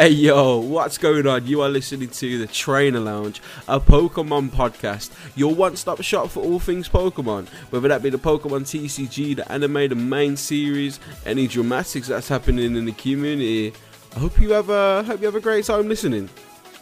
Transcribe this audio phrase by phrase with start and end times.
[0.00, 1.46] Hey yo, what's going on?
[1.46, 6.42] You are listening to the Trainer Lounge, a Pokemon podcast, your one stop shop for
[6.42, 7.48] all things Pokemon.
[7.68, 12.76] Whether that be the Pokemon TCG, the anime, the main series, any dramatics that's happening
[12.76, 13.74] in the community.
[14.16, 16.30] I hope you have a hope you have a great time listening.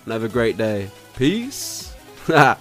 [0.05, 0.89] And have a great day.
[1.17, 1.93] Peace.
[2.29, 2.55] Yo,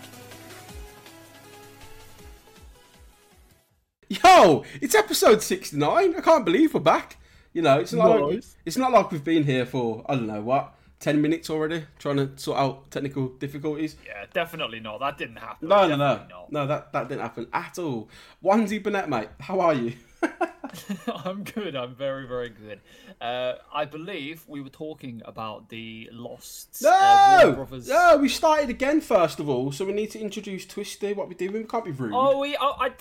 [4.82, 6.16] it's episode 69.
[6.16, 7.18] I can't believe we're back.
[7.58, 10.42] You know, it's not like it's not like we've been here for I don't know
[10.42, 13.96] what ten minutes already trying to sort out technical difficulties.
[14.06, 15.00] Yeah, definitely not.
[15.00, 15.68] That didn't happen.
[15.68, 16.52] No, no, no, Definitely not.
[16.52, 16.68] no.
[16.68, 18.10] That that didn't happen at all.
[18.44, 19.30] Onesie Burnett, mate.
[19.40, 19.94] How are you?
[21.26, 21.76] I'm good.
[21.76, 22.80] I'm very, very good.
[23.20, 27.88] Uh, I believe we were talking about the lost uh, No, Brothers.
[27.88, 28.18] no.
[28.22, 31.14] We started again first of all, so we need to introduce Twisty.
[31.14, 31.54] What we're doing?
[31.54, 32.14] We can't be rude.
[32.14, 32.56] Oh, we.
[32.62, 32.92] Oh, I.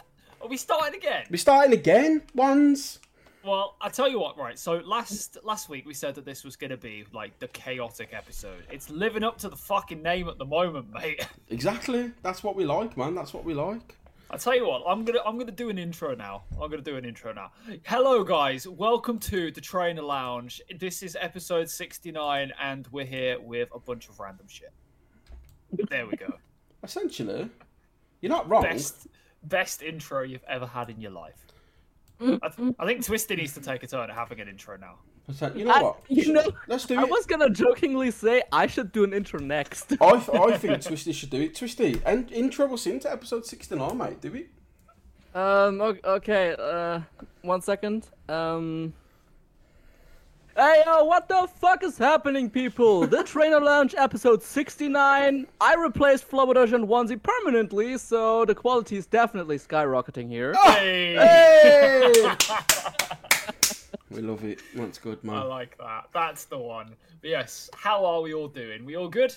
[0.40, 1.26] Are we starting again?
[1.30, 2.22] We're starting again.
[2.34, 3.00] Ones.
[3.46, 4.58] Well, I tell you what, right?
[4.58, 8.08] So last last week we said that this was going to be like the chaotic
[8.12, 8.64] episode.
[8.72, 11.24] It's living up to the fucking name at the moment, mate.
[11.48, 12.10] Exactly.
[12.22, 13.14] That's what we like, man.
[13.14, 13.96] That's what we like.
[14.30, 16.42] I tell you what, I'm gonna I'm gonna do an intro now.
[16.60, 17.52] I'm gonna do an intro now.
[17.84, 20.60] Hello guys, welcome to the Trainer Lounge.
[20.80, 24.72] This is episode 69, and we're here with a bunch of random shit.
[25.88, 26.34] There we go.
[26.82, 27.48] Essentially,
[28.20, 28.62] you're not wrong.
[28.62, 29.06] Best
[29.44, 31.46] best intro you've ever had in your life.
[32.20, 34.94] I, th- I think Twisty needs to take a turn at having an intro now.
[35.26, 36.00] Percent- You know I- what?
[36.08, 37.10] you know, Let's do I it.
[37.10, 39.92] was gonna jokingly say I should do an intro next.
[40.00, 41.54] I, th- I think Twisty should do it.
[41.54, 44.20] Twisty, and intro us into episode 69, mate.
[44.20, 44.46] Do we?
[45.34, 45.80] Um.
[45.82, 46.54] Okay.
[46.58, 47.00] Uh.
[47.42, 48.06] One second.
[48.28, 48.94] Um.
[50.56, 53.06] Hey yo, what the fuck is happening, people?
[53.06, 55.46] The Trainer Lounge episode 69.
[55.60, 60.54] I replaced Flobadosh and Onesie permanently, so the quality is definitely skyrocketing here.
[60.54, 62.36] Hey, Hey!
[64.10, 64.60] we love it.
[64.74, 65.34] That's good, mate.
[65.34, 66.08] I like that.
[66.14, 66.94] That's the one.
[67.20, 68.86] But yes, how are we all doing?
[68.86, 69.34] We all good?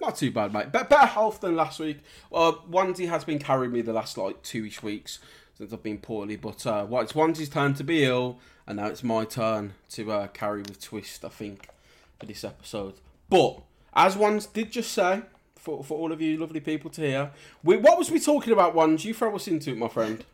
[0.00, 0.72] Not too bad, mate.
[0.72, 2.00] Better health than last week.
[2.30, 5.20] Well, Onesie has been carrying me the last like two-ish weeks
[5.54, 6.34] since I've been poorly.
[6.34, 10.12] But uh, well, it's Onesie's turn to be ill, and now it's my turn to
[10.12, 11.24] uh, carry with Twist.
[11.24, 11.68] I think
[12.18, 12.94] for this episode.
[13.28, 13.62] But
[13.94, 15.22] as ones did just say,
[15.56, 17.30] for for all of you lovely people to hear,
[17.62, 18.74] we, what was we talking about?
[18.74, 20.24] Ones, you throw us into it, my friend.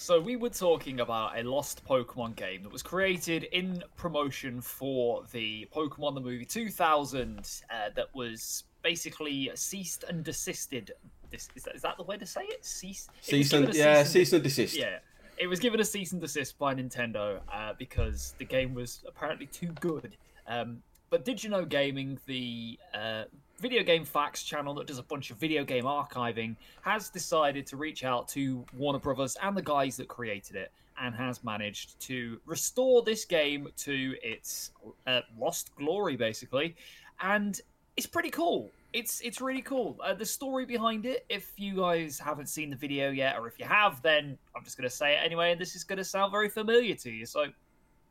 [0.00, 5.24] So we were talking about a lost Pokemon game that was created in promotion for
[5.30, 7.38] the Pokemon the Movie 2000
[7.70, 10.92] uh, that was basically ceased and desisted.
[11.28, 12.64] This, is, that, is that the way to say it?
[12.64, 13.10] Cease.
[13.20, 14.74] Cease and yeah, cease and desist.
[14.74, 15.00] Yeah,
[15.40, 19.46] it was given a cease and desist by Nintendo uh, because the game was apparently
[19.46, 20.14] too good.
[20.46, 23.24] Um, but did you know gaming, the uh,
[23.58, 27.78] video game facts channel that does a bunch of video game archiving, has decided to
[27.78, 30.70] reach out to Warner Brothers and the guys that created it,
[31.00, 34.72] and has managed to restore this game to its
[35.06, 36.76] uh, lost glory, basically.
[37.22, 37.58] And
[37.96, 38.70] it's pretty cool.
[38.92, 39.98] It's it's really cool.
[40.02, 41.24] Uh, the story behind it.
[41.28, 44.76] If you guys haven't seen the video yet, or if you have, then I'm just
[44.76, 47.26] gonna say it anyway, and this is gonna sound very familiar to you.
[47.26, 47.46] So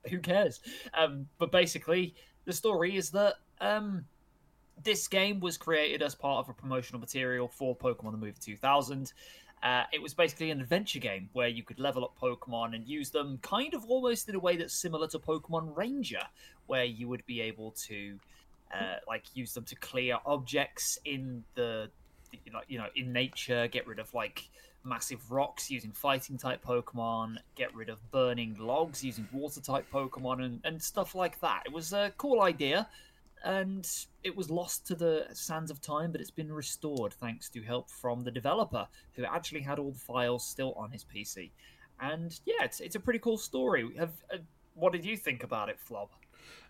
[0.09, 0.61] who cares?
[0.93, 4.05] Um, but basically, the story is that um,
[4.83, 9.13] this game was created as part of a promotional material for Pokemon the Movie 2000.
[9.61, 13.09] Uh, it was basically an adventure game where you could level up Pokemon and use
[13.09, 16.21] them kind of almost in a way that's similar to Pokemon Ranger,
[16.67, 18.17] where you would be able to
[18.73, 21.89] uh, like use them to clear objects in the
[22.51, 24.49] know, you know in nature, get rid of like
[24.83, 30.43] massive rocks using fighting type Pokemon, get rid of burning logs using water type Pokemon,
[30.43, 31.63] and, and stuff like that.
[31.65, 32.87] It was a cool idea,
[33.43, 33.87] and
[34.23, 37.89] it was lost to the sands of time, but it's been restored thanks to help
[37.89, 41.51] from the developer, who actually had all the files still on his PC.
[42.01, 43.89] And yeah, it's, it's a pretty cool story.
[43.97, 44.37] Have uh,
[44.75, 46.07] what did you think about it, Flob?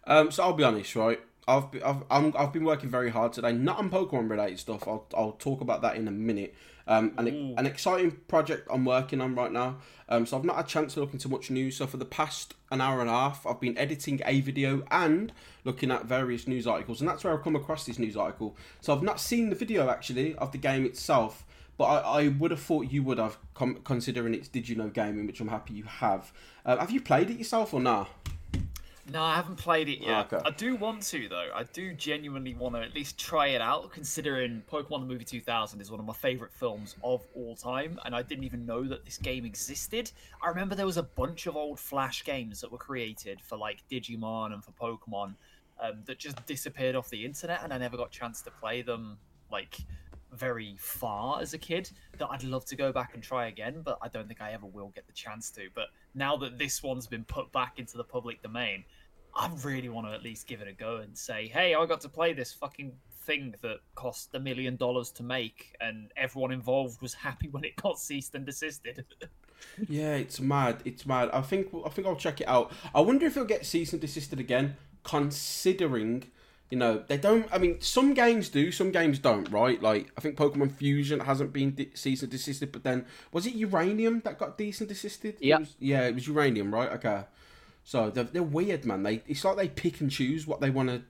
[0.07, 1.19] Um, so I'll be honest, right?
[1.49, 4.87] I've be- I've I'm, I've been working very hard today, not on Pokemon related stuff.
[4.87, 6.55] I'll I'll talk about that in a minute.
[6.87, 7.55] Um, an Ooh.
[7.57, 9.77] an exciting project I'm working on right now.
[10.07, 11.77] Um, so I've not had a chance to look into much news.
[11.77, 15.31] So for the past an hour and a half, I've been editing a video and
[15.63, 18.55] looking at various news articles, and that's where I've come across this news article.
[18.81, 21.45] So I've not seen the video actually of the game itself.
[21.77, 24.89] But I, I would have thought you would have, com- considering it's Did You Know
[24.89, 26.33] Gaming, which I'm happy you have.
[26.65, 28.09] Uh, have you played it yourself or not?
[29.11, 30.31] No, I haven't played it yet.
[30.31, 30.41] Okay.
[30.45, 31.49] I do want to though.
[31.53, 35.81] I do genuinely want to at least try it out, considering Pokemon the Movie 2000
[35.81, 39.05] is one of my favorite films of all time, and I didn't even know that
[39.05, 40.11] this game existed.
[40.43, 43.83] I remember there was a bunch of old Flash games that were created for like
[43.89, 45.35] Digimon and for Pokemon
[45.81, 48.81] um, that just disappeared off the internet, and I never got a chance to play
[48.81, 49.17] them
[49.51, 49.79] like
[50.33, 53.97] very far as a kid that I'd love to go back and try again, but
[54.01, 55.69] I don't think I ever will get the chance to.
[55.73, 58.83] But now that this one's been put back into the public domain,
[59.35, 62.01] I really want to at least give it a go and say, hey, I got
[62.01, 62.93] to play this fucking
[63.23, 67.75] thing that cost a million dollars to make, and everyone involved was happy when it
[67.75, 69.05] got ceased and desisted.
[69.89, 70.77] Yeah, it's mad.
[70.85, 71.29] It's mad.
[71.33, 72.71] I think I think I'll check it out.
[72.95, 76.31] I wonder if it'll get ceased and desisted again, considering
[76.69, 77.45] you know they don't.
[77.51, 79.81] I mean, some games do, some games don't, right?
[79.81, 83.53] Like I think Pokemon Fusion hasn't been de- cease and desisted, but then was it
[83.55, 85.35] Uranium that got cease and desisted?
[85.41, 85.59] Yeah.
[85.79, 86.91] yeah, it was Uranium, right?
[86.93, 87.23] Okay.
[87.89, 89.01] So they're, they're weird, man.
[89.01, 91.01] They it's like they pick and choose what they want to.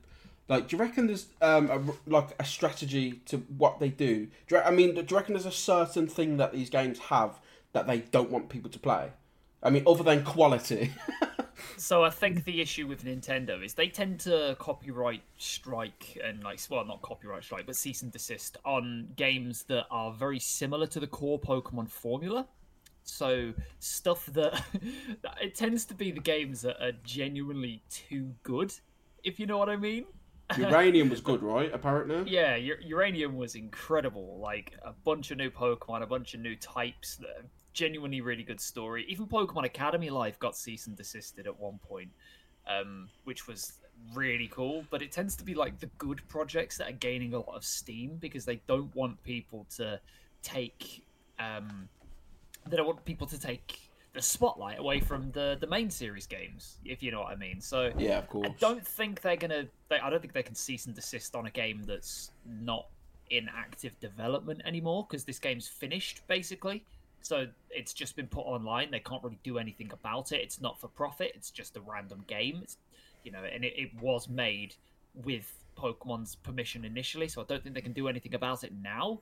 [0.48, 4.28] Like, do you reckon there's um a, like a strategy to what they do?
[4.48, 7.38] do you, I mean, do you reckon there's a certain thing that these games have
[7.74, 9.12] that they don't want people to play?
[9.62, 10.94] I mean, other than quality.
[11.76, 16.60] So I think the issue with Nintendo is they tend to copyright strike and like
[16.70, 21.00] well not copyright strike but cease and desist on games that are very similar to
[21.00, 22.48] the core Pokemon formula.
[23.10, 24.64] So stuff that
[25.42, 28.74] it tends to be the games that are genuinely too good,
[29.24, 30.06] if you know what I mean.
[30.58, 31.72] Uranium was good, right?
[31.74, 32.30] Apparently.
[32.30, 34.40] Yeah, U- Uranium was incredible.
[34.42, 37.18] Like a bunch of new Pokemon, a bunch of new types.
[37.18, 39.06] That genuinely really good story.
[39.08, 42.10] Even Pokemon Academy Life got cease and desisted at one point,
[42.68, 43.74] um, which was
[44.14, 44.86] really cool.
[44.90, 47.64] But it tends to be like the good projects that are gaining a lot of
[47.64, 50.00] steam because they don't want people to
[50.42, 51.06] take.
[51.40, 51.88] Um,
[52.70, 53.80] they don't want people to take
[54.14, 57.62] the spotlight away from the the main series games, if you know what I mean.
[57.62, 58.48] So Yeah, of course.
[58.48, 59.66] I don't think they're gonna.
[59.90, 62.88] They, I don't think they can cease and desist on a game that's not
[63.30, 66.84] in active development anymore because this game's finished basically.
[67.22, 68.92] So it's just been put online.
[68.92, 70.42] They can't really do anything about it.
[70.42, 71.34] It's not for profit.
[71.36, 72.62] It's just a random game.
[72.64, 72.78] It's,
[73.24, 74.76] you know, and it, it was made
[75.26, 77.28] with Pokemon's permission initially.
[77.28, 79.20] So I don't think they can do anything about it now.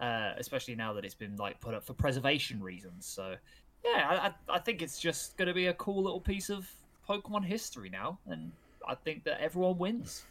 [0.00, 3.04] Uh, especially now that it's been like put up for preservation reasons.
[3.04, 3.34] So
[3.84, 6.66] yeah, I, I I think it's just going to be a cool little piece of
[7.06, 8.50] Pokemon history now, and
[8.88, 10.24] I think that everyone wins.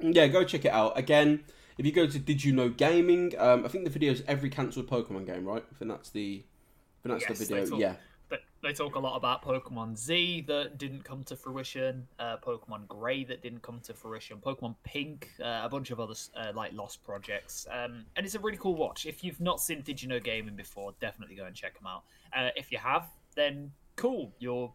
[0.00, 0.98] Yeah, go check it out.
[0.98, 1.44] Again,
[1.76, 4.50] if you go to Did You Know Gaming, um, I think the video is every
[4.50, 5.64] cancelled Pokemon game, right?
[5.70, 7.78] I think that's the, I think that's Yes, the video.
[7.78, 7.94] Yeah.
[8.62, 13.24] They talk a lot about Pokemon Z that didn't come to fruition, uh, Pokemon Grey
[13.24, 17.04] that didn't come to fruition, Pokemon Pink, uh, a bunch of other uh, like lost
[17.04, 19.06] projects, um, and it's a really cool watch.
[19.06, 22.02] If you've not seen Did You Know Gaming before, definitely go and check them out.
[22.36, 24.72] Uh, if you have, then cool, you're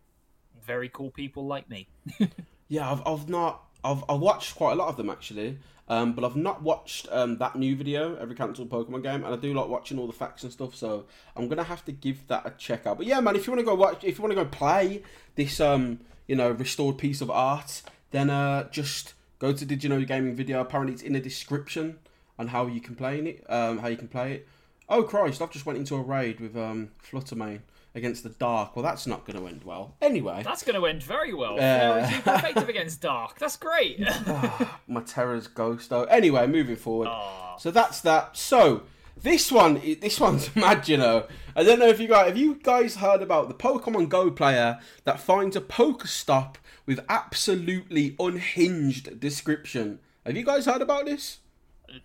[0.65, 1.89] very cool people like me.
[2.73, 3.65] Yeah, I've, I've not.
[3.83, 5.59] I've, I've watched quite a lot of them actually,
[5.89, 9.35] um, but I've not watched um, that new video, every cancelled Pokemon game, and I
[9.35, 10.75] do like watching all the facts and stuff.
[10.75, 12.97] So I'm gonna have to give that a check out.
[12.97, 15.03] But yeah, man, if you want to go watch, if you want to go play
[15.35, 17.81] this, um, you know, restored piece of art,
[18.11, 20.61] then uh, just go to Did You Know Gaming video.
[20.61, 21.99] Apparently, it's in the description
[22.39, 24.47] on how you can play it, um, how you can play it.
[24.87, 25.41] Oh Christ!
[25.41, 27.59] I've just went into a raid with um, Fluttermane
[27.95, 28.75] against the Dark.
[28.75, 29.95] Well, that's not going to end well.
[30.01, 30.41] Anyway.
[30.43, 31.59] That's going to end very well.
[31.59, 33.37] Uh, Super effective against Dark.
[33.39, 33.99] That's great.
[34.07, 36.03] Ah, my Tera's ghost though.
[36.05, 37.07] Anyway, moving forward.
[37.07, 37.57] Aw.
[37.57, 38.35] So that's that.
[38.35, 38.83] So
[39.21, 40.87] this one, this one's mad.
[40.87, 44.09] You know, I don't know if you guys, have you guys heard about the Pokemon
[44.09, 46.55] Go player that finds a Pokestop
[46.85, 49.99] with absolutely unhinged description?
[50.25, 51.39] Have you guys heard about this?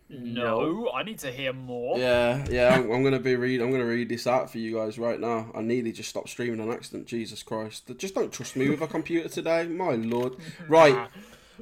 [0.09, 1.99] No, I need to hear more.
[1.99, 2.75] Yeah, yeah.
[2.75, 3.61] I'm, I'm gonna be read.
[3.61, 5.51] I'm gonna read this out for you guys right now.
[5.55, 7.07] I nearly just stopped streaming on accident.
[7.07, 7.91] Jesus Christ!
[7.99, 9.67] Just don't trust me with a computer today.
[9.67, 10.37] My lord.
[10.69, 11.09] Right.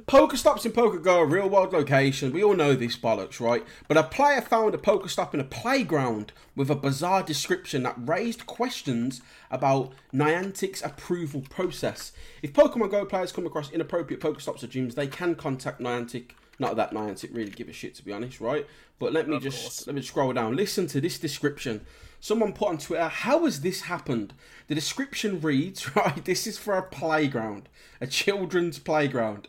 [0.05, 2.31] Pokestops in PokeGo are real world location.
[2.31, 3.65] We all know this bollocks, right?
[3.87, 8.45] But a player found a Pokestop in a playground with a bizarre description that raised
[8.45, 12.11] questions about Niantic's approval process.
[12.43, 16.31] If Pokemon Go players come across inappropriate Pokestops or gyms, they can contact Niantic.
[16.59, 18.65] Not that Niantic really give a shit, to be honest, right?
[18.99, 19.87] But let me Of just course.
[19.87, 20.55] let me scroll down.
[20.55, 21.85] Listen to this description.
[22.19, 24.33] Someone put on Twitter, "How has this happened?"
[24.67, 27.69] The description reads, "Right, this is for a playground,
[28.01, 29.47] a children's playground."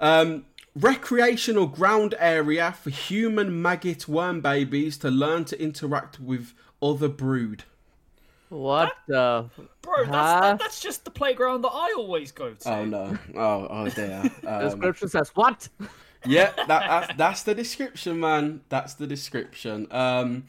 [0.00, 7.08] Um, recreational ground area for human maggot worm babies to learn to interact with other
[7.08, 7.64] brood.
[8.48, 9.50] What the?
[9.82, 10.40] Bro, that's, Huh?
[10.40, 12.70] that, that's just the playground that I always go to.
[12.72, 13.18] Oh no!
[13.36, 14.22] Oh oh dear.
[14.42, 15.68] The Um, description says what?
[16.26, 18.62] Yeah, that, that's that's the description, man.
[18.68, 19.86] That's the description.
[19.90, 20.44] Um,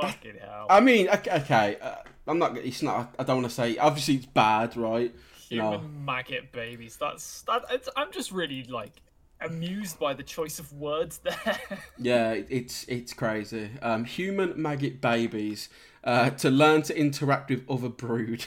[0.00, 0.66] Fucking hell.
[0.68, 2.56] I mean, okay, okay uh, I'm not.
[2.56, 3.14] It's not.
[3.18, 3.76] I don't want to say.
[3.76, 5.14] Obviously, it's bad, right?
[5.50, 5.88] You Human know.
[6.04, 6.96] maggot babies.
[6.96, 7.64] That's that.
[7.70, 8.92] It's, I'm just really like
[9.40, 11.58] amused by the choice of words there.
[11.98, 13.70] Yeah, it's it's crazy.
[13.82, 15.68] Um, human maggot babies
[16.02, 18.44] uh, to learn to interact with other brood.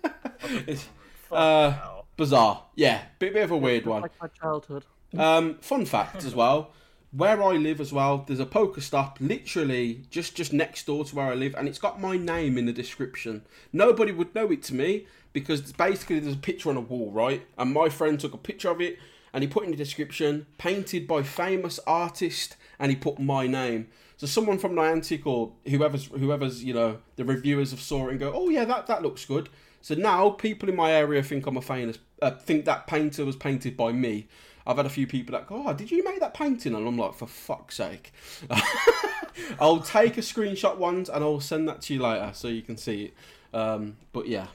[0.66, 0.88] it's
[1.30, 2.06] uh, hell.
[2.16, 2.64] bizarre.
[2.74, 4.02] Yeah, bit bit of a weird one.
[4.02, 4.86] Like my childhood.
[5.16, 6.72] Um, fun fact as well.
[7.12, 11.26] where I live as well, there's a Pokestop literally just just next door to where
[11.26, 13.42] I live, and it's got my name in the description.
[13.72, 17.42] Nobody would know it to me because basically there's a picture on a wall, right?
[17.58, 18.98] And my friend took a picture of it
[19.32, 23.88] and he put in the description, painted by famous artist, and he put my name.
[24.16, 28.20] So someone from Niantic or whoever's whoever's you know the reviewers have saw it and
[28.20, 29.48] go, oh yeah, that that looks good.
[29.82, 33.34] So now people in my area think I'm a famous, uh, think that painter was
[33.36, 34.28] painted by me.
[34.70, 36.76] I've had a few people that go, oh, did you make that painting?
[36.76, 38.12] And I'm like, for fuck's sake.
[39.60, 42.76] I'll take a screenshot once and I'll send that to you later so you can
[42.76, 43.14] see it.
[43.52, 44.46] Um, but yeah,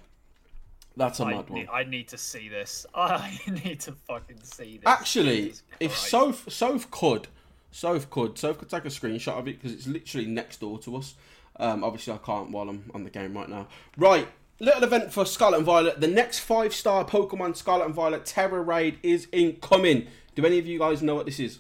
[0.96, 1.68] that's a I mad one.
[1.70, 2.86] I need to see this.
[2.96, 4.88] I need to fucking see this.
[4.88, 5.98] Actually, if.
[5.98, 7.28] Soph, Soph could,
[7.72, 10.96] Soph could, Soph could take a screenshot of it because it's literally next door to
[10.96, 11.16] us.
[11.58, 13.68] Um, obviously, I can't while I'm on the game right now.
[13.98, 16.02] Right, little event for Scarlet and Violet.
[16.02, 20.08] The next five star Pokemon Scarlet and Violet Tera Raid is incoming.
[20.36, 21.60] Do any of you guys know what this is?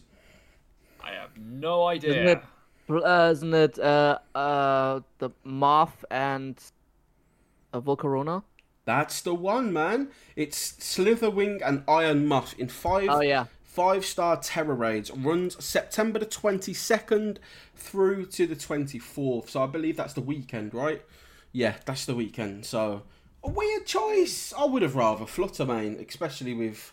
[1.03, 2.09] I have no idea.
[2.11, 2.43] Isn't idea.
[2.89, 6.59] it, uh, isn't it uh, uh, the Moth and
[7.73, 8.43] uh, Volcarona?
[8.85, 10.09] That's the one, man.
[10.35, 13.45] It's Slitherwing and Iron Moth in five Oh yeah.
[13.63, 15.09] five star Tera raids.
[15.11, 17.39] Runs September the twenty second
[17.75, 19.49] through to the twenty fourth.
[19.49, 21.01] So I believe that's the weekend, right?
[21.55, 22.65] Yeah, that's the weekend.
[22.65, 23.03] So
[23.41, 24.53] a weird choice.
[24.57, 26.91] I would have rather Flutter Mane, especially with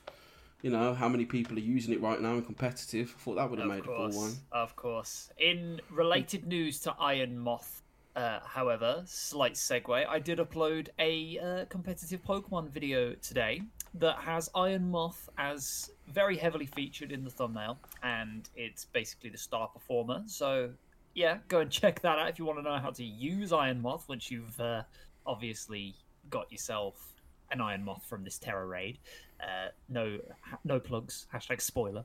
[0.63, 3.13] you know how many people are using it right now in competitive.
[3.19, 4.37] I thought that would have Of made a cool one.
[4.53, 5.31] of course.
[5.37, 7.83] In related news to Iron Moth,
[8.15, 13.63] uh, however, slight segue, I did upload a uh, competitive Pokemon video today
[13.95, 19.39] that has Iron Moth as very heavily featured in the thumbnail, and it's basically the
[19.39, 20.23] star performer.
[20.27, 20.71] So,
[21.15, 23.81] yeah, go and check that out if you want to know how to use Iron
[23.81, 24.83] Moth once you've uh,
[25.27, 25.95] obviously
[26.31, 27.13] got yourself
[27.51, 28.99] an Iron Moth from this Tera Raid.
[29.41, 30.19] Uh, no,
[30.65, 31.27] no plugs.
[31.35, 32.05] Hashtag spoiler.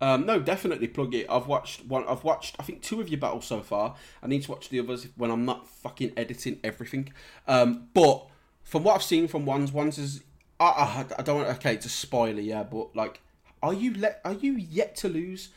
[0.00, 1.26] Um, no, definitely plug it.
[1.30, 2.06] I've watched one.
[2.06, 2.56] I've watched.
[2.58, 3.94] I think two of your battles so far.
[4.22, 7.12] I need to watch the others when I'm not fucking editing everything.
[7.46, 8.26] Um, but
[8.62, 10.22] from what I've seen from ones, ones is.
[10.60, 11.48] I, I, don't want.
[11.56, 12.62] Okay, it's a spoiler, yeah.
[12.62, 13.20] But like,
[13.62, 14.20] are you let?
[14.24, 15.50] Are you yet to lose?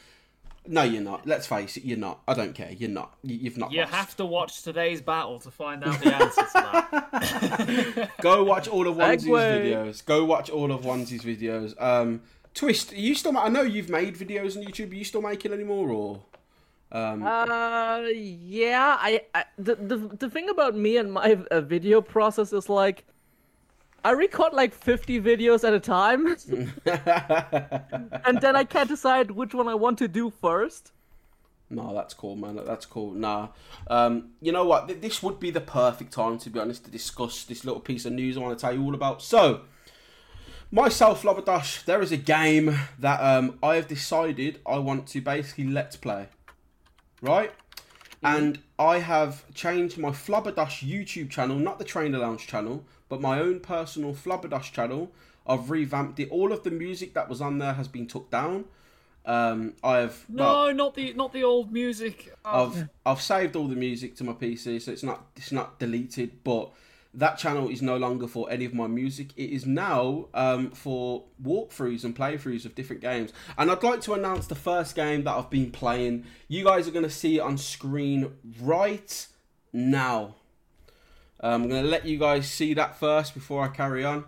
[0.68, 1.26] No, you're not.
[1.26, 2.22] Let's face it, you're not.
[2.28, 2.72] I don't care.
[2.72, 3.16] You're not.
[3.24, 3.72] You, you've not.
[3.72, 3.94] You lost.
[3.94, 8.12] have to watch today's battle to find out the answer to that.
[8.22, 9.62] Go watch all of Onesie's Segue.
[9.66, 10.06] videos.
[10.06, 11.80] Go watch all of Onesie's videos.
[11.82, 12.22] Um,
[12.54, 13.32] Twist, are you still?
[13.32, 14.92] ma- I know you've made videos on YouTube.
[14.92, 16.22] Are you still making any more, or?
[16.92, 18.98] Um, Uh, yeah.
[19.00, 23.06] I, I the, the the thing about me and my uh, video process is like,
[24.04, 26.28] I record like 50 videos at a time,
[28.26, 30.92] and then I can't decide which one I want to do first.
[31.70, 32.60] No, that's cool, man.
[32.66, 33.12] That's cool.
[33.12, 33.50] Nah,
[33.88, 35.02] um, you know what?
[35.02, 38.14] This would be the perfect time, to be honest, to discuss this little piece of
[38.14, 39.22] news I want to tell you all about.
[39.22, 39.62] So,
[40.72, 45.66] myself, Flobadosh, there is a game that um, I have decided I want to basically
[45.66, 46.28] let's play,
[47.22, 47.52] right?
[48.24, 53.40] And I have changed my Flobadosh YouTube channel, not the Trainer Lounge channel, but my
[53.40, 55.12] own personal Flobadosh channel.
[55.46, 56.30] I've revamped it.
[56.30, 58.66] All of the music that was on there has been took down.
[59.26, 62.34] Um, I have well, no, not the not the old music.
[62.46, 65.80] Oh, I've I've saved all the music to my PC, so it's not it's not
[65.80, 66.44] deleted.
[66.46, 66.72] But
[67.14, 69.30] that channel is no longer for any of my music.
[69.36, 73.34] It is now um, for walkthroughs and playthroughs of different games.
[73.58, 76.26] And I'd like to announce the first game that I've been playing.
[76.48, 79.28] You guys are going to see it on screen right
[79.74, 80.36] now.
[81.40, 84.26] Um, I'm going to let you guys see that first before I carry on.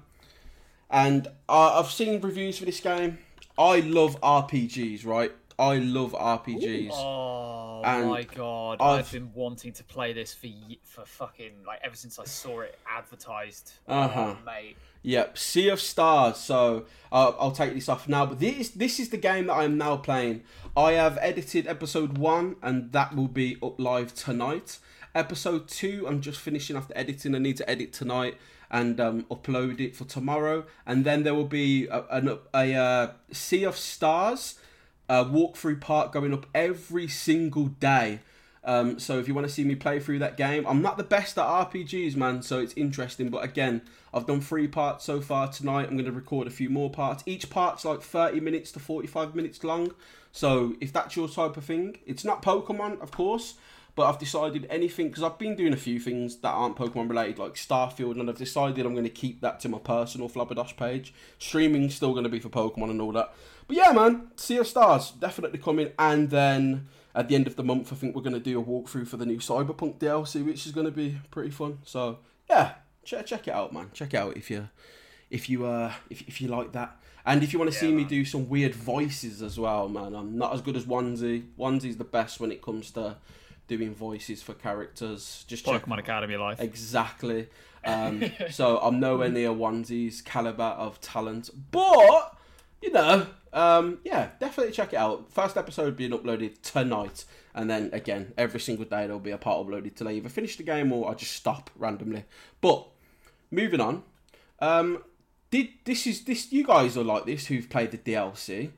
[0.90, 3.20] And uh, I've seen reviews for this game.
[3.58, 5.32] I love RPGs, right?
[5.58, 6.92] I love RPGs.
[6.94, 8.78] Oh And my god!
[8.80, 9.12] I've- I've...
[9.12, 10.48] been wanting to play this for
[10.84, 13.74] for fucking like ever since I saw it advertised.
[13.86, 14.36] Uh-huh.
[14.40, 14.78] Oh, mate.
[15.02, 16.38] Yep, Sea of Stars.
[16.38, 18.26] So uh, I'll take this off now.
[18.26, 20.44] But this this is the game that I am now playing.
[20.78, 24.80] I have edited episode one, and that will be up live tonight.
[25.16, 27.34] Episode two, I'm just finishing off the editing.
[27.34, 28.38] I need to edit tonight
[28.70, 30.66] and um, upload it for tomorrow.
[30.86, 34.60] And then there will be a, an, a, uh Sea of Stars
[35.10, 38.20] uh, walkthrough part going up every single day.
[38.64, 41.04] Um, so if you want to see me play through that game, I'm not the
[41.04, 42.44] best at RPGs, man.
[42.44, 43.30] So it's interesting.
[43.30, 43.82] But again,
[44.14, 45.88] I've done three parts so far tonight.
[45.88, 47.24] I'm going to record a few more parts.
[47.26, 49.96] Each part's like 30 minutes to 45 minutes long.
[50.32, 53.56] So if that's your type of thing, it's not Pokemon, of course.
[53.96, 57.38] But I've decided anything because I've been doing a few things that aren't Pokemon related,
[57.40, 61.14] like Starfield, and I've decided I'm going to keep that to my personal Flobadosh page.
[61.38, 63.34] Streaming's still going to be for Pokemon and all that.
[63.68, 67.64] But yeah, man, Sea of Stars definitely coming, and then at the end of the
[67.64, 70.66] month, I think we're going to do a walkthrough for the new Cyberpunk DLC, which
[70.66, 71.80] is going to be pretty fun.
[71.84, 72.20] So
[72.50, 73.90] yeah, check check it out, man.
[73.94, 74.70] Check it out if you
[75.30, 76.96] if you uh if, if you like that.
[77.26, 80.16] And if you want to Yeah, see me do some weird voices as well, man,
[80.16, 81.46] I'm not as good as Onesie.
[81.60, 83.18] Onesie's the best when it comes to
[83.70, 85.46] doing voices for characters.
[85.48, 86.60] Just check Pokemon Academy life.
[86.60, 87.48] Exactly.
[87.86, 92.36] Um, so I'm nowhere near Onesie's caliber of talent, but
[92.82, 95.32] you know, um, yeah, definitely check it out.
[95.32, 97.24] First episode being uploaded tonight,
[97.54, 100.58] and then again every single day there'll be a part uploaded till I either finish
[100.58, 102.26] the game or I just stop randomly.
[102.60, 102.88] But
[103.52, 104.04] moving on,
[104.60, 105.04] um,
[105.52, 108.72] did this is this you guys are like this who've played the DLC?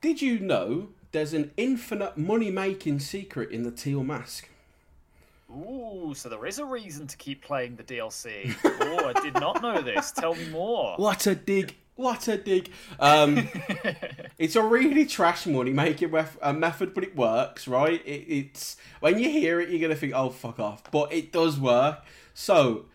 [0.00, 4.48] Did you know there's an infinite money making secret in the teal mask?
[5.50, 8.54] Ooh, so there is a reason to keep playing the DLC.
[8.64, 10.12] oh, I did not know this.
[10.12, 10.96] Tell me more.
[10.98, 11.74] What a dig!
[11.96, 12.70] What a dig!
[12.98, 13.48] Um,
[14.38, 18.00] it's a really trash money making ref- uh, method, but it works, right?
[18.06, 21.58] It, it's when you hear it, you're gonna think, "Oh, fuck off," but it does
[21.58, 22.04] work.
[22.32, 22.86] So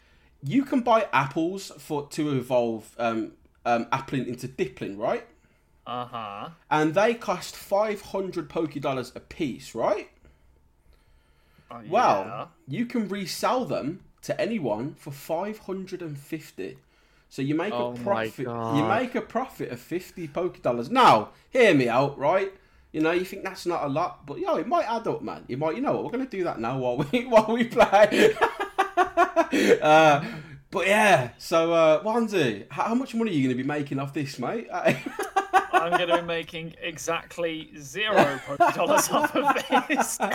[0.42, 3.34] you can buy apples for to evolve um,
[3.66, 5.26] um, Applin into Dipplin, right?
[5.88, 6.50] Uh huh.
[6.70, 10.10] And they cost five hundred Poké Dollars a piece, right?
[11.72, 16.78] Oh, Well, you can resell them to anyone for five hundred and fifty.
[17.30, 18.46] So you make Oh a profit.
[18.48, 20.90] You make a profit of fifty poke dollars.
[20.90, 22.54] Now, hear me out, right?
[22.92, 25.44] You know, you think that's not a lot, but yo, it might add up, man.
[25.48, 26.06] You might, you know what?
[26.06, 28.34] We're gonna do that now while we while we play.
[29.82, 30.24] uh,
[30.72, 34.14] but yeah, so uh, Onesie, how, how much money are you gonna be making off
[34.14, 34.68] this, mate?
[35.86, 38.40] I'm going to be making exactly zero
[38.76, 40.18] dollars off of this.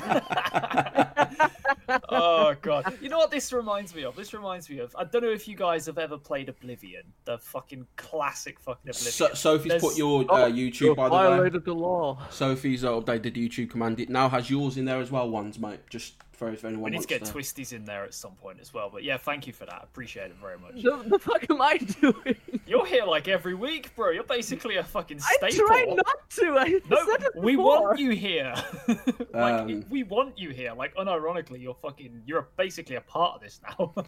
[2.08, 2.96] oh god!
[3.00, 4.14] You know what this reminds me of?
[4.16, 4.94] This reminds me of.
[4.98, 9.12] I don't know if you guys have ever played Oblivion, the fucking classic fucking Oblivion.
[9.12, 11.22] so, Sophie's There's- put your Oh, uh, You YouTube by the way.
[11.24, 12.18] violated the law.
[12.30, 13.98] Sophie's uh, updated YouTube command.
[14.00, 15.80] It now has yours in there as well, ones, mate.
[15.88, 17.32] Just for if anyone We need to get to.
[17.34, 18.88] twisties in there at some point as well.
[18.90, 19.82] But yeah, thank you for that.
[19.84, 20.82] Appreciate it very much.
[20.82, 22.34] The, the fuck am I doing?
[22.66, 24.08] You're here like every week, bro.
[24.10, 25.46] You're basically a fucking staple.
[25.46, 25.66] I staple.
[25.68, 26.56] tried not to.
[26.58, 27.82] I No, said it we before.
[27.82, 28.54] want you here.
[29.34, 30.72] like Um, we want you here.
[30.72, 32.22] Like unironically, you're fucking.
[32.24, 33.92] You're basically a part of this now.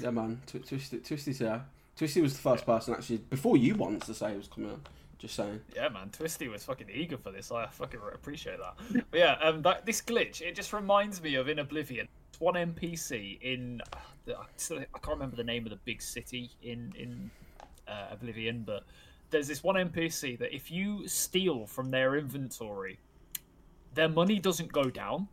[0.00, 0.40] Yeah, man.
[0.46, 1.60] Tw- Twisty, Twisty's here.
[1.96, 4.80] Twisty was the first person actually before you wanted to say it was coming on.
[5.22, 5.60] Just saying.
[5.76, 6.10] yeah, man.
[6.10, 7.52] Twisty was fucking eager for this.
[7.52, 9.04] I fucking appreciate that.
[9.08, 12.08] But yeah, um, that this glitch it just reminds me of in Oblivion.
[12.40, 13.80] One NPC in
[14.24, 17.30] the, I I can't remember the name of the big city in in
[17.86, 18.82] uh, Oblivion, but
[19.30, 22.98] there's this one NPC that if you steal from their inventory,
[23.94, 25.28] their money doesn't go down.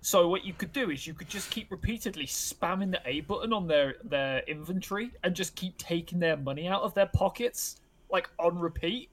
[0.00, 3.52] So what you could do is you could just keep repeatedly spamming the A button
[3.52, 8.28] on their their inventory and just keep taking their money out of their pockets like
[8.38, 9.10] on repeat.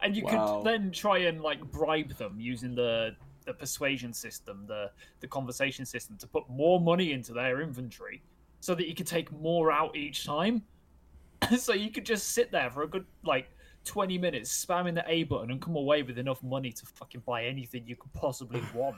[0.00, 0.60] And you Wow.
[0.62, 5.84] could then try and like bribe them using the the persuasion system, the the conversation
[5.86, 8.22] system to put more money into their inventory
[8.60, 10.62] so that you could take more out each time.
[11.58, 13.48] so you could just sit there for a good like
[13.84, 17.44] 20 minutes spamming the A button and come away with enough money to fucking buy
[17.46, 18.96] anything you could possibly want.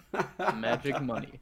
[0.56, 1.38] Magic money.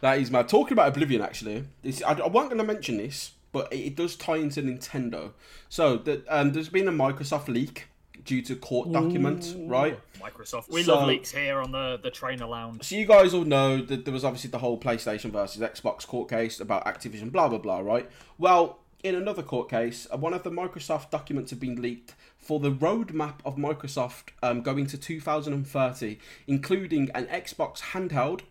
[0.00, 0.48] That is mad.
[0.48, 3.96] Talking about Oblivion, actually, this, I, I wasn't going to mention this, but it, it
[3.96, 5.32] does tie into Nintendo.
[5.68, 7.86] So the, um, there's been a Microsoft leak
[8.24, 9.98] due to court documents, right?
[10.20, 10.70] Microsoft.
[10.70, 12.84] We So- love leaks here on the, the trainer lounge.
[12.84, 16.28] So you guys all know that there was obviously the whole PlayStation versus Xbox court
[16.28, 18.08] case about Activision, blah blah blah, right?
[18.38, 22.60] Well, in another court case, uh, one of the Microsoft documents have been leaked for
[22.60, 28.42] the roadmap of Microsoft um, going to 2030, including an Xbox handheld,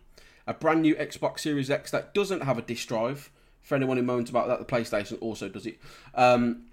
[0.48, 3.30] a brand new Xbox Series X that doesn't have a disk drive.
[3.62, 5.78] For anyone who moans about that, the PlayStation also does it.
[6.14, 6.64] Um,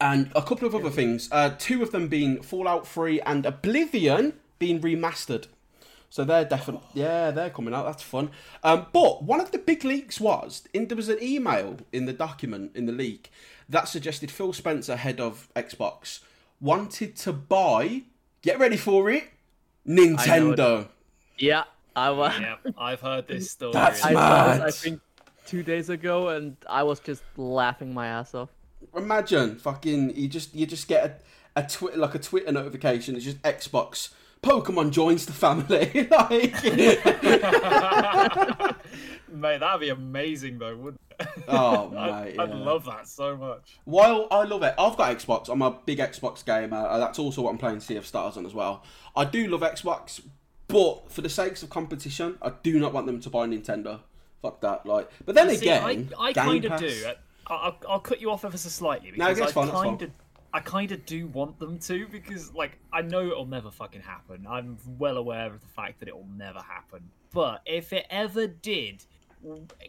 [0.00, 1.28] and a couple of other things.
[1.30, 5.46] Uh, two of them being Fallout 3 and Oblivion being remastered.
[6.10, 7.86] So they're definitely yeah they're coming out.
[7.86, 8.30] That's fun.
[8.62, 12.12] Um, but one of the big leaks was in, there was an email in the
[12.12, 13.32] document in the leak
[13.68, 16.20] that suggested Phil Spencer, head of Xbox,
[16.60, 18.02] wanted to buy.
[18.42, 19.24] Get ready for it,
[19.86, 20.88] Nintendo.
[21.38, 21.64] Yeah,
[21.96, 22.38] I was.
[22.38, 23.72] Yep, I've heard this story.
[23.72, 24.58] That's I mad.
[24.58, 25.00] saw I think
[25.44, 28.50] two days ago, and I was just laughing my ass off.
[28.96, 31.22] Imagine fucking you just you just get
[31.56, 33.16] a, a twi- like a Twitter notification.
[33.16, 34.10] It's just Xbox.
[34.42, 36.06] Pokemon joins the family.
[36.10, 36.62] like,
[39.32, 41.28] Mate, that'd be amazing though, wouldn't it?
[41.48, 43.78] oh I'd, mate, I'd love that so much.
[43.84, 45.48] While I love it, I've got Xbox.
[45.48, 46.76] I'm a big Xbox gamer.
[46.76, 48.82] Uh, that's also what I'm playing Sea of Stars on as well.
[49.16, 50.20] I do love Xbox,
[50.68, 54.00] but for the sakes of competition, I do not want them to buy Nintendo.
[54.44, 54.84] Fuck that.
[54.84, 55.82] Like, but then See, again,
[56.18, 57.04] I, uh, I kind of do.
[57.46, 59.88] I'll, I'll cut you off ever so slightly No, because that's I fine, that's fine.
[59.88, 60.10] kind of,
[60.52, 64.46] I kind of do want them to because, like, I know it'll never fucking happen.
[64.48, 67.10] I'm well aware of the fact that it will never happen.
[67.32, 69.04] But if it ever did,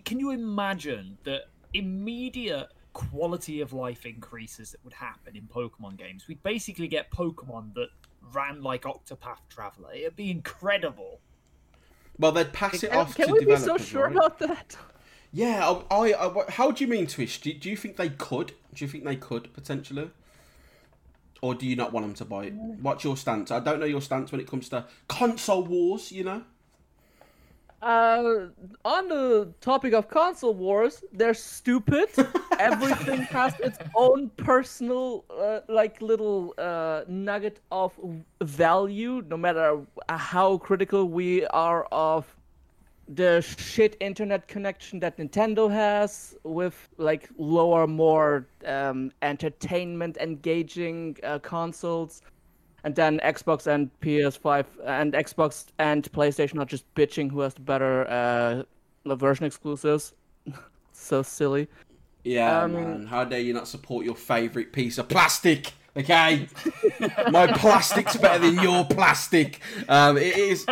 [0.06, 6.30] can you imagine the immediate quality of life increases that would happen in Pokemon games.
[6.30, 7.89] We'd basically get Pokemon that
[8.32, 9.91] ran like Octopath Traveler.
[9.94, 11.20] It'd be incredible.
[12.17, 14.15] Well, they'd pass it Can, off can to we be so sure right?
[14.15, 14.78] about that?
[15.34, 17.41] Yeah, I, I, I- How do you mean, Twish?
[17.41, 18.54] Do, do you think they could?
[18.73, 20.10] Do you think they could potentially,
[21.41, 22.54] or do you not want them to buy it?
[22.54, 23.51] What's your stance?
[23.51, 26.12] I don't know your stance when it comes to console wars.
[26.12, 26.43] You know.
[27.86, 28.48] Uh,
[28.84, 32.10] on the topic of console wars, they're stupid.
[32.60, 37.93] Everything has its own personal, uh, like little uh, nugget of
[38.41, 42.26] value, no matter how critical we are of
[43.08, 51.38] the shit internet connection that Nintendo has with like lower, more um, entertainment engaging uh,
[51.38, 52.24] consoles.
[52.86, 57.62] And then Xbox and PS5 and Xbox and PlayStation are just bitching who has the
[57.62, 60.13] better uh, version exclusives.
[60.93, 61.67] so silly.
[62.24, 63.06] Yeah, Um, man.
[63.08, 65.74] How dare you not support your favorite piece of plastic?
[65.98, 66.50] Okay,
[67.32, 69.62] my plastic's better than your plastic.
[69.88, 70.66] Um, it is,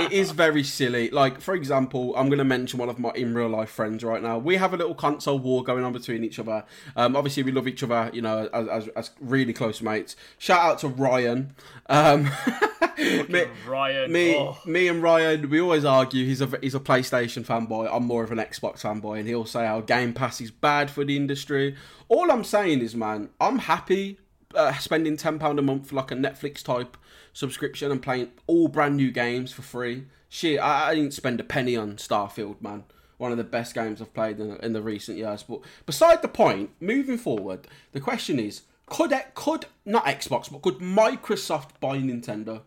[0.00, 1.10] it is very silly.
[1.10, 4.22] Like, for example, I'm going to mention one of my in real life friends right
[4.22, 4.38] now.
[4.38, 6.64] We have a little console war going on between each other.
[6.96, 10.16] Um, obviously, we love each other, you know, as, as, as really close mates.
[10.38, 11.54] Shout out to Ryan.
[11.90, 12.30] Um,
[13.28, 14.56] me, Ryan, me, oh.
[14.64, 16.24] me and Ryan, we always argue.
[16.24, 17.90] He's a he's a PlayStation fanboy.
[17.92, 21.04] I'm more of an Xbox fanboy, and he'll say our Game Pass is bad for
[21.04, 21.76] the industry.
[22.08, 24.18] All I'm saying is, man, I'm happy
[24.54, 26.96] uh, spending ten pound a month for like a Netflix type
[27.32, 30.04] subscription and playing all brand new games for free.
[30.28, 32.84] Shit, I, I didn't spend a penny on Starfield, man.
[33.18, 35.42] One of the best games I've played in, in the recent years.
[35.42, 40.78] But beside the point, moving forward, the question is: Could could not Xbox, but could
[40.78, 42.62] Microsoft buy Nintendo?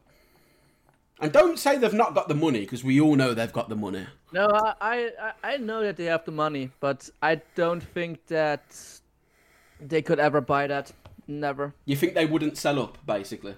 [1.19, 3.75] And don't say they've not got the money, because we all know they've got the
[3.75, 4.05] money.
[4.33, 8.25] No, I, I I- I know that they have the money, but I don't think
[8.27, 8.75] that
[9.79, 10.91] they could ever buy that.
[11.27, 11.73] Never.
[11.85, 13.55] You think they wouldn't sell up, basically?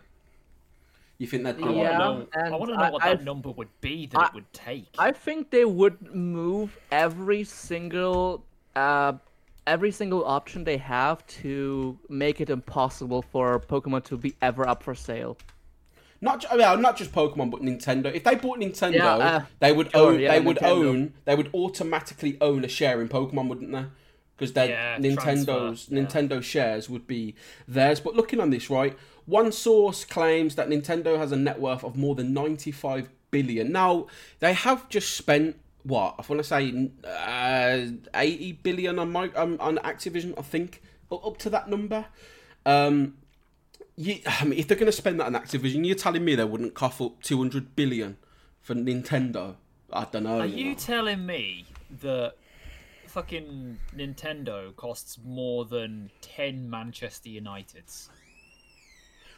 [1.17, 2.28] You think they'd I want to Yeah, know.
[2.36, 4.51] I want to know I- what I- that number would be that I- it would
[4.54, 4.86] take.
[4.99, 8.43] I think they would move every single
[8.75, 9.13] uh
[9.67, 14.84] every single option they have to make it impossible for Pokemon to be ever up
[14.84, 15.38] for sale.
[16.21, 18.13] Not well, not just Pokemon, but Nintendo.
[18.13, 20.19] If they bought Nintendo, Yeah, uh, they would sure, own.
[20.19, 21.13] yeah, they would own.
[21.25, 23.86] They would automatically own a share in Pokemon, wouldn't they?
[24.36, 26.02] Because they Yeah, Nintendo's transfer, yeah.
[26.02, 27.36] Nintendo shares would be
[27.67, 28.00] theirs.
[28.00, 31.95] But looking on this, right, one source claims that Nintendo has a net worth of
[31.95, 33.71] more than ninety-five billion.
[33.71, 34.08] Now
[34.39, 39.58] they have just spent what I want to say uh, eighty billion on my um,
[39.60, 40.34] on Activision.
[40.38, 42.06] I think up to that number.
[42.65, 43.15] Um,
[43.95, 46.43] you, I mean, if they're going to spend that on Activision, you're telling me they
[46.43, 48.17] wouldn't cough up 200 billion
[48.62, 49.56] for Nintendo?
[49.93, 50.39] I don't know.
[50.39, 50.78] Are you you know.
[50.78, 51.65] telling me
[52.02, 52.34] that
[53.15, 58.10] fucking Nintendo costs more than 10 Manchester Uniteds?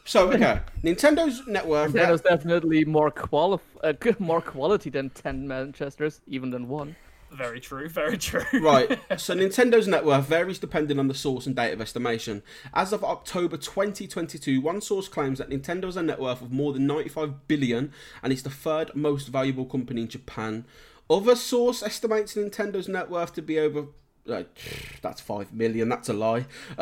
[0.04, 0.62] so, okay.
[0.84, 1.94] Nintendo's net worth.
[1.94, 6.96] Nintendo's definitely more quali- uh, more quality than ten Manchesters, even than one.
[7.30, 8.46] Very true, very true.
[8.54, 12.42] Right, so Nintendo's net worth varies depending on the source and date of estimation.
[12.74, 16.72] As of October 2022, one source claims that Nintendo has a net worth of more
[16.74, 17.92] than 95 billion
[18.24, 20.66] and is the third most valuable company in Japan.
[21.10, 23.86] Other source estimates Nintendo's net worth to be over.
[24.26, 24.48] Like,
[25.02, 26.46] that's 5 million, that's a lie.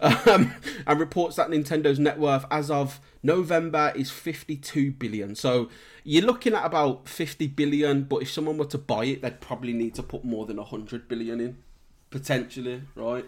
[0.00, 0.54] um,
[0.86, 5.34] and reports that Nintendo's net worth as of November is 52 billion.
[5.34, 5.68] So
[6.02, 9.72] you're looking at about 50 billion, but if someone were to buy it, they'd probably
[9.72, 11.58] need to put more than 100 billion in,
[12.10, 13.26] potentially, right?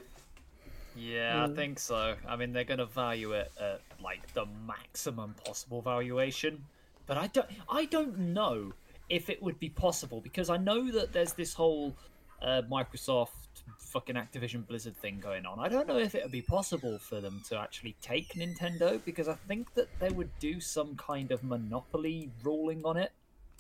[0.96, 2.14] Yeah, I think so.
[2.26, 6.64] I mean, they're going to value it at like the maximum possible valuation,
[7.06, 7.48] but I don't.
[7.68, 8.72] I don't know
[9.08, 11.94] if it would be possible because I know that there's this whole
[12.42, 13.30] uh, Microsoft
[13.78, 15.58] fucking Activision Blizzard thing going on.
[15.58, 19.28] I don't know if it would be possible for them to actually take Nintendo because
[19.28, 23.12] I think that they would do some kind of monopoly ruling on it.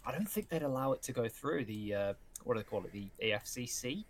[0.04, 2.12] I don't think they'd allow it to go through the uh,
[2.44, 4.04] what do they call it, the AFCC.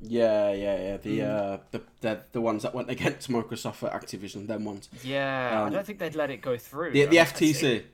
[0.00, 0.96] Yeah, yeah, yeah.
[0.98, 4.88] The uh, the, the the ones that went against Microsoft for Activision, them ones.
[5.02, 6.92] Yeah, I Um, don't think they'd let it go through.
[6.92, 7.84] The the FTC,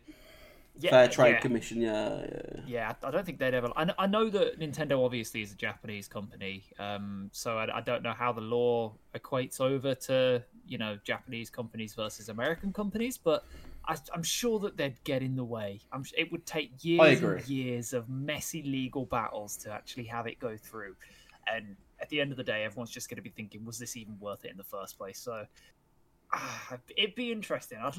[0.81, 1.41] yeah, Fair Trade yeah.
[1.41, 1.81] Commission.
[1.81, 2.61] Yeah, yeah.
[2.67, 3.71] Yeah, I don't think they'd ever.
[3.77, 8.03] I, I know that Nintendo obviously is a Japanese company, um, so I, I don't
[8.03, 13.45] know how the law equates over to you know Japanese companies versus American companies, but
[13.87, 15.81] I, I'm sure that they'd get in the way.
[15.93, 20.39] I'm, it would take years and years of messy legal battles to actually have it
[20.39, 20.97] go through,
[21.53, 23.97] and at the end of the day, everyone's just going to be thinking, was this
[23.97, 25.19] even worth it in the first place?
[25.19, 25.45] So.
[26.33, 27.79] Ah, It'd be interesting.
[27.83, 27.95] I'd,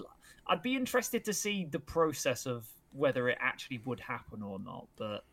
[0.48, 4.88] I'd be interested to see the process of whether it actually would happen or not.
[4.98, 5.24] But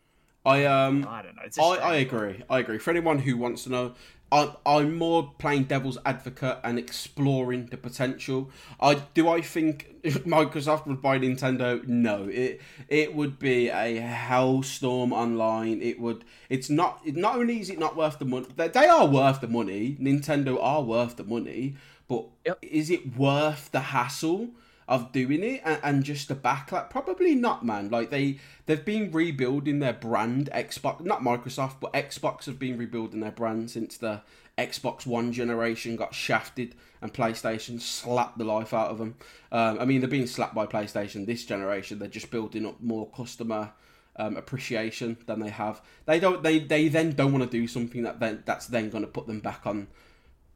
[0.45, 1.63] I um I don't know.
[1.63, 1.77] I.
[1.77, 2.43] I agree.
[2.49, 2.77] I agree.
[2.77, 3.93] For anyone who wants to know,
[4.31, 8.49] I, I'm more playing devil's advocate and exploring the potential.
[8.79, 9.27] I do.
[9.27, 11.85] I think Microsoft would buy Nintendo.
[11.87, 15.81] No, it it would be a hellstorm online.
[15.81, 16.23] It would.
[16.49, 17.05] It's not.
[17.05, 18.47] Not only is it not worth the money.
[18.55, 19.97] They are worth the money.
[19.99, 21.75] Nintendo are worth the money.
[22.09, 22.59] But Yep.
[22.63, 24.49] is it worth the hassle?
[24.89, 26.89] of doing it and, and just the backlash?
[26.89, 27.89] Probably not man.
[27.89, 30.49] Like they they've been rebuilding their brand.
[30.51, 34.21] Xbox not microsoft but xbox have been rebuilding their brand since the
[34.57, 39.15] xbox one generation got shafted and playstation slapped the life out of them.
[39.51, 41.99] Um, i mean they're being slapped by playstation this generation.
[41.99, 43.71] They're just building up more customer
[44.15, 45.81] um, appreciation than they have.
[46.07, 49.03] They don't they, they then don't want to do something that then that's then going
[49.03, 49.87] to put them back on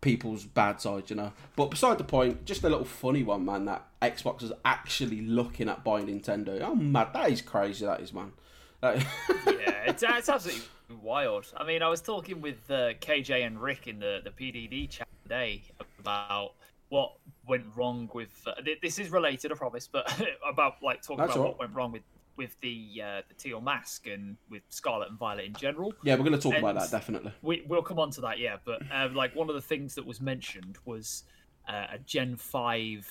[0.03, 1.31] people's bad side, you know.
[1.55, 3.65] But beside the point, just a little funny one, man.
[3.65, 6.61] That Xbox is actually looking at buying Nintendo.
[6.61, 7.09] Oh, mad!
[7.13, 7.85] That is crazy.
[7.85, 8.33] That is, man.
[8.81, 8.97] That-
[9.47, 10.63] yeah, it's, it's absolutely
[11.01, 11.51] wild.
[11.57, 15.07] I mean, I was talking with uh, KJ and Rick in the, the PDD chat
[15.23, 15.63] today
[15.99, 16.53] about
[16.89, 17.13] what
[17.47, 18.29] went wrong with.
[18.45, 20.13] Uh, this is related, I promise, but
[20.47, 22.03] about like talking That's about all what went wrong with
[22.36, 25.93] with the uh, the teal mask and with Scarlet and Violet in general.
[26.04, 27.32] yeah, we're going to talk about that definitely.
[27.41, 28.58] We, we'll come on to that, yeah.
[28.63, 31.24] But uh, like one of the things that was mentioned was
[31.67, 33.08] uh, a Gen Five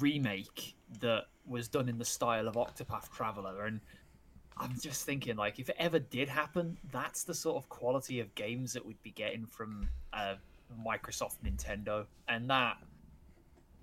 [0.00, 3.80] remake that was done in the style of Octopath Traveler, and
[4.56, 8.34] I'm just thinking, like, if it ever did happen, that's the sort of quality of
[8.34, 10.34] games that we'd be getting from uh,
[10.84, 12.76] Microsoft, Nintendo, and that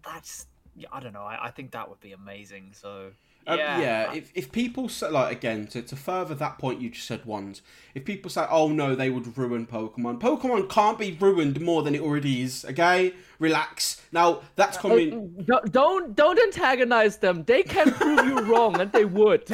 [0.04, 0.48] that's
[0.92, 1.24] I don't know.
[1.24, 2.72] I, I think that would be amazing.
[2.74, 3.12] So
[3.48, 6.90] Um, yeah, yeah, if, if people say, like, again, to, to further that point you
[6.90, 7.62] just said once,
[7.94, 11.94] if people say, oh no, they would ruin Pokemon, Pokemon can't be ruined more than
[11.94, 13.14] it already is, okay?
[13.38, 14.02] Relax.
[14.12, 15.44] Now, that's coming.
[15.46, 17.44] Don't don't, don't antagonize them.
[17.44, 19.50] They can prove you wrong, and they would.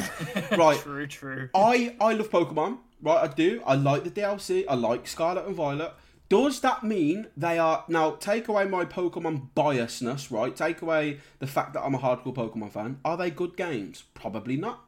[0.56, 0.78] Right.
[0.78, 1.48] true, true.
[1.54, 3.28] I I love Pokemon, right?
[3.28, 3.62] I do.
[3.66, 4.64] I like the DLC.
[4.68, 5.92] I like Scarlet and Violet.
[6.32, 8.12] Does that mean they are now?
[8.12, 10.56] Take away my Pokemon biasness, right?
[10.56, 13.00] Take away the fact that I'm a hardcore Pokemon fan.
[13.04, 14.04] Are they good games?
[14.14, 14.80] Probably not.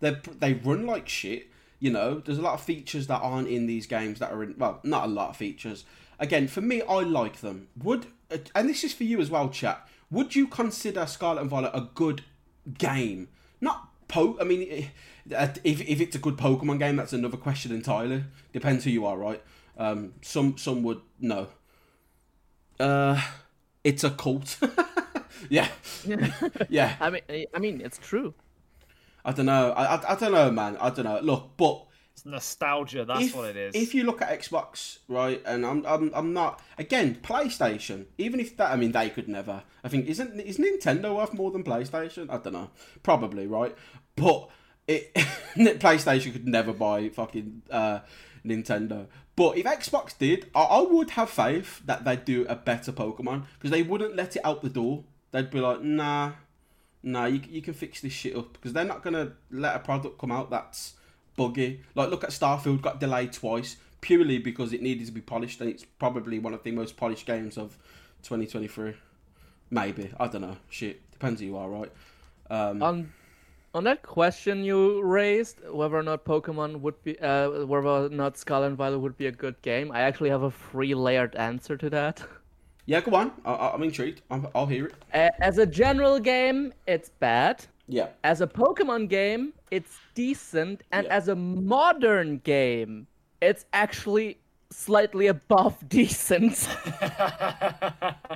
[0.00, 1.46] They they run like shit.
[1.78, 4.56] You know, there's a lot of features that aren't in these games that are in.
[4.58, 5.86] Well, not a lot of features.
[6.18, 7.68] Again, for me, I like them.
[7.82, 8.08] Would
[8.54, 9.88] and this is for you as well, chat.
[10.10, 12.24] Would you consider Scarlet and Violet a good
[12.76, 13.28] game?
[13.62, 14.36] Not po.
[14.38, 18.24] I mean, eh, if if it's a good Pokemon game, that's another question entirely.
[18.52, 19.42] Depends who you are, right?
[19.80, 21.48] Um, some some would no.
[22.78, 23.20] Uh,
[23.82, 24.58] it's a cult.
[25.48, 25.68] yeah,
[26.68, 26.96] yeah.
[27.00, 28.34] I mean, I mean, it's true.
[29.24, 29.72] I don't know.
[29.72, 30.76] I, I I don't know, man.
[30.76, 31.18] I don't know.
[31.20, 33.06] Look, but It's nostalgia.
[33.06, 33.74] That's if, what it is.
[33.74, 38.04] If you look at Xbox, right, and I'm, I'm, I'm not again PlayStation.
[38.18, 39.62] Even if that, I mean, they could never.
[39.82, 42.28] I think isn't is Nintendo worth more than PlayStation?
[42.28, 42.70] I don't know.
[43.02, 43.74] Probably right,
[44.14, 44.50] but
[44.86, 45.14] it
[45.56, 48.00] PlayStation could never buy fucking uh,
[48.44, 49.06] Nintendo.
[49.40, 53.44] But if Xbox did, I, I would have faith that they'd do a better Pokemon
[53.54, 55.04] because they wouldn't let it out the door.
[55.32, 56.32] They'd be like, nah,
[57.02, 60.18] nah, you, you can fix this shit up because they're not gonna let a product
[60.18, 60.92] come out that's
[61.36, 61.80] buggy.
[61.94, 65.70] Like look at Starfield got delayed twice purely because it needed to be polished and
[65.70, 67.78] it's probably one of the most polished games of
[68.24, 68.92] 2023.
[69.70, 70.58] Maybe I don't know.
[70.68, 71.92] Shit depends who you are, right?
[72.50, 72.82] Um,
[73.74, 78.36] on that question you raised, whether or not Pokemon would be, uh, whether or not
[78.36, 81.76] Scarlet and Violet would be a good game, I actually have a three layered answer
[81.76, 82.22] to that.
[82.86, 83.32] yeah, go on.
[83.44, 84.22] I, I- I'm intrigued.
[84.30, 84.94] I'm, I'll hear it.
[85.40, 87.64] As a general game, it's bad.
[87.86, 88.08] Yeah.
[88.24, 91.16] As a Pokemon game, it's decent, and Yeah.
[91.16, 93.06] as a modern game,
[93.40, 94.38] it's actually
[94.70, 96.68] slightly above decent.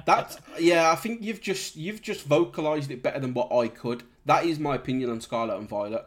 [0.06, 4.02] That's yeah, I think you've just you've just vocalized it better than what I could.
[4.26, 6.06] That is my opinion on Scarlet and Violet.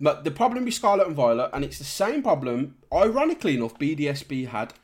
[0.00, 4.48] But the problem with Scarlet and Violet, and it's the same problem, ironically enough, BDSP
[4.48, 4.74] had.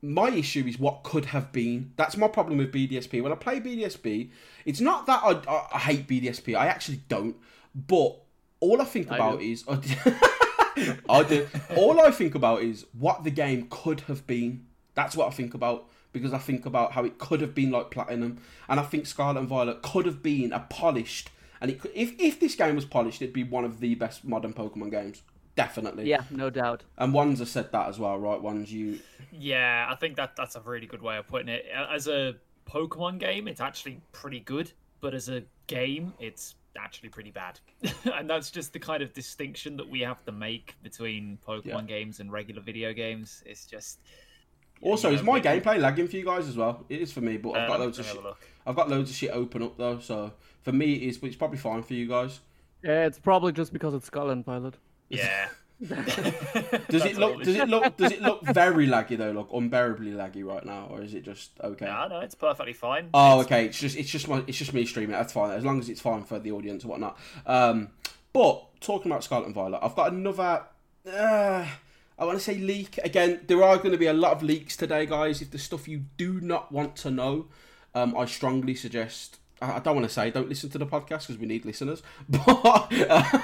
[0.00, 1.92] My issue is what could have been.
[1.96, 3.20] That's my problem with BDSP.
[3.22, 4.30] When I play BDSP,
[4.64, 6.56] it's not that I, I, I hate BDSP.
[6.56, 7.34] I actually don't.
[7.74, 8.16] But
[8.60, 9.44] all I think about do.
[9.44, 9.64] is
[11.08, 11.48] I do.
[11.76, 14.66] All I think about is what the game could have been.
[14.94, 17.90] That's what I think about because I think about how it could have been like
[17.90, 21.30] Platinum, and I think Scarlet and Violet could have been a polished.
[21.60, 24.24] And it could, if if this game was polished, it'd be one of the best
[24.24, 25.22] modern Pokemon games,
[25.56, 26.08] definitely.
[26.08, 26.84] yeah, no doubt.
[26.96, 28.40] And ones have said that as well, right?
[28.40, 29.00] Ones you.
[29.32, 31.66] Yeah, I think that that's a really good way of putting it.
[31.74, 32.36] As a
[32.68, 37.58] Pokemon game, it's actually pretty good, but as a game, it's actually pretty bad.
[38.14, 41.80] and that's just the kind of distinction that we have to make between Pokemon Yeah.
[41.82, 43.42] games and regular video games.
[43.46, 43.98] It's just
[44.80, 46.84] Also, you is my gameplay lagging for you guys as well?
[46.88, 48.14] It is for me, but I've got Um, loads of shit.
[48.14, 48.46] have a look.
[48.64, 51.82] I've got loads of shit open up though, so for me, it's it's probably fine
[51.82, 52.40] for you guys.
[52.82, 54.74] Yeah, it's probably just because it's Scarlet and Violet.
[55.08, 55.48] Yeah,
[55.80, 57.40] Does it look?
[57.44, 57.96] Does it look?
[57.96, 59.30] Does it look very laggy though?
[59.30, 61.84] Like unbearably laggy right now, or is it just okay?
[61.84, 63.10] No, no, it's perfectly fine.
[63.14, 63.66] Oh, okay.
[63.66, 65.12] It's just it's just my it's just me streaming.
[65.12, 65.52] That's fine.
[65.52, 67.16] As long as it's fine for the audience and whatnot.
[67.46, 67.90] Um,
[68.32, 70.64] but talking about Scarlet and Violet, I've got another.
[71.08, 71.64] Uh,
[72.18, 73.42] I want to say leak again.
[73.46, 75.40] There are going to be a lot of leaks today, guys.
[75.40, 77.46] If the stuff you do not want to know,
[77.94, 79.38] um, I strongly suggest.
[79.60, 82.48] I don't want to say don't listen to the podcast because we need listeners, but
[82.48, 83.40] uh,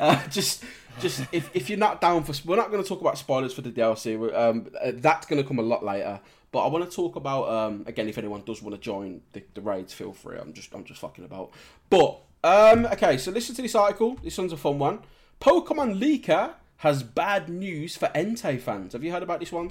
[0.00, 0.64] uh, just
[1.00, 3.62] just if, if you're not down for, we're not going to talk about spoilers for
[3.62, 4.16] the DLC.
[4.34, 6.20] Um, uh, that's going to come a lot later.
[6.52, 9.42] But I want to talk about um, again if anyone does want to join the,
[9.54, 10.38] the raids, feel free.
[10.38, 11.50] I'm just I'm just fucking about.
[11.90, 14.18] But um, okay, so listen to this article.
[14.22, 15.00] This one's a fun one.
[15.40, 18.92] Pokemon Leaker has bad news for Entei fans.
[18.92, 19.70] Have you heard about this one?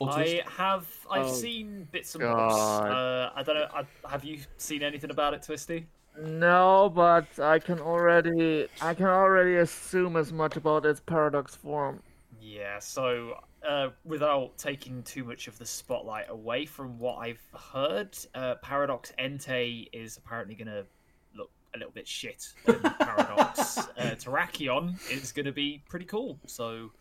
[0.00, 0.86] I have.
[1.10, 2.54] I've Oh, seen bits and bobs.
[2.54, 3.68] Uh, I don't know.
[3.72, 5.86] I, have you seen anything about it, Twisty?
[6.20, 12.02] No, but I can already I can already assume as much about its paradox form.
[12.40, 12.78] Yeah.
[12.78, 18.56] So, uh, without taking too much of the spotlight away from what I've heard, uh,
[18.56, 20.84] Paradox Entei is apparently going to
[21.34, 22.46] look a little bit shit.
[22.66, 26.38] And Paradox uh, Terrakion is going to be pretty cool.
[26.46, 26.92] So,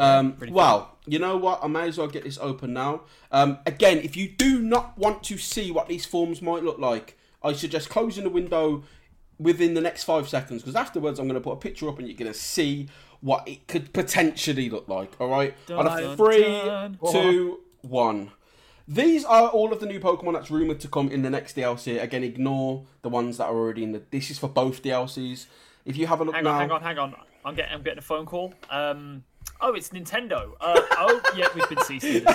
[0.00, 1.60] Um, well, you know what?
[1.62, 3.02] I may as well get this open now.
[3.30, 7.18] Um, again, if you do not want to see what these forms might look like,
[7.42, 8.84] I suggest closing the window
[9.38, 12.06] within the next five seconds because afterwards I'm going to put a picture up and
[12.06, 12.88] you're going to see
[13.20, 15.12] what it could potentially look like.
[15.20, 16.98] All right, on a Dun, three, dun.
[17.10, 18.32] two, one.
[18.86, 22.02] These are all of the new Pokemon that's rumored to come in the next DLC.
[22.02, 24.02] Again, ignore the ones that are already in the.
[24.10, 25.46] This is for both DLCs.
[25.84, 27.14] If you have a look hang now, on, hang on, hang on.
[27.44, 28.52] I'm getting, I'm getting a phone call.
[28.68, 29.24] Um,
[29.60, 30.52] oh, it's Nintendo.
[30.60, 32.24] Uh, oh, yeah, we've been ceasing.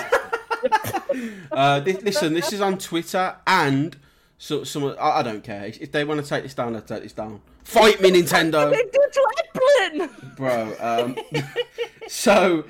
[1.52, 3.96] Uh, this, listen, this is on Twitter and
[4.38, 4.84] so some.
[4.98, 6.74] I, I don't care if they want to take this down.
[6.74, 7.40] Let's take this down.
[7.64, 10.36] Fight me, Nintendo, They did to Applin!
[10.36, 10.74] bro.
[10.78, 11.16] Um,
[12.08, 12.64] so,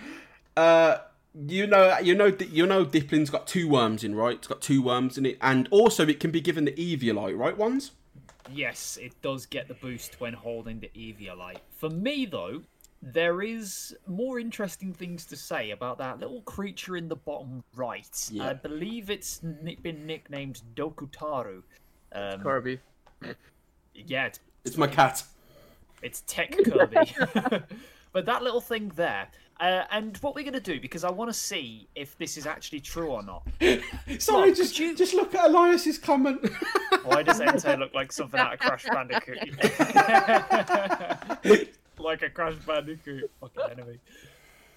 [0.56, 0.98] uh,
[1.46, 4.36] you know, you know, you know, Dipplin's got two worms in, right?
[4.36, 7.56] It's got two worms in it, and also it can be given the Eviolite, right?
[7.56, 7.92] Ones.
[8.50, 11.58] Yes, it does get the boost when holding the Eviolite.
[11.70, 12.62] For me, though,
[13.02, 18.28] there is more interesting things to say about that little creature in the bottom right.
[18.30, 18.48] Yeah.
[18.48, 21.62] I believe it's been nicknamed Dokutaru.
[22.12, 22.80] Um, Kirby.
[23.94, 25.22] yeah, it's, It's my cat.
[26.02, 27.14] it's Tech Kirby.
[28.12, 29.28] but that little thing there.
[29.58, 32.46] Uh, and what we're going to do, because I want to see if this is
[32.46, 33.42] actually true or not.
[34.18, 36.40] Sorry, Mark, just you- just look at Elias's comment.
[37.04, 39.38] Why does Entei look like something out of Crash Bandicoot?
[41.98, 43.98] Like a Crash Bandicoot fucking enemy.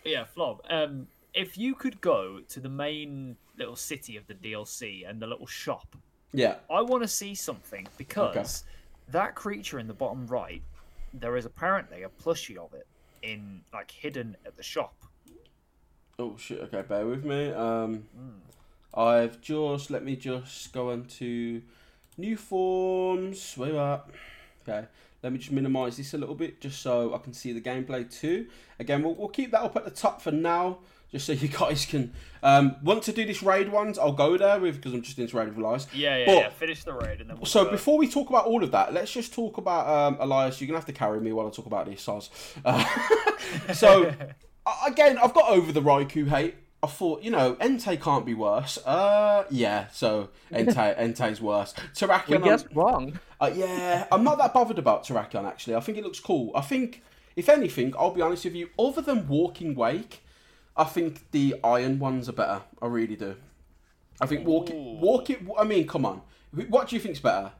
[0.06, 0.60] Yeah, Flob.
[0.70, 5.28] Um, if you could go to the main little city of the DLC and the
[5.28, 5.96] little shop,
[6.34, 6.56] yeah.
[6.70, 8.64] I want to see something because
[9.10, 10.62] that creature in the bottom right,
[11.14, 12.88] there is apparently a plushie of it
[13.22, 14.94] in like hidden at the shop.
[16.18, 16.60] Oh shit.
[16.62, 17.52] Okay, bear with me.
[17.52, 19.00] Um, Hmm.
[19.00, 21.62] I've just let me just go into
[22.18, 23.54] new forms.
[23.56, 24.06] Where you at?
[24.68, 24.88] Okay.
[25.22, 28.10] Let me just minimize this a little bit just so I can see the gameplay
[28.10, 28.48] too.
[28.80, 30.78] Again, we'll, we'll keep that up at the top for now,
[31.12, 34.00] just so you guys can um, want to do this raid ones.
[34.00, 35.88] I'll go there with because I'm just into raid with Elias.
[35.94, 36.50] Yeah, yeah, But- yeah.
[36.52, 37.72] Finish the raid and then we'll So go.
[37.72, 40.62] before we talk about all of that, let's just talk about um, Elias.
[40.62, 42.30] You're gonna have to carry me while I talk about this, Soz.
[42.64, 44.14] Uh, so
[44.88, 46.56] again, I've got over the Raikou hate.
[46.82, 48.78] I thought, you know, Entei can't be worse.
[48.86, 49.88] Uh, yeah.
[49.92, 51.74] So Entei, Entei's worse.
[51.78, 53.20] We Terrakion, I'm- wrong.
[53.42, 55.76] uh, yeah, I'm not that bothered about Terrakion actually.
[55.76, 56.52] I think it looks cool.
[56.56, 57.04] I think,
[57.36, 58.70] if anything, I'll be honest with you.
[58.80, 60.24] Other than Walking Wake,
[60.78, 62.62] I think the Iron ones are better.
[62.82, 63.36] I really do.
[64.22, 65.00] I think Walking Ooh.
[65.00, 65.50] Walking.
[65.60, 66.22] I mean, come on.
[66.70, 67.52] What do you think's better,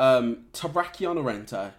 [0.00, 1.70] um, Terrakion or Entei?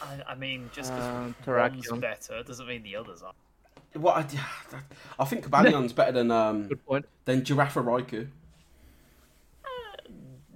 [0.00, 3.32] I, I mean, just because Um, one's better doesn't mean the others are.
[3.94, 4.26] What I,
[5.18, 7.06] I think Cobalion's better than um Good point.
[7.24, 8.28] than Giraffe Raikou.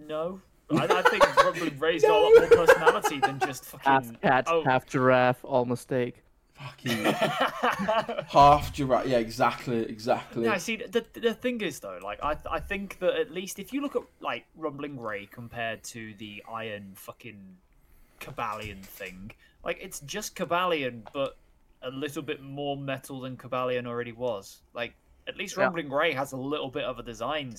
[0.06, 0.40] No.
[0.70, 3.92] I, I think Rumbling Ray's got a lot more personality than just fucking.
[3.92, 6.22] Half cat, oh, half giraffe, all mistake.
[6.54, 7.04] Fucking
[8.28, 9.06] half giraffe.
[9.06, 10.44] Yeah, exactly, exactly.
[10.44, 13.72] No, see, the, the thing is though, like I I think that at least if
[13.72, 17.56] you look at like Rumbling Ray compared to the Iron fucking
[18.20, 19.32] Cobalion thing,
[19.64, 21.36] like it's just Cobalion, but
[21.82, 24.62] a little bit more metal than Cobalion already was.
[24.74, 24.94] Like
[25.26, 25.64] at least Yeah.
[25.64, 27.54] Rumbling Ray has a little bit of a design.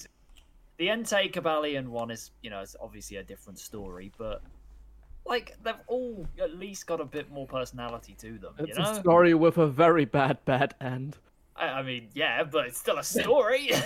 [0.78, 4.42] The Entei Cobalion one is, you know, it's obviously a different story, but
[5.26, 8.56] like they've all at least got a bit more personality to them.
[8.60, 8.92] It's you know?
[8.92, 11.18] a story with a very bad, bad end.
[11.56, 13.72] I, I mean, yeah, but it's still a story.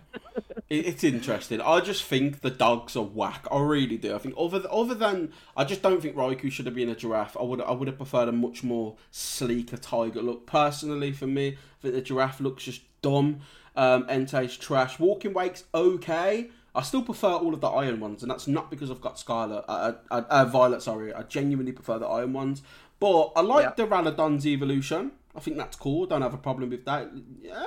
[0.72, 1.60] It, it's interesting.
[1.60, 3.46] I just think the dogs are whack.
[3.52, 4.14] I really do.
[4.14, 7.36] I think other other than I just don't think Raikou should have been a giraffe.
[7.38, 10.46] I would I would have preferred a much more sleeker tiger look.
[10.46, 13.40] Personally, for me, I think the giraffe looks just dumb.
[13.76, 14.98] Um, Entei's trash.
[14.98, 16.48] Walking Wake's okay.
[16.74, 19.62] I still prefer all of the iron ones, and that's not because I've got Scarlet,
[19.68, 20.80] uh, uh, uh, Violet.
[20.82, 22.62] Sorry, I genuinely prefer the iron ones.
[22.98, 23.72] But I like Yeah.
[23.76, 25.12] the Raladon's evolution.
[25.36, 26.06] I think that's cool.
[26.06, 27.10] Don't have a problem with that.
[27.42, 27.66] Yeah,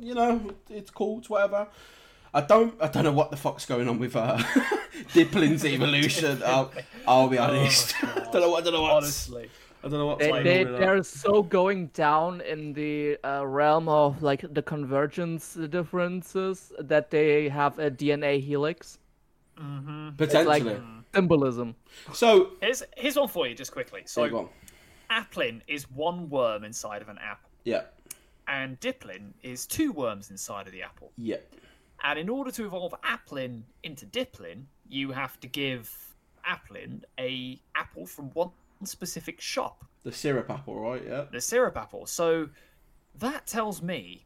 [0.00, 1.18] you know, it's cool.
[1.18, 1.66] It's whatever.
[2.32, 2.74] I don't.
[2.80, 4.36] I don't know what the fuck's going on with uh,
[5.14, 6.42] Dipplin's evolution.
[6.46, 6.70] I'll,
[7.06, 7.94] I'll be honest.
[8.04, 8.50] I don't know.
[8.50, 8.92] What, I don't know what.
[8.92, 9.50] Honestly.
[9.82, 10.72] I don't know what's they, going they, on.
[10.72, 17.10] They are so going down in the uh, realm of like the convergence differences that
[17.10, 18.98] they have a DNA helix
[19.58, 20.10] Hmm.
[20.16, 20.60] Potentially.
[20.62, 20.80] like
[21.14, 21.74] symbolism.
[22.14, 24.02] so, Here's here's one for you, just quickly.
[24.06, 24.50] so So,
[25.10, 27.82] Applin is one worm inside of an apple, yeah,
[28.48, 31.10] and Dipplin is two worms inside of the apple.
[31.18, 31.36] yeah,
[32.02, 35.94] And in order to evolve Applin into Dipplin, you have to give
[36.48, 38.50] Applin a apple from one
[38.84, 41.02] specific shop, the syrup apple, right?
[41.06, 41.24] Yeah.
[41.30, 42.06] the syrup apple.
[42.06, 42.48] So
[43.18, 44.24] that tells me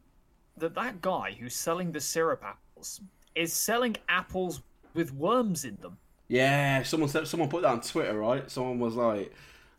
[0.59, 3.01] that that guy who's selling the syrup apples
[3.35, 4.63] is selling apples
[4.95, 5.99] with worms in them.
[6.29, 8.49] Yeah, someone said someone put that on Twitter, right?
[8.51, 9.33] Someone was like,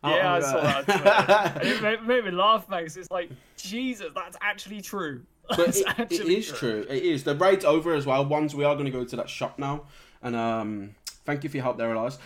[0.04, 0.88] oh, Yeah, I saw that.
[0.88, 1.74] On Twitter.
[1.76, 2.96] it made, made me laugh, Max.
[2.96, 5.22] It's like, Jesus, that's actually true.
[5.56, 6.84] But it, it is true.
[6.88, 7.24] It is.
[7.24, 8.24] The raid's over as well.
[8.24, 9.82] Once we are going to go to that shop now,
[10.22, 10.94] and um,
[11.24, 12.18] thank you for your help there, Elias.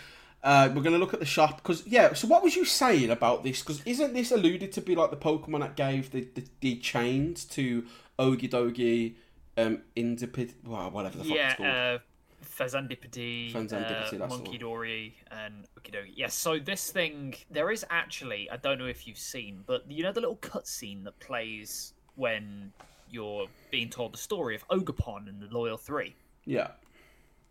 [0.43, 2.13] Uh, we're going to look at the shop because yeah.
[2.13, 3.61] So what was you saying about this?
[3.61, 7.45] Because isn't this alluded to be like the Pokemon that gave the the, the chains
[7.45, 7.85] to
[8.17, 9.13] Okidogi,
[9.57, 11.69] um, Indipid, well, whatever the fuck yeah, it's called.
[11.69, 11.99] uh,
[12.43, 14.57] Fezandipiti, Fezandipiti, uh, Monkey.
[14.57, 16.11] Dory, and Okidogi.
[16.15, 20.03] Yes, so this thing, there is actually, I don't know if you've seen, but you
[20.03, 22.71] know the little cutscene that plays when
[23.11, 26.15] you're being told the story of Ogerpon and the Loyal Three?
[26.45, 26.71] yeah.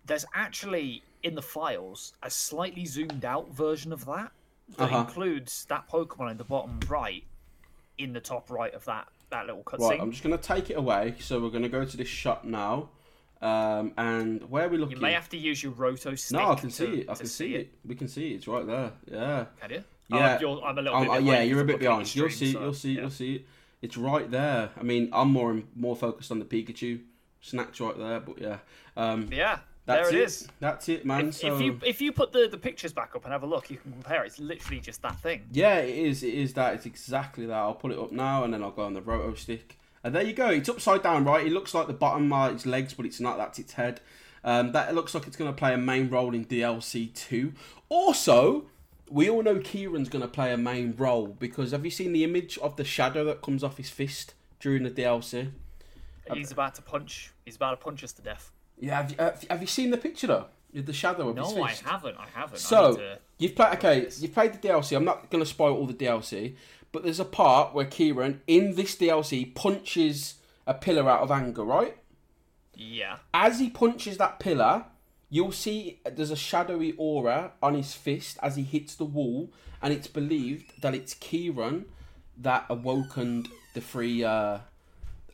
[0.07, 4.33] There's actually, in the files, a slightly zoomed out version of that
[4.79, 5.01] that Uh-huh.
[5.01, 7.23] includes that Pokemon in the bottom right,
[7.99, 10.01] in the top right of that, that little Right, cutscene.
[10.01, 11.15] I'm just going to take it away.
[11.21, 12.89] So we're going to go to this shot now.
[13.43, 14.97] Um, and where are we looking?
[14.97, 16.39] You may have to use your roto stick.
[16.41, 17.11] no, I can to- see it.
[17.11, 17.75] I can see it.
[17.85, 18.37] We can see it.
[18.37, 18.93] It's right there.
[19.11, 19.45] Yeah.
[19.61, 19.85] Can you?
[20.09, 20.37] Yeah.
[20.37, 21.11] Oh, you're, I'm a little Um, bit.
[21.11, 22.17] uh, behind yeah, you're a I'm bit behind.
[22.17, 22.49] your You'll see.
[22.49, 22.93] stream, You'll see.
[22.95, 23.01] yeah.
[23.03, 23.47] You'll see it.
[23.83, 24.71] It's right there.
[24.79, 27.01] I mean, I'm more more focused on the Pikachu
[27.41, 28.59] snacks right there, but yeah.
[28.97, 30.25] Um, Yeah, that's there it it.
[30.27, 30.49] is.
[30.61, 31.29] That's it, man.
[31.29, 33.47] If, so if you if you put the, the pictures back up and have a
[33.47, 34.25] look, you can compare.
[34.25, 35.47] It's literally just that thing.
[35.53, 36.23] yeah, it is.
[36.23, 36.75] It is that.
[36.75, 37.57] It's exactly that.
[37.57, 39.79] I'll pull it up now, and then I'll go on the roto stick.
[40.05, 40.49] And there you go.
[40.49, 41.47] It's upside down, right?
[41.47, 43.37] It looks like the bottom are its legs, but it's not.
[43.39, 44.01] That's its head.
[44.43, 47.53] Um, that looks like it's going to play a main role in DLC two.
[47.91, 48.65] Also,
[49.11, 52.25] we all know Kieran's going to play a main role because have you seen the
[52.25, 55.51] image of the shadow that comes off his fist during the DLC?
[56.33, 57.33] He's about to punch.
[57.45, 58.53] He's about to punch us to death.
[58.79, 60.47] Yeah, have you, uh, have you seen the picture though?
[60.73, 62.17] The shadow of his No, I haven't.
[62.17, 62.55] I haven't.
[62.55, 64.09] I So to- you've played okay.
[64.19, 64.97] You've played the DLC.
[64.97, 66.55] I'm not going to spoil all the DLC,
[66.93, 70.35] but there's a part where Kieran in this DLC punches
[70.69, 71.65] a pillar out of anger.
[71.65, 71.97] Right
[72.77, 73.17] yeah.
[73.35, 74.85] as he punches that pillar,
[75.31, 79.51] you'll see there's a shadowy aura on his fist as he hits the wall,
[79.81, 81.87] and it's believed that it's Kieran
[82.37, 84.59] that awokened the three uh,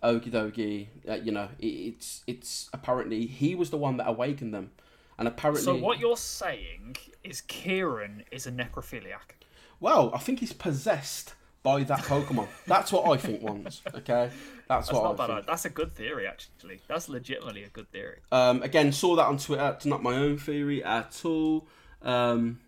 [0.02, 0.88] Okidogi.
[1.08, 4.70] Uh, you know, it, it's it's apparently he was the one that awakened them,
[5.18, 5.64] and apparently.
[5.64, 9.34] So what you're saying is Kieran is a necrophiliac.
[9.80, 11.34] Well, I think he's possessed
[11.66, 12.46] by that Pokemon.
[12.68, 13.82] That's what I think once.
[13.92, 14.30] Okay,
[14.68, 15.46] that's, That's what not I think.
[15.48, 16.80] That's a good theory, actually.
[16.86, 18.18] That's legitimately a good theory.
[18.30, 19.72] Um, again, saw that on Twitter.
[19.74, 21.66] It's not my own theory at all.
[22.02, 22.60] Um,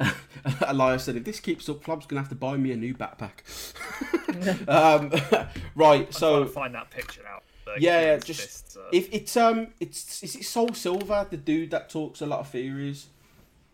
[0.62, 3.44] Elias said, "If this keeps up, Flob's gonna have to buy me a new backpack."
[4.66, 5.10] um,
[5.74, 6.10] right.
[6.10, 7.42] trying So find that picture out.
[7.78, 8.16] yeah, yeah.
[8.16, 12.22] Just fists, uh, if it's um, it's is it Soul Silver, the dude that talks
[12.22, 13.08] a lot of theories.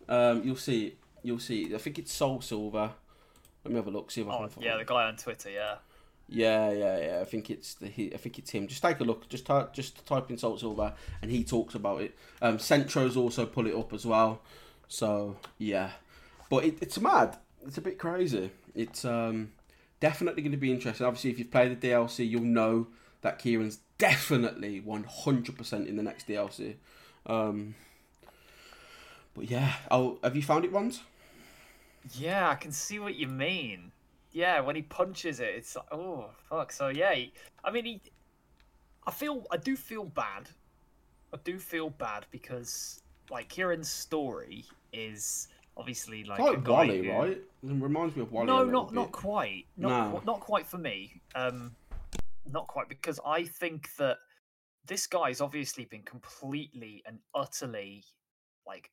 [0.09, 0.97] Um, you'll see it.
[1.23, 1.75] You'll see it.
[1.75, 2.91] I think it's Soul Silver.
[3.63, 4.11] Let me have a look.
[4.11, 4.65] See if I Oh, can find.
[4.65, 5.49] yeah, the guy on Twitter.
[5.49, 5.75] Yeah.
[6.31, 7.19] Yeah, yeah, yeah.
[7.21, 8.67] I think it's the he, I think it's him.
[8.67, 9.27] Just take a look.
[9.29, 12.15] Just type just type in Salt Silver, and he talks about it.
[12.41, 14.41] Um, Centro's also pull it up as well.
[14.87, 15.91] So yeah,
[16.49, 17.37] but it, it's mad.
[17.65, 18.51] It's a bit crazy.
[18.75, 19.53] It's um
[19.99, 21.05] definitely going to be interesting.
[21.05, 22.87] Obviously, if you've played the DLC, you'll know
[23.21, 26.75] that Kieran's definitely one hundred percent in the next DLC.
[27.25, 27.73] Um,
[29.33, 31.01] but yeah, oh, have you found it once?
[32.13, 33.91] Yeah, I can see what you mean.
[34.31, 36.71] Yeah, when he punches it, it's like, oh fuck.
[36.71, 37.33] So yeah, he,
[37.63, 38.01] I mean, he.
[39.07, 40.49] I feel, I do feel bad.
[41.33, 43.01] I do feel bad because
[43.31, 45.47] like Kieran's story is
[45.77, 47.31] obviously like, like Wally, who- right?
[47.31, 48.47] It reminds me of Wally.
[48.47, 48.95] No, not bit.
[48.95, 49.65] not quite.
[49.77, 50.19] Not No.
[50.19, 51.21] qu- not quite for me.
[51.35, 51.75] Um,
[52.51, 54.17] not quite because I think that
[54.85, 58.03] this guy's obviously been completely and utterly
[58.65, 58.89] like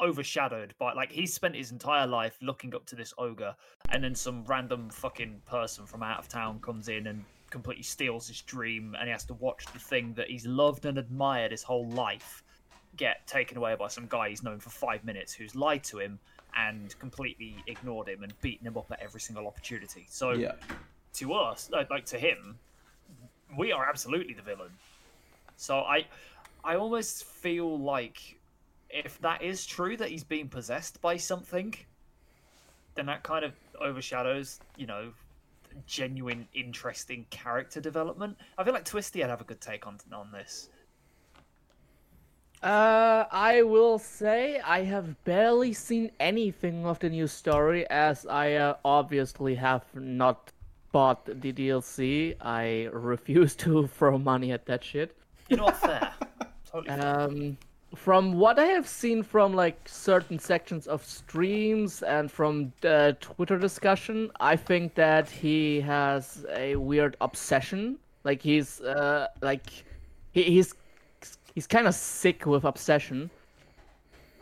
[0.00, 3.54] overshadowed by like he spent his entire life looking up to this ogre
[3.90, 8.28] and then some random fucking person from out of town comes in and completely steals
[8.28, 11.62] his dream and he has to watch the thing that he's loved and admired his
[11.62, 12.42] whole life
[12.96, 16.18] get taken away by some guy he's known for five minutes who's lied to him
[16.56, 20.52] and completely ignored him and beaten him up at every single opportunity so Yeah.
[21.14, 22.58] to us, like, like to him,
[23.58, 24.70] we are absolutely the villain.
[25.56, 26.06] So I,
[26.64, 28.39] I almost feel like
[28.92, 31.74] if that is true that he's being possessed by something,
[32.94, 35.12] then that kind of overshadows, you know,
[35.86, 38.36] genuine, interesting character development.
[38.58, 40.68] I feel like Twisty would have a good take on on this.
[42.62, 48.54] Uh, I will say I have barely seen anything of the new story, as I
[48.54, 50.52] uh, obviously have not
[50.92, 52.36] bought the DLC.
[52.40, 55.16] I refuse to throw money at that shit.
[55.48, 55.78] You know what?
[55.78, 56.12] Fair.
[56.70, 57.00] totally.
[57.00, 57.20] fair.
[57.20, 57.58] Um,
[57.94, 63.58] from what I have seen from like certain sections of streams and from the Twitter
[63.58, 67.98] discussion, I think that he has a weird obsession.
[68.22, 69.66] Like he's uh like
[70.32, 70.74] he, he's
[71.54, 73.30] he's kind of sick with obsession.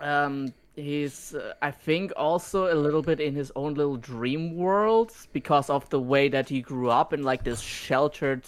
[0.01, 5.13] Um, he's uh, I think also a little bit in his own little dream world
[5.33, 8.45] because of the way that he grew up in like this sheltered,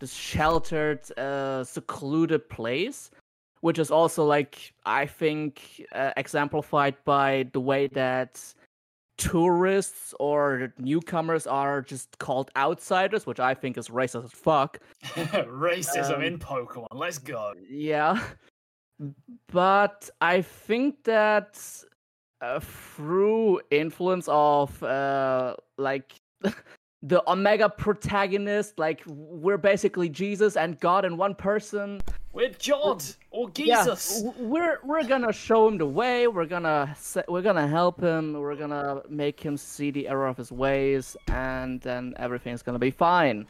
[0.00, 3.10] this sheltered, uh, secluded place
[3.62, 8.54] which is also like I think uh, exemplified by the way that
[9.18, 14.80] tourists or newcomers are just called outsiders, which I think is racist as fuck.
[15.04, 16.88] Racism um, in Pokemon.
[16.92, 17.54] Let's go.
[17.68, 18.20] Yeah,
[19.52, 21.64] but I think that
[22.40, 26.14] uh, through influence of uh, like
[27.02, 32.00] the Omega protagonist, like we're basically Jesus and God in one person.
[32.32, 34.22] We're Jod or Jesus.
[34.22, 36.28] w- we're we're gonna show him the way.
[36.28, 36.96] We're gonna
[37.28, 38.32] we're gonna help him.
[38.34, 42.90] We're gonna make him see the error of his ways, and then everything's gonna be
[42.90, 43.46] fine.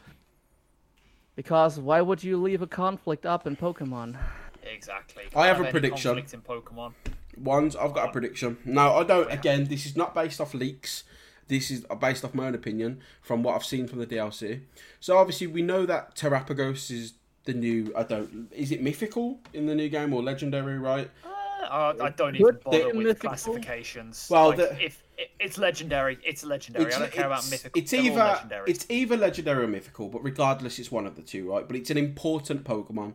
[1.35, 4.17] Because why would you leave a conflict up in Pokemon?
[4.63, 5.23] Exactly.
[5.35, 6.17] I have a prediction.
[6.17, 6.93] in Pokemon.
[7.37, 8.57] Ones, I've got a prediction.
[8.65, 9.31] No, I don't.
[9.31, 11.03] Again, this is not based off leaks.
[11.47, 14.61] This is based off my own opinion from what I've seen from the DLC.
[14.99, 17.13] So obviously, we know that Terrapagos is
[17.45, 17.91] the new.
[17.95, 18.47] I don't.
[18.51, 20.77] Is it mythical in the new game or legendary?
[20.79, 21.09] Right.
[21.25, 23.29] Uh, I don't even Would bother they with mythical?
[23.29, 24.27] classifications.
[24.29, 25.01] Well, Like, the- if
[25.39, 26.93] it's legendary, it's legendary.
[26.93, 27.81] I don't care about it's- mythical.
[27.81, 28.71] It's They're either legendary.
[28.71, 31.65] it's either legendary or mythical, but regardless, it's one of the two, right?
[31.65, 33.13] But it's an important Pokemon.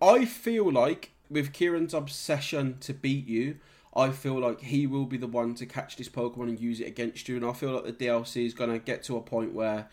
[0.00, 3.56] I feel like with Kieran's obsession to beat you,
[3.98, 6.86] I feel like he will be the one to catch this Pokemon and use it
[6.86, 7.36] against you.
[7.36, 9.88] And I feel like the DLC is gonna get to a point where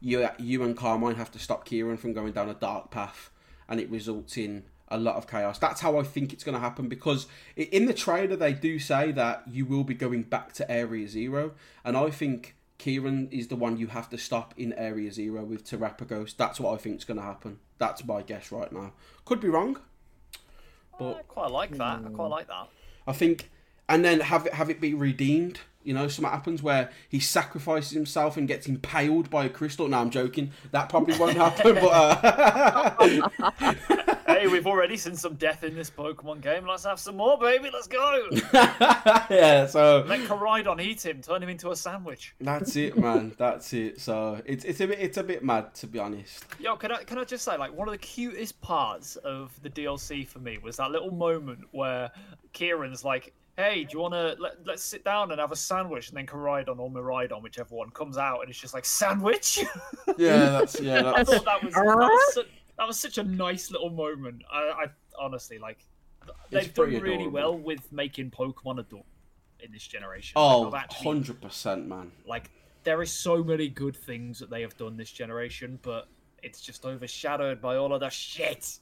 [0.00, 3.30] you you and Carmine have to stop Kieran from going down a dark path,
[3.68, 5.58] and it results in a lot of chaos.
[5.58, 7.26] That's how I think it's going to happen because
[7.56, 11.52] in the trailer they do say that you will be going back to Area Zero,
[11.84, 15.64] and I think Kieran is the one you have to stop in Area Zero with
[15.64, 16.36] Terrapagos.
[16.36, 17.58] That's what I think is going to happen.
[17.78, 18.92] That's my guess right now.
[19.24, 22.00] Could be wrong, uh, But I quite like that.
[22.04, 22.32] I quite hmm.
[22.32, 22.68] like that.
[23.06, 23.50] I think,
[23.88, 25.60] and then have it have it be redeemed.
[25.86, 29.88] You know, something happens where he sacrifices himself and gets impaled by a crystal.
[29.88, 30.50] No, I'm joking.
[30.72, 31.74] That probably won't happen.
[31.74, 33.28] But uh...
[34.26, 36.66] hey, we've already seen some death in this Pokemon game.
[36.66, 37.70] Let's have some more, baby.
[37.72, 38.28] Let's go.
[38.52, 41.22] yeah, so Let Koraidon eat him.
[41.22, 42.34] Turn him into a sandwich.
[42.40, 43.34] that's it, man.
[43.38, 44.00] That's it.
[44.00, 46.44] So it's it's a bit it's a bit mad to be honest.
[46.58, 49.70] Yo, can I can I just say, like, one of the cutest parts of the
[49.70, 52.10] DLC for me was that little moment where
[52.52, 56.08] Kieran's like, "Hey, do you want to let, let's sit down and have a sandwich?"
[56.08, 59.64] And then Koraidon or Miraidon, whichever one, comes out and it's just like sandwich.
[60.18, 61.12] Yeah, that's yeah.
[61.14, 62.44] I thought that was that was, su-
[62.78, 64.42] that was such a nice little moment.
[64.50, 64.86] I, I
[65.18, 65.78] honestly like
[66.50, 67.30] they've done really adorable.
[67.30, 69.04] well with making Pokemon adult
[69.60, 70.40] in this generation.
[70.40, 72.12] Like, oh, I've actually- 100 percent, man.
[72.26, 72.50] like
[72.84, 76.06] there is so many good things that they have done this generation, but
[76.42, 78.78] it's just overshadowed by all of the shit.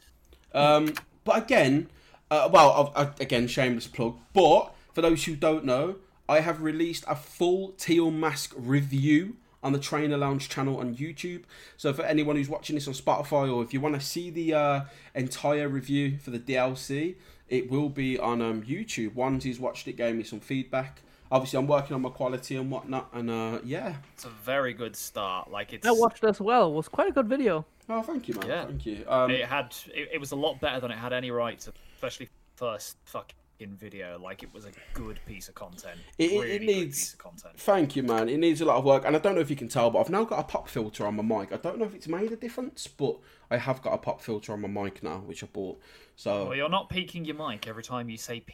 [0.52, 0.92] Um,
[1.24, 1.88] but again,
[2.30, 4.18] uh, well, I've, I, again, shameless plug.
[4.32, 5.96] But for those who don't know,
[6.28, 11.42] I have released a full Teal Mask review on the Trainer Lounge channel on YouTube.
[11.76, 14.54] So for anyone who's watching this on Spotify, or if you want to see the
[14.54, 14.80] uh,
[15.14, 17.16] entire review for the DLC,
[17.48, 19.10] it will be on um, YouTube.
[19.10, 21.00] Onesies watched it, gave me some feedback.
[21.30, 23.94] Obviously, I'm working on my quality and whatnot, and uh, yeah.
[24.12, 25.50] It's a very good start.
[25.50, 26.68] Like it's I watched as well.
[26.68, 27.64] It was quite a good video.
[27.88, 28.46] Oh, thank you, man.
[28.46, 28.66] Yeah.
[28.66, 29.04] Thank you.
[29.08, 31.72] Um, it had it, it was a lot better than it had any right to,
[32.04, 35.98] especially first fuck in video like it was a good piece of content.
[36.18, 37.58] It- it- it really good needs- piece of content.
[37.58, 38.28] Thank you, man.
[38.28, 40.00] It needs a lot of work, and I don't know if you can tell, but
[40.00, 41.52] I've now got a pop filter on my mic.
[41.52, 43.16] I don't know if it's made a difference, but
[43.50, 45.80] I have got a pop filter on my mic now, which I bought.
[46.16, 48.44] So Well, you're not peaking your mic every time you say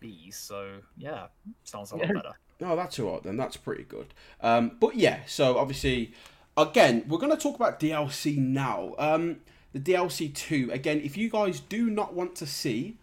[0.00, 1.26] bees, so yeah,
[1.64, 2.32] sounds a lot better.
[2.62, 3.36] Oh, that's all right then.
[3.36, 4.14] That's pretty good.
[4.40, 6.14] Um, but yeah, so obviously,
[6.56, 8.94] again, we're going to talk about DLC now.
[8.98, 9.40] Um,
[9.76, 10.70] the DLC two.
[10.72, 12.96] Again, if you guys do not want to see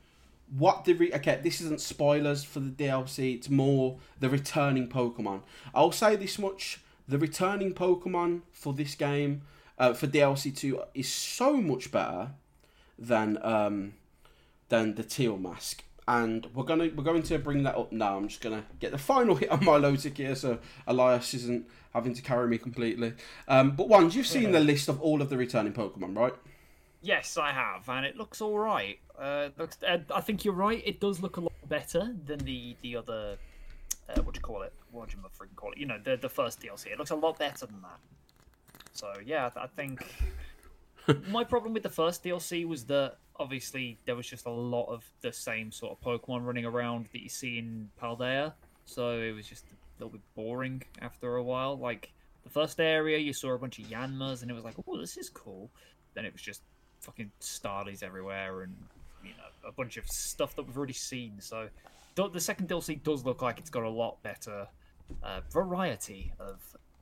[0.58, 3.36] what the re- okay, this isn't spoilers for the DLC.
[3.36, 5.42] It's more the returning Pokemon.
[5.76, 9.44] I'll say this much: the returning Pokemon for this game,
[9.78, 12.32] uh, for DLC two, is so much better
[12.98, 13.94] than um,
[14.70, 15.84] than the teal mask.
[16.08, 18.18] And we're gonna we're going to bring that up now.
[18.18, 20.58] I'm just gonna get the final hit on my Lotic here, so
[20.88, 23.14] Elias isn't having to carry me completely.
[23.48, 26.34] Um, but ones you've seen the list of all of the returning Pokemon, right?
[27.04, 28.98] Yes, I have, and it looks all right.
[29.20, 30.82] Uh, looks, uh, I think you're right.
[30.86, 33.38] It does look a lot better than the the other.
[34.10, 34.72] Uh, what do you call it?
[34.90, 35.78] What do you freaking call it?
[35.78, 36.88] You know, the the first DLC.
[36.88, 38.00] It looks a lot better than that.
[38.94, 40.02] So yeah, I I think
[41.28, 45.04] my problem with the first DLC was that obviously there was just a lot of
[45.20, 48.54] the same sort of Pokemon running around that you see in Paldea.
[48.86, 51.78] So it was just a little bit boring after a while.
[51.78, 54.98] Like the first area, you saw a bunch of Yanmas, and it was like, oh,
[54.98, 55.70] this is cool.
[56.14, 56.62] Then it was just
[57.04, 58.76] fucking Starlies everywhere, and
[59.24, 61.34] you know a bunch of stuff that we've already seen.
[61.40, 61.70] So
[62.16, 64.68] the second DLC does look like it's got a lot better
[65.24, 66.60] uh, variety of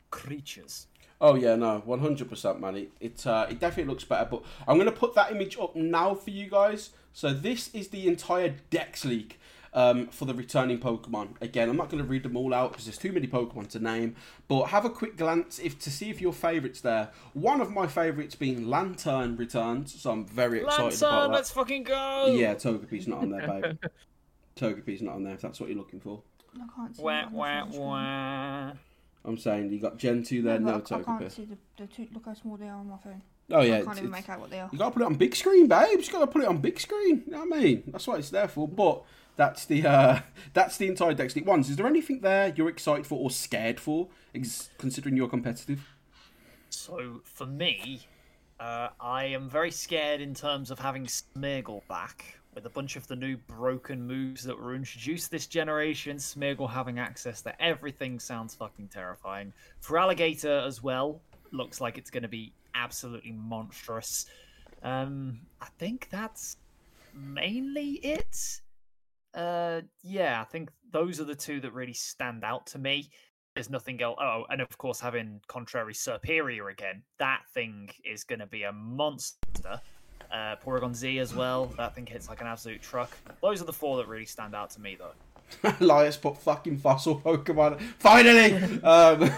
[0.10, 0.88] creatures.
[1.20, 2.76] Oh yeah, no, one hundred percent, man.
[2.76, 4.28] It it, uh, it definitely looks better.
[4.30, 6.89] But I'm gonna put that image up now for you guys.
[7.14, 9.39] So this is the entire Dex leak
[9.74, 11.30] um, for the returning Pokemon.
[11.41, 14.15] Again, I'm not gonna read them all out because there's too many Pokemon to name.
[14.47, 17.09] But have a quick glance if to see if your favourites there.
[17.34, 21.34] One of my favourites being Lanturn returns, so I'm very excited Lanturn, about that.
[21.36, 22.34] let's fucking go!
[22.38, 23.78] Yeah, Togepi's not on there, babe.
[24.55, 25.34] Togepi's not on there.
[25.36, 26.22] If that's what you're looking for.
[26.55, 27.01] I can't see.
[27.01, 27.32] Wah, that.
[27.32, 28.72] Wah, wah.
[29.24, 31.57] I'm saying you got Gen two there, No, no but I, I can't see the,
[31.78, 32.07] the two.
[32.13, 33.22] Look how small they are on my phone.
[33.51, 34.69] Oh yeah, I can't even it's- make out what they are.
[34.72, 35.99] You gotta put it on big screen, babe.
[35.99, 37.24] You gotta put it on big screen.
[37.26, 37.84] You know what I mean?
[37.88, 38.67] That's what it's there for.
[38.67, 39.03] But
[39.36, 40.20] that's the uh,
[40.54, 41.70] that's the entire League ones.
[41.70, 45.88] Is there anything there you're excited for or scared for, ex- considering you're competitive?
[46.70, 48.02] So for me,
[48.60, 53.08] uh, I am very scared in terms of having Smeargle back with a bunch of
[53.08, 56.18] the new broken moves that were introduced this generation.
[56.18, 59.54] Smeargle having access to everything sounds fucking terrifying.
[59.84, 61.22] Feraligatr as well,
[61.52, 64.26] looks like it's going to be absolutely monstrous.
[64.84, 66.58] Um, I think that's
[67.14, 68.62] mainly it.
[69.34, 73.10] Uh, yeah, I think those are the two that really stand out to me.
[73.56, 74.18] There's nothing else.
[74.22, 78.72] Oh, and of course, having Contrary Serperior again, that thing is going to be a
[78.72, 79.82] monster.
[80.32, 81.66] Uh, Porygon Z as well.
[81.78, 83.18] That thing hits like an absolute truck.
[83.42, 85.12] Those are the four that really stand out to me, though.
[85.80, 87.80] Elias put fucking fossil Pokemon.
[87.99, 88.54] Finally!
[88.84, 89.30] um,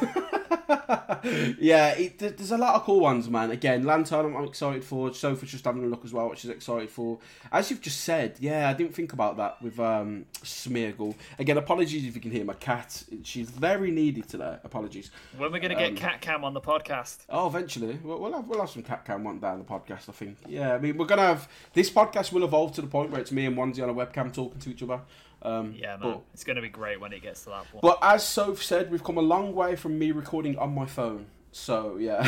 [1.59, 3.51] yeah, it, there's a lot of cool ones, man.
[3.51, 5.13] Again, Lanturn, I'm, I'm excited for.
[5.13, 7.19] Sophie's just having a look as well, which is excited for.
[7.51, 11.15] As you've just said, yeah, I didn't think about that with um, Smeargle.
[11.39, 13.03] Again, apologies if you can hear my cat.
[13.23, 14.57] She's very needy today.
[14.63, 15.11] Apologies.
[15.37, 17.19] When we're going to Um, get Cat Cam on the podcast?
[17.29, 20.09] Oh, eventually we'll, we'll have we'll have some cat cam one day on the podcast.
[20.09, 20.37] I think.
[20.47, 23.31] Yeah, I mean we're gonna have this podcast will evolve to the point where it's
[23.31, 25.01] me and Onesie on a webcam talking to each other.
[25.43, 25.99] Um, Yeah, man.
[26.01, 27.81] but- It's going to be great when it gets to that point.
[27.81, 31.25] But as Soph said, we've come a long way from me recording on my phone.
[31.55, 32.27] So yeah,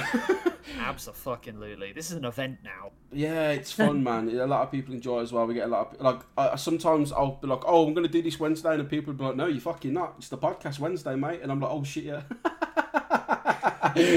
[0.80, 1.94] Absolutely.
[1.94, 2.92] This is an event now.
[3.12, 4.30] yeah, it's fun, man.
[4.30, 5.48] A lot of people enjoy it as well.
[5.48, 6.20] We get a lot of like.
[6.38, 9.18] Uh, sometimes I'll be like, "Oh, I'm gonna do this Wednesday," and the people will
[9.18, 10.14] be like, "No, you're fucking not.
[10.20, 12.22] It's the podcast Wednesday, mate." And I'm like, "Oh shit, yeah."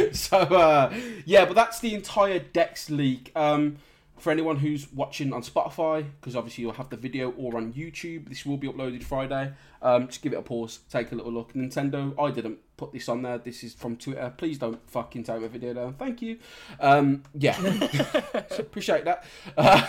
[0.12, 0.92] so uh,
[1.24, 3.32] yeah, but that's the entire Dex leak.
[3.34, 3.76] Um,
[4.20, 8.28] for anyone who's watching on Spotify, because obviously you'll have the video, or on YouTube,
[8.28, 9.52] this will be uploaded Friday.
[9.80, 11.52] Um, just give it a pause, take a little look.
[11.54, 13.38] Nintendo, I didn't put this on there.
[13.38, 14.32] This is from Twitter.
[14.36, 15.94] Please don't fucking take my video down.
[15.94, 16.38] Thank you.
[16.80, 17.56] Um, yeah,
[18.50, 19.24] So appreciate that.
[19.56, 19.86] Uh,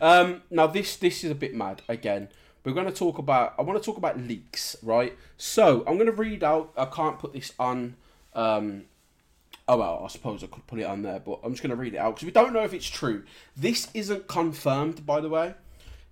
[0.00, 2.28] um, now this this is a bit mad again.
[2.64, 3.54] We're going to talk about.
[3.58, 5.16] I want to talk about leaks, right?
[5.36, 6.72] So I'm going to read out.
[6.76, 7.96] I can't put this on.
[8.34, 8.84] Um,
[9.68, 11.76] Oh well, I suppose I could put it on there, but I'm just going to
[11.76, 13.24] read it out because we don't know if it's true.
[13.54, 15.54] This isn't confirmed, by the way.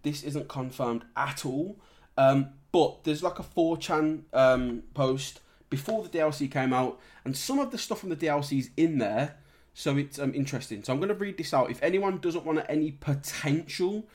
[0.02, 1.78] This isn't confirmed at all.
[2.18, 5.40] Um, but there's like a 4chan um, post
[5.70, 8.98] before the DLC came out, and some of the stuff from the DLC is in
[8.98, 9.36] there,
[9.72, 10.84] so it's um, interesting.
[10.84, 11.70] So I'm going to read this out.
[11.70, 14.06] If anyone doesn't want any potential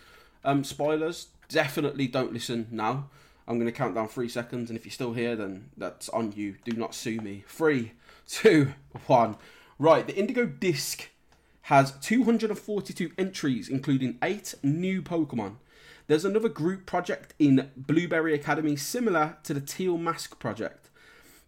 [0.45, 3.09] um, spoilers, definitely don't listen now.
[3.47, 6.31] I'm going to count down three seconds, and if you're still here, then that's on
[6.33, 6.55] you.
[6.63, 7.43] Do not sue me.
[7.47, 7.93] Three,
[8.31, 8.73] two,
[9.07, 9.35] one.
[9.77, 11.09] Right, the Indigo Disc
[11.63, 15.55] has 242 entries, including eight new Pokemon.
[16.07, 20.89] There's another group project in Blueberry Academy similar to the Teal Mask project.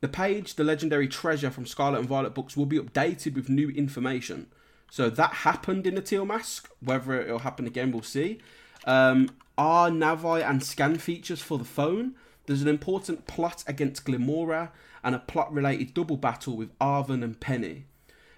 [0.02, 3.70] The page, the legendary treasure from Scarlet and Violet books, will be updated with new
[3.70, 4.48] information.
[4.92, 6.70] So that happened in the Teal Mask.
[6.82, 8.40] Whether it'll happen again, we'll see.
[8.86, 12.16] Um, are Navi and scan features for the phone?
[12.46, 14.70] There's an important plot against Glimmora
[15.04, 17.86] and a plot related double battle with Arven and Penny.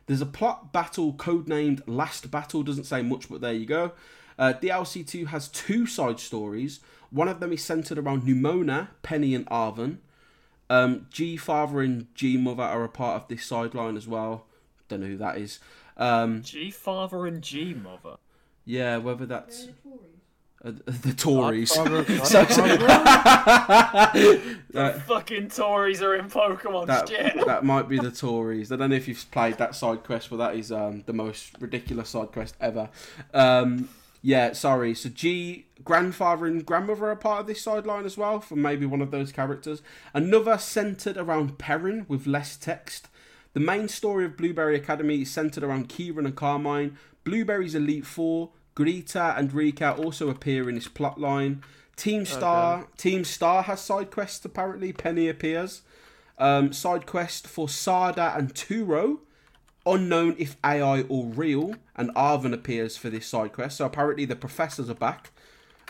[0.07, 3.93] There's a plot battle codenamed Last Battle, doesn't say much, but there you go.
[4.38, 6.80] Uh, DLC 2 has two side stories.
[7.09, 9.99] One of them is centered around Nemona, Penny, and Arven.
[10.70, 14.45] Um, G Father and G Mother are a part of this sideline as well.
[14.88, 15.59] Don't know who that is.
[15.97, 18.18] Um, G father and G mother.
[18.66, 19.68] yeah, whether that's
[20.66, 21.72] the Tories.
[21.72, 22.03] Godfather.
[25.05, 27.36] Fucking Tories are in Pokemon that, shit.
[27.45, 28.72] that might be the Tories.
[28.72, 31.51] I don't know if you've played that side quest, but that is um, the most
[31.59, 32.89] ridiculous side quest ever.
[33.34, 33.89] Um,
[34.24, 34.95] yeah, sorry.
[34.95, 39.01] So G, grandfather and grandmother are part of this sideline as well, for maybe one
[39.01, 39.84] of those characters.
[40.16, 43.07] Another centered around Perrin with less text.
[43.53, 46.97] The main story of Blueberry Academy is centered around Kieran and Carmine.
[47.24, 51.61] Blueberry's Elite Four, Greta and Rika also appear in this plotline.
[51.95, 54.91] Team Star, Team Star has side quests apparently.
[54.91, 55.82] Penny appears.
[56.38, 59.19] Um, side quest for Sada and Turo,
[59.86, 63.78] unknown if AI or real, and Arven appears for this side quest.
[63.78, 65.32] So apparently the professors are back,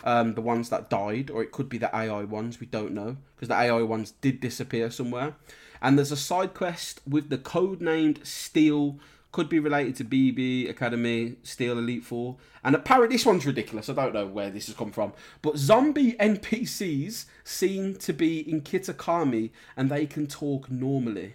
[0.04, 2.60] um, the ones that died, or it could be the AI ones.
[2.60, 5.34] We don't know because the AI ones did disappear somewhere.
[5.82, 9.00] And there's a side quest with the code named Steel.
[9.36, 13.90] Could be related to BB Academy, Steel Elite Four, and apparently this one's ridiculous.
[13.90, 15.12] I don't know where this has come from,
[15.42, 21.34] but zombie NPCs seem to be in Kitakami and they can talk normally.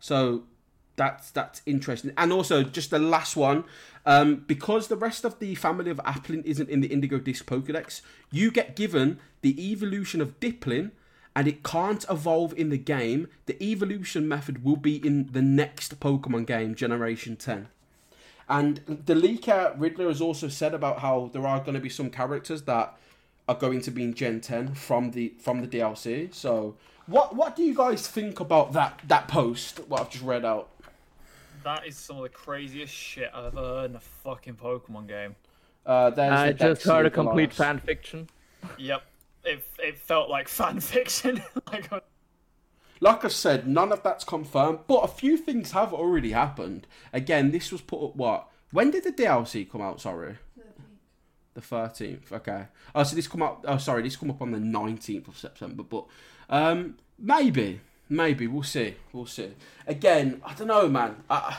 [0.00, 0.44] So
[0.96, 2.12] that's that's interesting.
[2.16, 3.64] And also, just the last one,
[4.06, 8.00] um, because the rest of the family of Applin isn't in the Indigo Disc Pokedex,
[8.30, 10.92] you get given the evolution of Dipplin,
[11.36, 13.28] and it can't evolve in the game.
[13.44, 17.68] The evolution method will be in the next Pokemon game, Generation 10.
[18.48, 22.08] And the leaker Riddler has also said about how there are going to be some
[22.08, 22.96] characters that
[23.46, 26.32] are going to be in Gen 10 from the from the DLC.
[26.32, 26.74] So,
[27.06, 29.80] what what do you guys think about that that post?
[29.88, 30.70] What I've just read out.
[31.64, 35.36] That is some of the craziest shit I've ever heard in a fucking Pokemon game.
[35.84, 38.30] Uh, there's I the just heard a complete fan fiction.
[38.78, 39.02] Yep.
[39.46, 41.42] It, it felt like fan fiction.
[41.72, 41.90] like,
[43.00, 46.86] Like I said, none of that's confirmed, but a few things have already happened.
[47.12, 48.48] Again, this was put up what?
[48.72, 50.00] When did the DLC come out?
[50.00, 50.36] Sorry,
[51.54, 52.32] the thirteenth.
[52.32, 52.64] Okay.
[52.94, 53.64] Oh, so this come up.
[53.66, 55.82] Oh, sorry, this come up on the nineteenth of September.
[55.82, 56.06] But
[56.50, 58.96] um, maybe, maybe we'll see.
[59.12, 59.52] We'll see.
[59.86, 61.16] Again, I don't know, man.
[61.30, 61.58] I,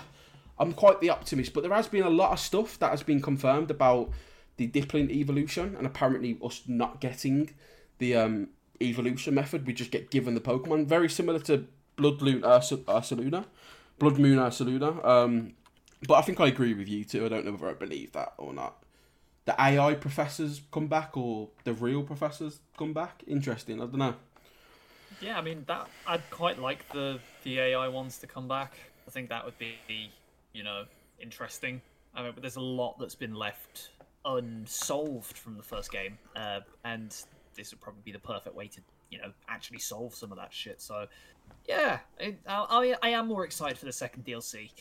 [0.59, 3.21] I'm quite the optimist, but there has been a lot of stuff that has been
[3.21, 4.09] confirmed about
[4.57, 7.51] the Dipplin evolution, and apparently us not getting
[7.97, 8.49] the um,
[8.81, 9.65] evolution method.
[9.65, 13.45] We just get given the Pokemon, very similar to Blood Ursa, Ursaluna,
[13.99, 15.03] Blood Moon Ursaluna.
[15.05, 15.53] Um,
[16.07, 17.25] but I think I agree with you too.
[17.25, 18.83] I don't know whether I believe that or not.
[19.45, 23.23] The AI professors come back, or the real professors come back.
[23.27, 23.81] Interesting.
[23.81, 24.15] I don't know.
[25.21, 28.73] yeah, I mean that I'd quite like the the AI ones to come back.
[29.07, 29.75] I think that would be,
[30.53, 30.83] you know,
[31.19, 31.81] interesting.
[32.13, 33.89] I mean, but there's a lot that's been left
[34.25, 37.15] unsolved from the first game, uh, and
[37.57, 40.53] this would probably be the perfect way to, you know, actually solve some of that
[40.53, 40.81] shit.
[40.81, 41.07] So,
[41.67, 44.71] yeah, I, I I am more excited for the second DLC.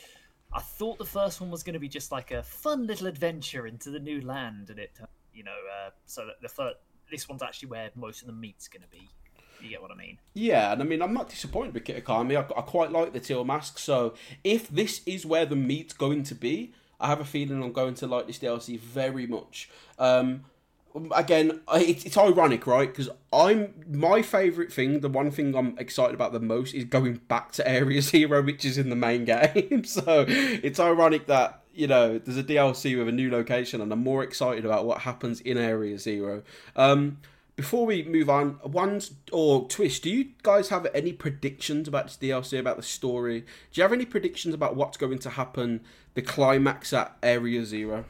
[0.52, 3.66] I thought the first one was going to be just like a fun little adventure
[3.66, 4.92] into the new land, and it,
[5.34, 6.76] you know, uh, so that the first,
[7.10, 9.08] this one's actually where most of the meat's going to be.
[9.60, 10.18] You get what I mean?
[10.34, 12.36] Yeah, and I mean, I'm not disappointed with Kitakami.
[12.36, 13.78] I, I quite like the teal mask.
[13.78, 14.14] So
[14.44, 17.94] if this is where the meat's going to be, I have a feeling I'm going
[17.94, 19.70] to like this DLC very much.
[19.98, 20.44] Um,
[21.14, 22.88] again, I- it's, ironic, right?
[22.88, 27.20] Because I'm my favorite thing, the one thing I'm excited about the most is going
[27.28, 29.84] back to Area Zero, which is in the main game.
[29.84, 34.02] so it's ironic that you know there's a DLC with a new location, and I'm
[34.02, 36.42] more excited about what happens in Area Zero.
[36.74, 37.18] Um,
[37.56, 42.18] before we move on, ones or twist, do you guys have any predictions about this
[42.18, 43.40] DLC, about the story?
[43.40, 45.80] Do you have any predictions about what's going to happen,
[46.12, 48.04] the climax at Area Zero?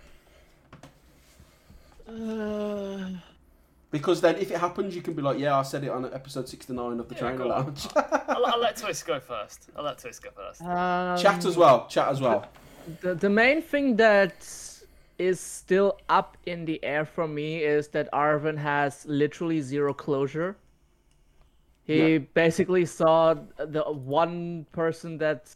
[3.90, 6.48] Because then, if it happens, you can be like, "Yeah, I said it on episode
[6.48, 7.66] sixty-nine of the Yeah, Trainer go on.
[7.66, 9.70] Lounge." I'll, I'll let Twist go first.
[9.76, 10.62] I'll let Twist go first.
[10.62, 11.86] Um, chat as well.
[11.88, 12.46] Chat as well.
[13.00, 14.34] The, the main thing that
[15.18, 20.56] is still up in the air for me is that Arven has literally zero closure.
[21.84, 22.18] He Yeah.
[22.34, 25.54] basically saw the one person that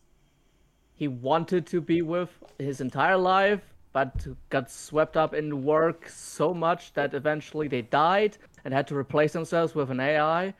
[0.95, 6.55] he wanted to be with his entire life, but got swept up in work so
[6.55, 10.55] much that eventually they died and had to replace themselves with an AI.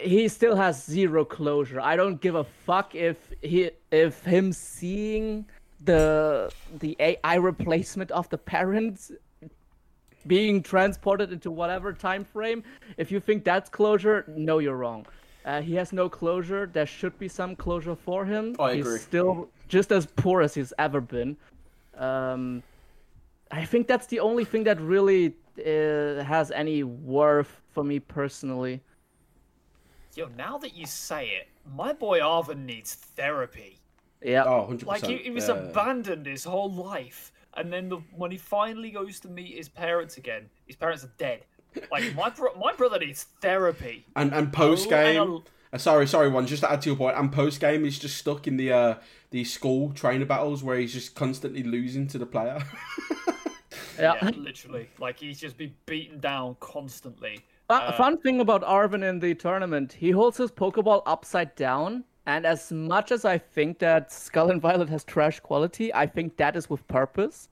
[0.00, 1.80] He still has zero closure.
[1.80, 5.44] I don't give a fuck if he if him seeing
[5.84, 9.12] the the AI replacement of the parents
[10.26, 12.62] being transported into whatever time frame.
[12.96, 15.06] If you think that's closure, no, you're wrong.
[15.44, 16.66] Uh, he has no closure.
[16.72, 18.56] There should be some closure for him.
[18.58, 18.98] I he's agree.
[18.98, 21.36] still just as poor as he's ever been.
[21.98, 22.62] Um,
[23.50, 28.80] I think that's the only thing that really uh, has any worth for me personally.
[30.16, 33.80] Yo, now that you say it, my boy Arven needs therapy.
[34.22, 34.44] Yeah.
[34.44, 34.86] Oh, 100%.
[34.86, 35.54] Like he, he was yeah.
[35.56, 40.16] abandoned his whole life, and then the, when he finally goes to meet his parents
[40.16, 41.40] again, his parents are dead.
[41.90, 44.06] Like my bro- my brother needs therapy.
[44.14, 45.20] And and post Oh, and game.
[45.20, 46.46] I'll- Uh, sorry, sorry, one.
[46.46, 48.94] Just to add to your point, and post game, he's just stuck in the uh,
[49.34, 52.62] the school trainer battles where he's just constantly losing to the player.
[53.98, 54.14] yeah.
[54.22, 54.88] Yeah, literally.
[55.00, 57.40] Like he's just been beaten down constantly.
[57.68, 62.04] Fu- Uh, fun thing about Arven in the tournament, he holds his Pokeball upside down.
[62.26, 66.36] And as much as I think that Skull and Violet has trash quality, I think
[66.36, 67.48] that is with purpose.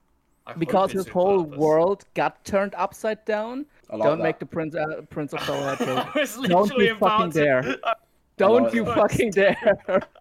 [0.46, 1.58] I Because it's his whole purpose.
[1.58, 3.66] world got turned upside down.
[3.90, 4.22] Like Don't that.
[4.28, 6.48] make the Prince uh, Prince of Persia joke.
[6.48, 7.76] Don't literally you fucking about to- dare.
[8.36, 8.94] Don't like you that.
[9.00, 9.74] fucking dare.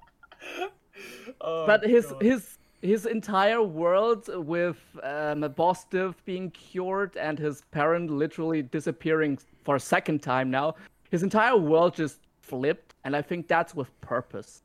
[1.42, 2.22] Oh, but his God.
[2.22, 8.64] his his entire world with um, a boss div being cured and his parent literally
[8.64, 10.76] disappearing for a second time now,
[11.12, 14.64] his entire world just flipped, and I think that's with purpose.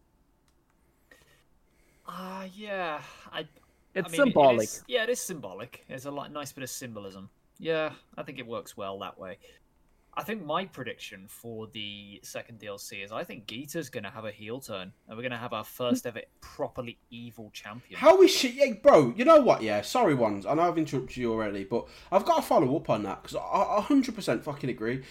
[2.07, 3.01] Ah, yeah.
[3.33, 3.47] I.
[3.95, 4.61] It's I mean, symbolic.
[4.61, 5.85] It is, yeah, it is symbolic.
[5.89, 7.31] It's a nice bit of symbolism.
[7.59, 9.39] Yeah, I think it works well that way.
[10.19, 14.25] I think my prediction for the second DLC is I think Geeta's going to have
[14.25, 18.01] a heel turn, and we're going to have our first ever properly evil champion.
[18.01, 19.13] How is she, yeah, bro?
[19.15, 19.63] You know what?
[19.63, 20.47] Yeah, sorry, ones.
[20.47, 23.37] I know I've interrupted you already, but I've got to follow up on that because
[23.37, 25.03] I hundred percent fucking agree.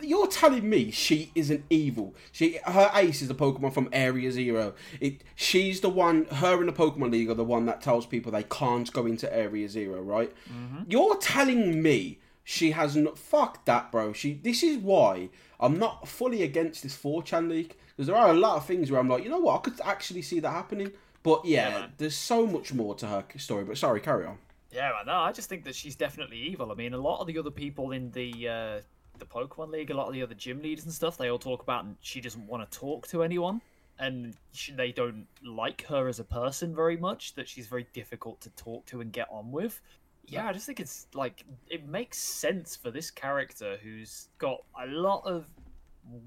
[0.00, 2.14] You're telling me she isn't evil.
[2.30, 4.74] She, her ace is a Pokemon from Area Zero.
[5.00, 6.26] It, she's the one.
[6.26, 9.34] Her and the Pokemon League are the one that tells people they can't go into
[9.34, 10.32] Area Zero, right?
[10.48, 10.84] Mm-hmm.
[10.88, 13.18] You're telling me she has not.
[13.18, 14.12] Fuck that, bro.
[14.12, 14.34] She.
[14.34, 15.30] This is why
[15.60, 19.00] I'm not fully against this 4chan leak because there are a lot of things where
[19.00, 20.92] I'm like, you know what, I could actually see that happening.
[21.22, 23.64] But yeah, Yeah, there's so much more to her story.
[23.64, 24.38] But sorry, carry on.
[24.72, 26.72] Yeah, man, no, I just think that she's definitely evil.
[26.72, 28.80] I mean, a lot of the other people in the uh,
[29.18, 31.62] the Pokemon League, a lot of the other gym leaders and stuff, they all talk
[31.62, 33.60] about and she doesn't want to talk to anyone,
[33.98, 37.34] and she, they don't like her as a person very much.
[37.34, 39.80] That she's very difficult to talk to and get on with.
[40.26, 44.86] Yeah, I just think it's like it makes sense for this character who's got a
[44.86, 45.46] lot of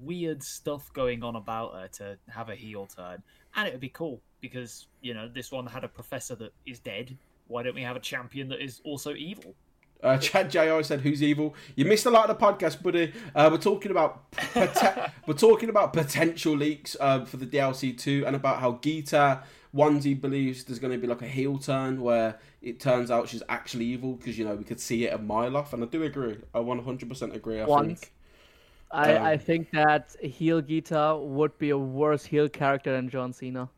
[0.00, 3.22] weird stuff going on about her to have a heel turn,
[3.54, 6.78] and it would be cool because you know this one had a professor that is
[6.78, 7.16] dead.
[7.48, 9.54] Why don't we have a champion that is also evil?
[10.02, 10.82] Uh, Chad J.I.
[10.82, 13.12] said, "Who's evil?" You missed a lot of the podcast, buddy.
[13.34, 18.24] Uh, we're talking about pote- we're talking about potential leaks uh, for the DLC two,
[18.26, 19.42] and about how Geeta
[19.76, 23.42] Onesie believes there's going to be like a heel turn where it turns out she's
[23.48, 26.02] actually evil because you know we could see it a mile off, and I do
[26.02, 26.38] agree.
[26.54, 27.60] I 100% agree.
[27.60, 28.00] I Once.
[28.00, 28.12] think.
[28.90, 33.32] I, Um, I think that heel Geeta would be a worse heel character than John
[33.32, 33.68] Cena.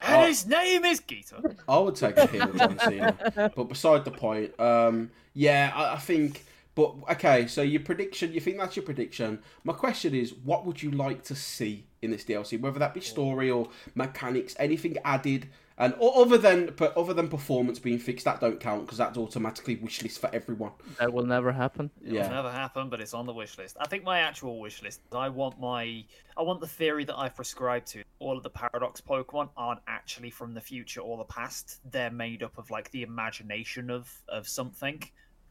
[0.00, 0.26] And Oh.
[0.26, 1.56] his name is Geeta.
[1.68, 3.16] I would take a heel John Cena.
[3.54, 6.44] But beside the point, um, yeah, I, I think.
[6.74, 9.40] But okay, so your prediction, you think that's your prediction?
[9.64, 12.60] My question is, what would you like to see in this DLC?
[12.60, 17.78] Whether that be story or mechanics, anything added, and other than but other than performance
[17.78, 20.72] being fixed, that don't count because that's automatically wish list for everyone.
[20.98, 21.90] That will never happen.
[22.02, 22.28] It'll Yeah.
[22.28, 23.76] never happen, but it's on the wish list.
[23.80, 25.00] I think my actual wish list.
[25.12, 26.04] I want my.
[26.36, 28.02] I want the theory that I prescribe to.
[28.18, 31.78] All of the paradox Pokemon aren't actually from the future or the past.
[31.92, 35.02] They're made up of like the imagination of of something.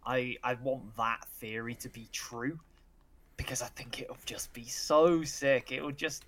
[0.06, 2.60] I I want that theory to be true
[3.38, 5.72] because I think it would just be so sick.
[5.72, 6.26] It would just,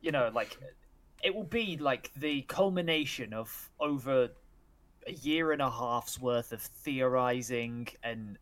[0.00, 0.56] you know, like
[1.22, 4.30] it will be like the culmination of over
[5.06, 8.38] a year and a half's worth of theorizing and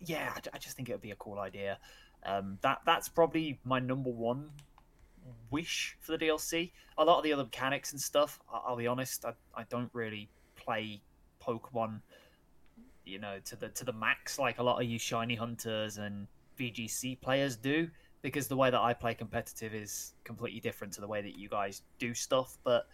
[0.00, 1.78] yeah, I, I just think it would be a cool idea.
[2.24, 4.50] Um, that that's probably my number one
[5.50, 6.72] wish for the DLC.
[6.98, 10.28] A lot of the other mechanics and stuff, I'll be honest, I, I don't really
[10.56, 11.00] play
[11.42, 12.00] Pokemon,
[13.04, 16.26] you know, to the to the max like a lot of you shiny hunters and
[16.58, 17.88] VGC players do.
[18.26, 21.48] Because the way that I play competitive is completely different to the way that you
[21.48, 22.58] guys do stuff.
[22.64, 22.88] But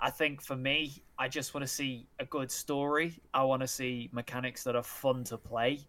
[0.00, 3.20] I think for me, I just want to see a good story.
[3.34, 5.80] I want to see mechanics that are fun to play,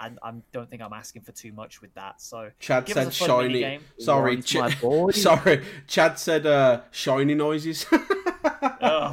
[0.00, 2.22] and I don't think I'm asking for too much with that.
[2.22, 3.80] So Chad said us a fun shiny.
[3.98, 4.56] Sorry, Ch-
[5.12, 5.62] sorry.
[5.86, 7.84] Chad said uh, shiny noises.
[8.84, 9.12] Oh.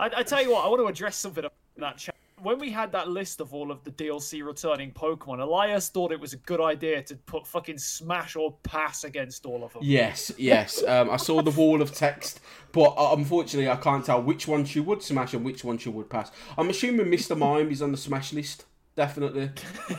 [0.00, 2.14] I, I tell you what, I want to address something about that chat.
[2.42, 6.20] When we had that list of all of the DLC returning Pokemon, Elias thought it
[6.20, 9.82] was a good idea to put fucking Smash or Pass against all of them.
[9.84, 10.82] Yes, yes.
[10.92, 12.40] Um, I saw the wall of text,
[12.72, 15.88] but uh, unfortunately, I can't tell which one she would smash and which one she
[15.88, 16.30] would pass.
[16.58, 17.36] I'm assuming Mr.
[17.36, 18.64] Mime is on the smash list.
[18.94, 19.50] Definitely.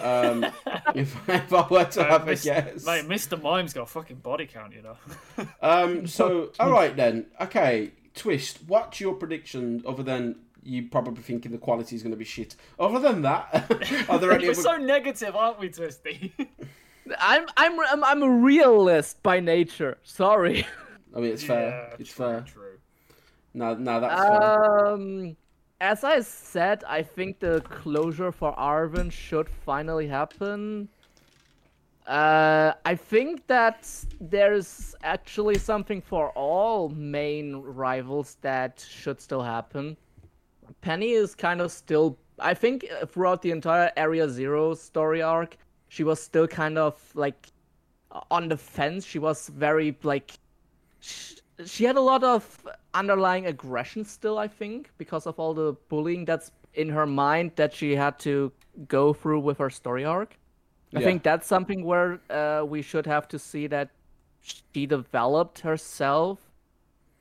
[0.02, 0.44] Um,
[0.94, 2.86] if, if I were to Uh, have a guess.
[2.86, 3.42] Mate, Mr.
[3.42, 5.48] Mime's got a fucking body count, you know.
[5.62, 7.26] Um, so, all right then.
[7.42, 8.60] Okay, Twist.
[8.68, 12.56] What's your prediction other than you probably thinking the quality is going to be shit?
[12.80, 14.62] Other than that, are there any We're other?
[14.62, 16.34] so negative, aren't we, Twisty?
[17.20, 19.98] I'm I'm I'm, I'm a realist by nature.
[20.04, 20.66] Sorry.
[21.16, 21.70] I mean, it's fair.
[21.70, 22.42] Yeah, it's true, fair.
[22.42, 22.78] True.
[23.54, 24.42] No, no, that's fair.
[24.88, 25.36] Um,
[25.82, 30.90] as I said, I think the closure for Arven should finally happen.
[32.08, 33.90] Uh, I think that
[34.20, 39.96] there's actually something for all main rivals that should still happen.
[40.82, 42.18] Penny is kind of still.
[42.40, 45.58] I think uh, throughout the entire Area Zero story arc,
[45.88, 47.48] she was still kind of like
[48.32, 49.06] on the fence.
[49.06, 50.32] She was very like
[51.00, 51.36] sh-
[51.66, 56.26] she had a lot of underlying aggression still i think because of all the bullying
[56.26, 58.52] that's in her mind that she had to
[58.88, 60.38] go through with her story arc
[60.96, 61.06] i Yeah.
[61.06, 63.90] think that's something where uh, we should have to see that
[64.42, 66.40] she developed herself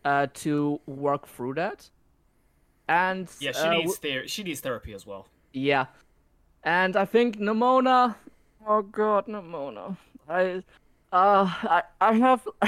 [0.05, 1.91] uh, to work through that
[2.93, 5.23] and Yeah, she uh, needs ther- she needs therapy as well.
[5.53, 5.87] yeah.
[6.65, 8.15] And I think Nemona
[8.67, 9.97] Oh god, Nemona.
[10.29, 10.63] I
[11.13, 11.45] uh
[11.79, 12.47] I I have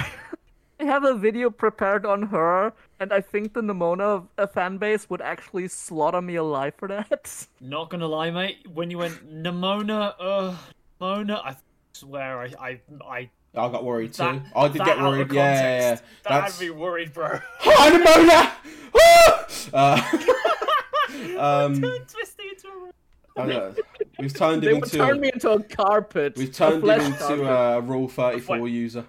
[0.80, 5.08] I have a video prepared on her and I think the Nemona uh, fan base
[5.10, 7.46] would actually slaughter me alive for that.
[7.60, 8.66] Not gonna lie, mate.
[8.74, 10.56] When you went Nemona, uh,
[11.00, 11.56] Mona, I
[11.94, 12.80] swear I, I,
[13.18, 13.30] I.
[13.56, 14.24] I got worried too.
[14.24, 15.32] That, I did that get out of worried.
[15.32, 15.88] Yeah, yeah, yeah.
[15.90, 17.38] context, That That's had me worried, bro.
[17.60, 18.50] Hi, Nemona!
[19.72, 23.40] uh, um, Twisty into a.
[23.40, 23.74] I know.
[24.18, 26.36] We've turned they him would into turn me into a carpet.
[26.36, 27.46] we've turned him into carpet.
[27.46, 28.72] a Rule Thirty Four Wait.
[28.72, 29.04] user.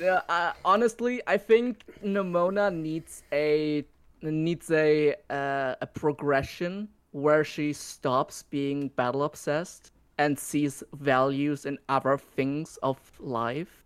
[0.00, 3.84] Yeah, uh, honestly, I think Nemona needs a
[4.22, 11.78] needs a uh, a progression where she stops being battle obsessed and sees values in
[11.88, 13.83] other things of life.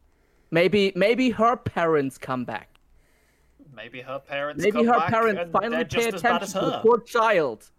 [0.50, 2.78] Maybe maybe her parents come back.
[3.74, 4.62] Maybe her parents.
[4.62, 6.72] Maybe come her back parents and finally they're pay just as bad attention to the
[6.72, 6.82] her.
[6.82, 7.70] poor child.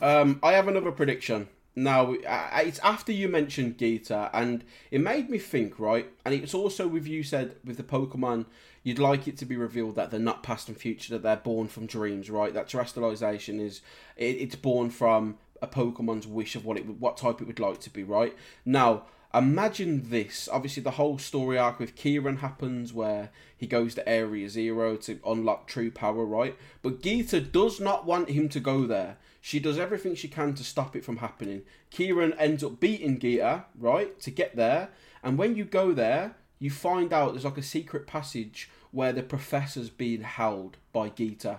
[0.00, 1.48] Um, I have another prediction.
[1.76, 6.08] Now, I- it's after you mentioned Geeta, and it made me think, right?
[6.24, 8.46] And it's also with you said with the Pokemon,
[8.84, 11.66] you'd like it to be revealed that they're not past and future, that they're born
[11.66, 12.54] from dreams, right?
[12.54, 13.80] That terastallization is
[14.16, 17.80] it, it's born from a Pokemon's wish of what it what type it would like
[17.80, 18.36] to be, right?
[18.64, 19.04] Now,
[19.34, 20.48] imagine this.
[20.50, 25.18] Obviously, the whole story arc with Kieran happens where he goes to Area Zero to
[25.26, 26.56] unlock true power, right?
[26.82, 29.16] But Geeta does not want him to go there.
[29.40, 31.62] She does everything she can to stop it from happening.
[31.90, 34.90] Kieran ends up beating Geeta, right, to get there.
[35.22, 39.22] And when you go there, you find out there's like a secret passage where the
[39.22, 41.58] professor's being held by Geeta.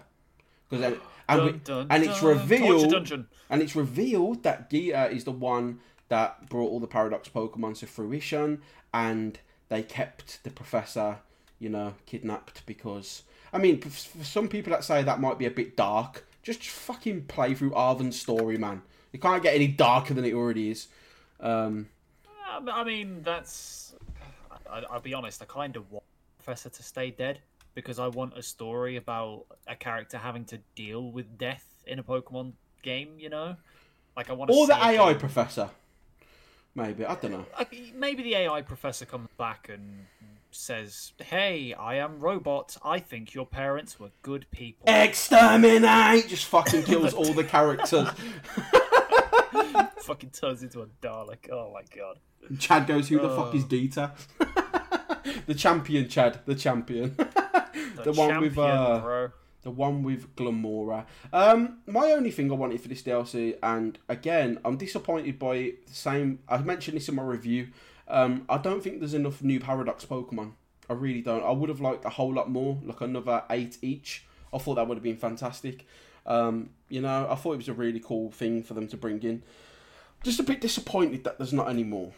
[0.69, 0.97] Because
[1.27, 2.21] and, Dun, dun, and it's dun.
[2.21, 5.79] Torture revealed and it's revealed that Geeta is the one
[6.09, 8.61] that brought all the Paradox Pokemon to fruition,
[8.93, 9.39] and
[9.69, 11.17] they kept the Professor,
[11.59, 13.23] you know, kidnapped because.
[13.53, 17.23] I mean, for some people that say that might be a bit dark, just fucking
[17.25, 18.81] play through Arven's story, man.
[19.13, 20.87] It can't get any darker than it already is.
[21.39, 21.87] Um,
[22.49, 23.95] Uh, I mean, that's.
[24.69, 25.41] I, I'll be honest.
[25.41, 26.03] I kind of want
[26.43, 27.39] Professor to stay dead
[27.75, 32.03] because I want a story about a character having to deal with death in a
[32.03, 32.53] Pokemon
[32.83, 33.09] game.
[33.17, 33.55] You know,
[34.17, 34.51] like I want.
[34.51, 35.69] or the AI game- Professor.
[36.75, 37.45] Maybe I don't know.
[37.95, 40.05] Maybe the AI professor comes back and
[40.51, 42.75] says, "Hey, I am robot.
[42.83, 46.27] I think your parents were good people." Exterminate!
[46.27, 48.09] Just fucking kills all the characters.
[49.99, 51.49] Fucking turns into a Dalek.
[51.51, 52.19] Oh my god.
[52.59, 53.67] Chad goes, "Who the fuck is Oh.
[53.67, 54.11] Geeta?"
[55.47, 56.41] the champion, Chad.
[56.45, 57.15] The champion.
[57.15, 59.29] the one with uh, bro.
[59.65, 61.07] The one with Glimmora.
[61.33, 65.93] Um, my only thing I wanted for this DLC, and again, I'm disappointed by the
[65.93, 66.37] same.
[66.47, 67.69] I mentioned this in my review.
[68.07, 70.51] Um, I don't think there's enough new Paradox Pokemon.
[70.87, 71.43] I really don't.
[71.43, 74.25] I would have liked a whole lot more, like another eight each.
[74.53, 75.87] I thought that would have been fantastic.
[76.27, 79.21] Um, you know, I thought it was a really cool thing for them to bring
[79.23, 79.41] in.
[80.23, 82.11] Just a bit disappointed that there's not any more.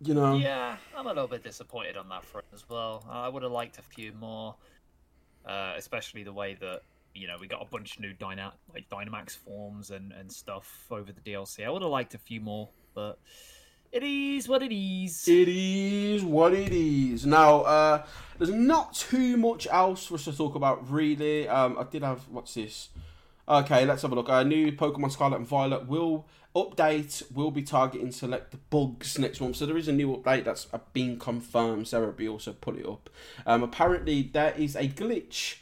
[0.00, 0.36] You know.
[0.36, 3.04] Yeah, I'm a little bit disappointed on that front as well.
[3.10, 4.54] I would have liked a few more,
[5.46, 6.82] uh, especially the way that
[7.14, 10.86] you know we got a bunch of new Dyna- like Dynamax forms and and stuff
[10.90, 11.64] over the DLC.
[11.64, 13.18] I would have liked a few more, but
[13.92, 15.28] it is what it is.
[15.28, 17.24] It is what it is.
[17.24, 18.06] Now, uh,
[18.38, 21.46] there's not too much else for us to talk about, really.
[21.48, 22.88] Um, I did have what's this?
[23.48, 24.28] Okay, let's have a look.
[24.28, 27.30] A new Pokemon Scarlet and Violet will update.
[27.32, 29.56] Will be targeting select the bugs next month.
[29.56, 31.86] So there is a new update that's been confirmed.
[31.86, 33.10] Serebii also put it up.
[33.46, 35.56] Um, apparently there is a glitch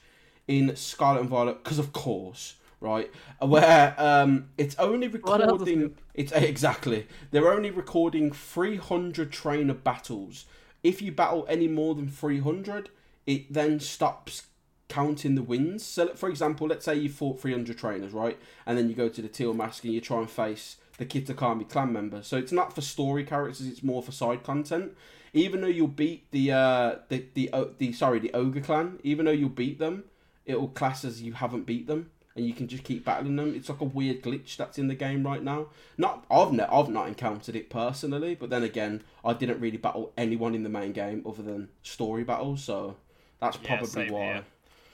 [0.47, 3.11] in Scarlet and Violet because of course, right?
[3.41, 5.97] Where um, it's only What else is recording.
[6.15, 10.47] It's exactly they're only recording 300 trainer battles.
[10.83, 12.91] If you battle any more than 300,
[13.25, 14.47] it then stops
[14.89, 15.85] counting the wins.
[15.85, 18.39] So, for example, let's say you fought 300 trainers, right?
[18.67, 21.69] And then you go to the Teal Mask and you try and face the Kitakami
[21.69, 22.23] clan member.
[22.23, 24.93] So it's not for story characters; it's more for side content.
[25.33, 29.27] Even though you'll beat the uh, the the, uh, the sorry the Ogre clan, even
[29.27, 30.05] though you'll beat them,
[30.47, 33.55] it'll class as you haven't beat them, and you can just keep battling them.
[33.55, 35.69] It's like a weird glitch that's in the game right now.
[35.97, 40.13] Not I've ne- I've not encountered it personally, but then again, I didn't really battle
[40.17, 42.97] anyone in the main game other than story battles, so
[43.41, 44.25] that's Yeah, probably why.
[44.25, 44.45] here.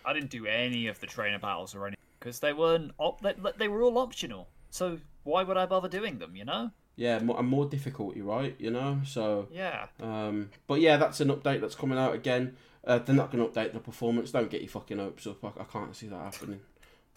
[0.04, 3.34] I didn't do any of the trainer battles or anything because they weren't op- they,
[3.58, 4.48] they were all optional.
[4.70, 6.36] So why would I bother doing them?
[6.36, 6.70] You know?
[6.96, 8.56] Yeah, more, and more difficulty, right?
[8.58, 9.86] You know, so Yeah.
[10.00, 12.56] Um, but yeah, that's an update that's coming out again.
[12.84, 14.32] Uh, they're not going to update the performance.
[14.32, 15.44] Don't get your fucking hopes up.
[15.44, 16.60] I, I can't see that happening.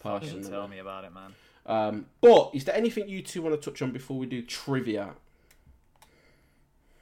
[0.02, 0.48] Don't Personally.
[0.48, 1.34] tell me about it, man.
[1.64, 5.14] Um, but is there anything you two want to touch on before we do trivia?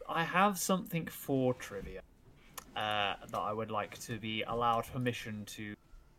[0.08, 2.02] I have something for trivia
[2.76, 5.74] uh, that I would like to be allowed permission to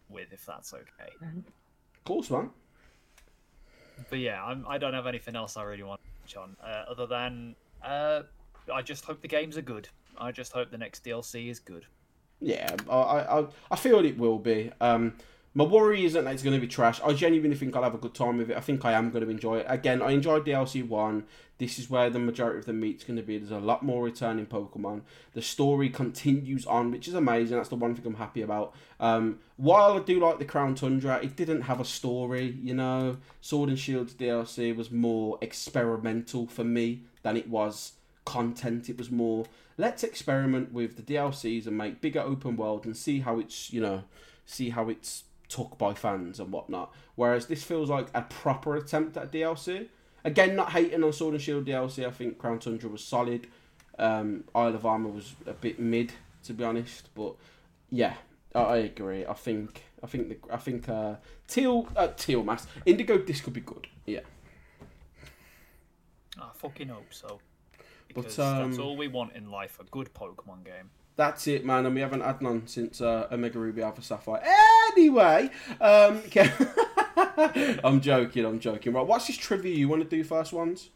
[0.09, 1.11] with, if that's okay.
[1.23, 2.49] Of course, man.
[4.10, 6.86] But yeah, I'm, I don't have anything else I really want to touch on uh,
[6.89, 8.24] other than uh,
[8.74, 9.88] I just hope the games are good.
[10.18, 11.86] I just hope the next DLC is good.
[12.39, 14.72] Yeah, I, I, I feel it will be.
[14.82, 15.14] Um,
[15.54, 17.02] my worry isn't that it's going to be trash.
[17.02, 18.58] I genuinely think I'll have a good time with it.
[18.58, 19.66] I think I am going to enjoy it.
[19.68, 21.26] Again, I enjoyed DLC 1.
[21.58, 23.38] This is where the majority of the meat's going to be.
[23.38, 25.02] There's a lot more returning Pokemon.
[25.34, 27.58] The story continues on, which is amazing.
[27.58, 28.74] That's the one thing I'm happy about.
[29.02, 33.18] Um, while I do like the Crown Tundra, it didn't have a story, you know.
[33.41, 37.93] Sword and Shields DLC was more experimental for me than it was
[38.24, 38.89] content.
[38.89, 39.45] It was more,
[39.78, 43.82] let's experiment with the DLCs and make bigger open world and see how it's, you
[43.82, 44.06] know,
[44.45, 46.93] see how it's took by fans and whatnot.
[47.16, 49.88] Whereas this feels like a proper attempt at DLC.
[50.24, 52.06] Again, not hating on Sword and Shield DLC.
[52.06, 53.47] I think Crown Tundra was solid.
[53.99, 57.10] Um, Isle of Armor was a bit mid, to be honest.
[57.14, 57.36] But
[57.89, 58.16] yeah,
[58.56, 59.26] I, I agree.
[59.26, 61.16] I think I think the I think uh,
[61.47, 63.88] Teal uh, Teal Mask Indigo this could be good.
[64.06, 64.22] Yeah.
[66.39, 67.39] I fucking hope so.
[68.14, 70.89] But, Because that's um, all we want in life a good Pokemon game.
[71.22, 74.41] That's it, man, and we haven't had none since uh, Omega Ruby Alpha Sapphire.
[74.91, 76.49] Anyway, um, okay.
[77.84, 78.93] I'm joking, I'm joking.
[78.93, 80.89] Right, what's this trivia you want to do first ones?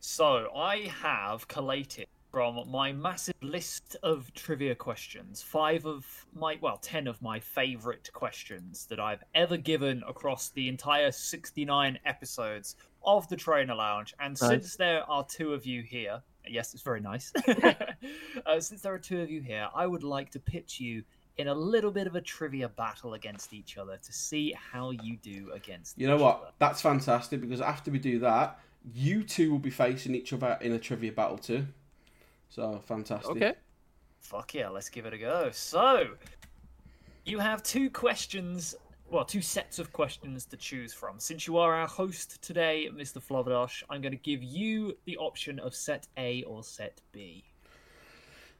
[0.00, 6.78] So I have collated from my massive list of trivia questions five of my well
[6.78, 13.28] ten of my favorite questions that I've ever given across the entire 69 episodes of
[13.28, 14.14] the Trainer Lounge.
[14.18, 14.48] And Nice.
[14.48, 17.32] since there are two of you here, yes, it's very nice.
[18.46, 21.02] uh, since there are two of you here, I would like to pitch you
[21.38, 25.16] in a little bit of a trivia battle against each other to see how you
[25.16, 25.98] do against.
[25.98, 26.36] You know each what?
[26.36, 26.50] other.
[26.58, 28.58] That's fantastic because after we do that,
[28.94, 31.66] you two will be facing each other in a trivia battle too.
[32.50, 33.30] So fantastic.
[33.30, 33.54] Okay.
[34.20, 35.50] Fuck yeah, let's give it a go.
[35.52, 36.10] So,
[37.24, 38.74] you have two questions,
[39.12, 41.20] well, two sets of questions to choose from.
[41.20, 43.22] Since you are our host today, Mr.
[43.22, 47.44] Flobadosh, I'm going to give you the option of set A or set B.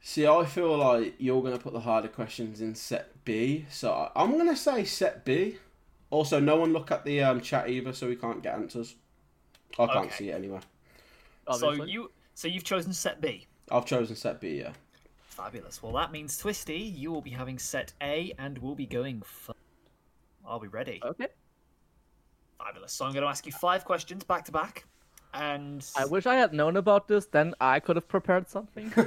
[0.02, 3.92] See, I feel like you're going to put the harder questions in set B, so
[3.92, 5.56] I- I'm going to say set B.
[6.10, 8.96] Also, no one look at the um, chat either, so we can't get answers.
[9.78, 10.10] I can't Okay.
[10.10, 10.60] see it anyway.
[11.56, 13.46] So you, so you've chosen set B.
[13.70, 14.58] I've chosen set B.
[14.58, 14.72] Yeah.
[15.28, 15.82] Fabulous.
[15.82, 19.22] Well, that means Twisty, you will be having set A, and we'll be going.
[19.24, 19.56] F-
[20.44, 21.00] Are we ready?
[21.04, 21.28] Okay.
[22.58, 22.92] Fabulous.
[22.92, 24.84] So I'm going to ask you five questions back to back,
[25.34, 27.26] and I wish I had known about this.
[27.26, 28.92] Then I could have prepared something.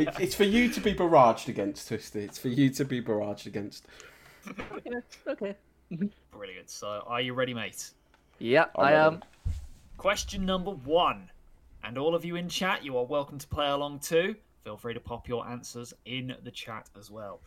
[0.00, 2.20] It- it's for you to be barraged against, Twisty.
[2.20, 3.86] It's for you to be barraged against.
[4.48, 4.90] okay.
[5.26, 5.56] Okay.
[6.30, 6.70] brilliant.
[6.70, 7.90] So are you ready, mate?
[8.38, 9.16] Yeah, I'm I ready.
[9.16, 9.22] am.
[9.96, 11.30] Question number one.
[11.84, 14.34] And all of you in chat, you are welcome to play along too.
[14.64, 17.40] Feel free to pop your answers in the chat as well.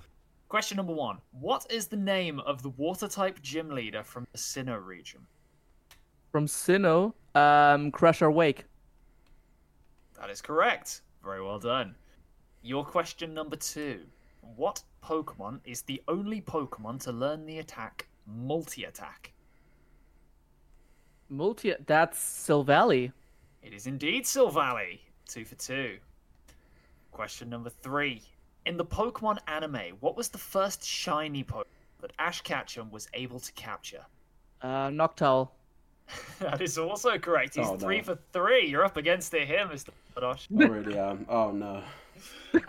[0.51, 1.19] Question number one.
[1.31, 5.21] What is the name of the water type gym leader from the Sinnoh region?
[6.29, 8.65] From Sinnoh, um, Crusher Wake.
[10.19, 11.03] That is correct.
[11.23, 11.95] Very well done.
[12.63, 14.01] Your question number two.
[14.57, 19.31] What Pokemon is the only Pokemon to learn the attack Multi Attack?
[21.29, 21.75] Multi.
[21.85, 23.13] That's Silvally.
[23.63, 24.99] It is indeed Silvally.
[25.29, 25.97] Two for two.
[27.13, 28.21] Question number three.
[28.65, 31.63] In the Pokemon anime, what was the first shiny Pokemon
[32.01, 34.05] that Ash Ketchum was able to capture?
[34.61, 35.49] Uh, Noctowl.
[36.39, 37.55] That is also correct.
[37.55, 37.77] He's Oh, no.
[37.77, 38.67] three for three.
[38.67, 39.89] You're up against it here, Mr.
[40.15, 40.47] Badosh.
[40.59, 41.25] I really am.
[41.29, 41.81] Oh no.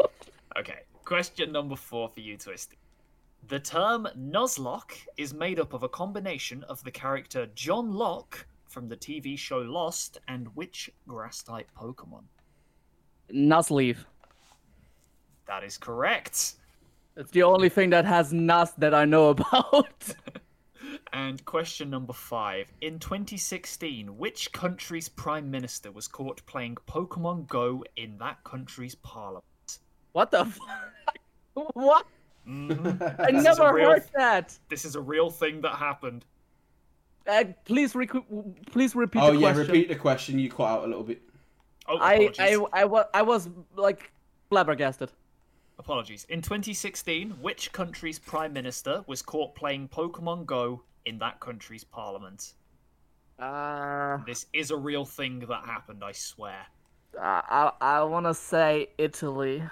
[0.58, 2.76] Okay, question number four for you, Twisty.
[3.48, 8.86] The term Nuzlocke is made up of a combination of the character John Locke from
[8.88, 12.24] the TV show Lost and which grass type Pokemon?
[13.32, 14.04] Nuzleaf.
[15.46, 16.54] That is correct.
[17.16, 20.14] It's the only thing that has Nuz that I know about.
[21.12, 22.72] And question number five.
[22.80, 29.44] In 2016, which country's prime minister was caught playing Pokemon Go in that country's parliament?
[30.12, 31.16] what the fuck?
[31.74, 32.06] What?
[32.48, 33.20] Mhm.
[33.20, 34.58] I This is a never real- heard that.
[34.70, 36.24] This is a real thing that happened.
[37.26, 38.10] Uh, please, rec-
[38.70, 39.36] please repeat the question.
[39.36, 39.66] Oh yeah, question.
[39.74, 40.38] repeat the question.
[40.38, 41.22] You cut out a little bit.
[41.86, 42.40] Oh, I, apologies.
[42.72, 44.10] I, I, wa- I was like
[44.48, 45.12] flabbergasted.
[45.82, 46.24] Apologies.
[46.28, 52.54] In 2016, which country's prime minister was caught playing Pokemon Go in that country's parliament?
[53.36, 56.66] Uh, This is a real thing that happened, I swear.
[57.20, 59.64] I, I want to say Italy.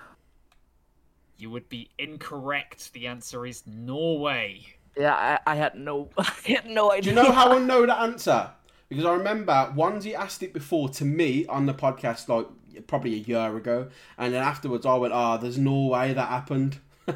[1.39, 2.93] You would be incorrect.
[2.93, 4.67] The answer is Norway.
[4.97, 7.15] Yeah, I, I had no, I had no idea.
[7.15, 8.51] Do you know how I know the answer?
[8.89, 12.49] Because I remember Onesie asked it before to me on the podcast, like
[12.87, 13.89] probably a year ago,
[14.19, 16.79] and then afterwards I went, "Ah, there's no way that happened."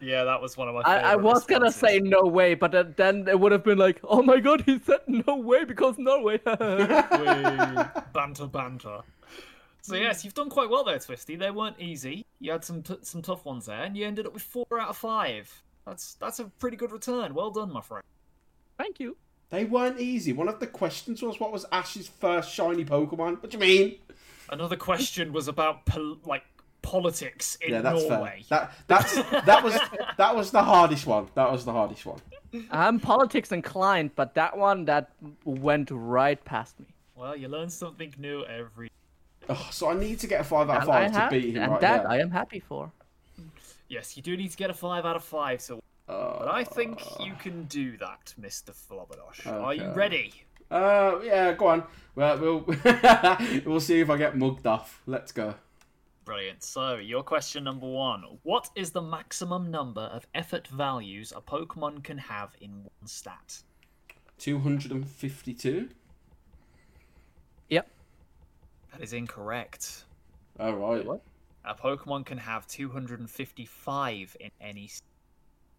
[0.00, 0.80] yeah, that was one of my.
[0.82, 4.00] I, I was gonna say no way, but then- then it would have been like,
[4.04, 6.40] oh my god, he said no way because Norway.
[6.46, 7.82] Wee.
[8.12, 9.00] banter, banter.
[9.82, 11.36] So yes, you've done quite well there, Twisty.
[11.36, 12.26] They weren't easy.
[12.40, 14.88] You had some t- some tough ones there, and you ended up with four out
[14.88, 15.50] of five.
[15.86, 17.34] That's that's a pretty good return.
[17.34, 18.04] Well done, my friend.
[18.76, 19.16] Thank you.
[19.50, 20.32] They weren't easy.
[20.32, 23.96] One of the questions was, "What was Ash's first shiny Pokemon?" What do you mean?
[24.50, 26.44] Another question was about pol- like
[26.82, 28.44] politics in Yeah, that's Norway.
[28.48, 28.58] fair.
[28.60, 29.14] That that's
[29.46, 29.78] that was
[30.16, 31.28] that was the hardest one.
[31.34, 32.20] That was the hardest one.
[32.70, 35.10] I'm politics inclined, but that one that
[35.44, 36.86] went right past me.
[37.14, 38.90] Well, you learn something new every.
[39.50, 41.30] Oh, so I need to get a five out of And I five to have-
[41.30, 42.10] beat him and right that there.
[42.10, 42.92] I am happy for.
[43.88, 45.60] Yes, you do need to get a five out of five.
[45.62, 49.46] So, but I think you can do that, Mister Flobadosh.
[49.46, 50.32] Are you ready?
[50.70, 51.82] Uh, yeah, go on.
[52.14, 52.64] Well, we'll
[53.64, 55.00] we'll see if I get mugged off.
[55.06, 55.54] Let's go.
[56.24, 56.62] Brilliant.
[56.62, 62.04] So, your question number one: What is the maximum number of effort values a Pokemon
[62.04, 63.62] can have in one stat?
[64.38, 65.88] Two hundred and fifty-two.
[67.70, 67.88] Yep.
[68.92, 70.04] That is incorrect.
[70.60, 71.04] All right.
[71.04, 71.22] What?
[71.64, 74.84] A Pokemon can have 255 in any.
[74.84, 75.02] s-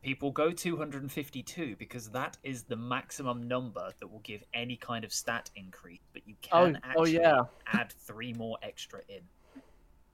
[0.01, 5.11] People go 252 because that is the maximum number that will give any kind of
[5.11, 7.41] stat increase, but you Oh, can oh actually yeah.
[7.67, 9.19] add three more extra in.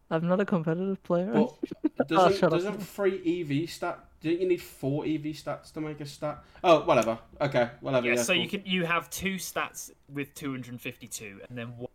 [0.09, 1.31] I'm not a competitive player.
[1.33, 2.59] But doesn't, oh, shut up.
[2.59, 3.99] doesn't three EV stat?
[4.23, 6.43] Don't you need four EV stats to make a stat?
[6.63, 7.19] Oh, whatever.
[7.41, 8.07] Okay, whatever.
[8.07, 8.41] Yeah, Yeah, so cool.
[8.41, 11.89] you can you have two stats with 252, and then one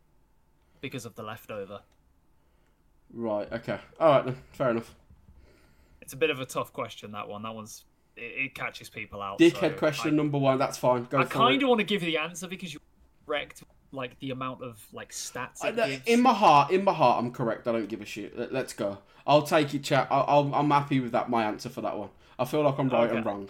[0.81, 1.81] because of the leftover.
[3.13, 3.53] Right.
[3.53, 3.79] Okay.
[3.99, 4.37] All right then.
[4.53, 4.95] Fair enough.
[6.11, 7.45] It's a bit of a tough question that one.
[7.45, 7.85] That one's
[8.17, 9.39] it, it catches people out.
[9.39, 10.59] Dickhead so question I- number one.
[10.59, 11.05] That's fine.
[11.05, 12.81] Go I kind of want to give you the answer because you
[13.29, 13.63] wrecked
[13.93, 16.05] like the amount of like stats I it know- gives.
[16.09, 17.69] in my heart, in my heart, I'm correct.
[17.69, 18.37] I don't give a shit.
[18.37, 18.99] Let, let's go.
[19.25, 20.09] I'll take it, chat.
[20.11, 21.31] I'll, I'll, I'm happy with that.
[21.31, 22.09] My answer for that one.
[22.41, 23.49] I feel like I'm right and wrong.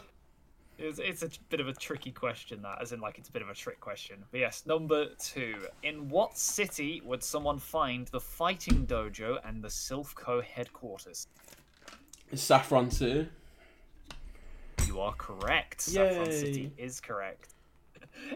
[0.77, 3.43] It's, it's a bit of a tricky question, that, as in, like, it's a bit
[3.43, 4.24] of a trick question.
[4.31, 5.57] But yes, number two.
[5.82, 11.27] In what city would someone find the fighting dojo and the Silph Co headquarters?
[12.35, 13.28] Saffron City.
[14.86, 15.81] You are correct.
[15.81, 16.32] Saffron Yay.
[16.32, 17.55] City is correct.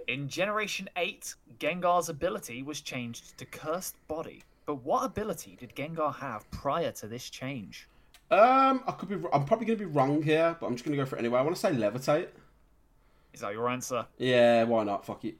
[0.09, 4.43] In Generation 8, Gengar's ability was changed to Cursed Body.
[4.67, 7.89] But what ability did Gengar have prior to this change?
[8.31, 9.17] Um, I could be.
[9.33, 11.39] I'm probably gonna be wrong here, but I'm just gonna go for it anyway.
[11.39, 12.29] I want to say levitate.
[13.35, 14.07] Is that your answer?
[14.17, 15.05] Yeah, why not?
[15.05, 15.37] Fuck it.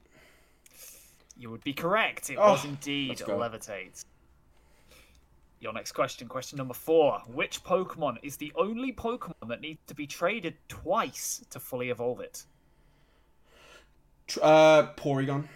[1.37, 2.29] You would be correct.
[2.29, 3.17] It Oh, was indeed.
[3.17, 4.03] Levitate.
[5.59, 7.19] Your next question, question number four.
[7.27, 12.19] Which Pokemon is the only Pokemon that needs to be traded twice to fully evolve
[12.19, 12.45] it?
[14.41, 15.47] Uh, Porygon.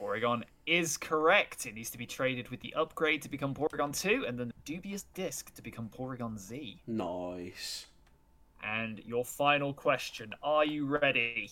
[0.00, 1.66] Porygon is correct.
[1.66, 4.54] It needs to be traded with the upgrade to become Porygon 2 and then the
[4.64, 6.80] dubious disc to become Porygon Z.
[6.86, 7.86] Nice.
[8.62, 10.34] And your final question.
[10.42, 11.50] Are you ready?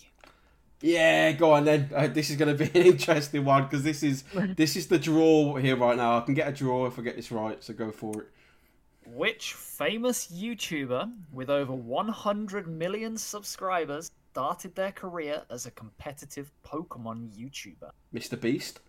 [0.81, 1.89] Yeah, go on then.
[1.93, 4.23] Uh, this is going to be an interesting one because this is
[4.55, 6.17] this is the draw here right now.
[6.17, 8.27] I can get a draw if I get this right, so go for it.
[9.05, 17.29] Which famous YouTuber with over 100 million subscribers started their career as a competitive Pokemon
[17.29, 17.91] YouTuber?
[18.13, 18.39] Mr.
[18.39, 18.81] Beast.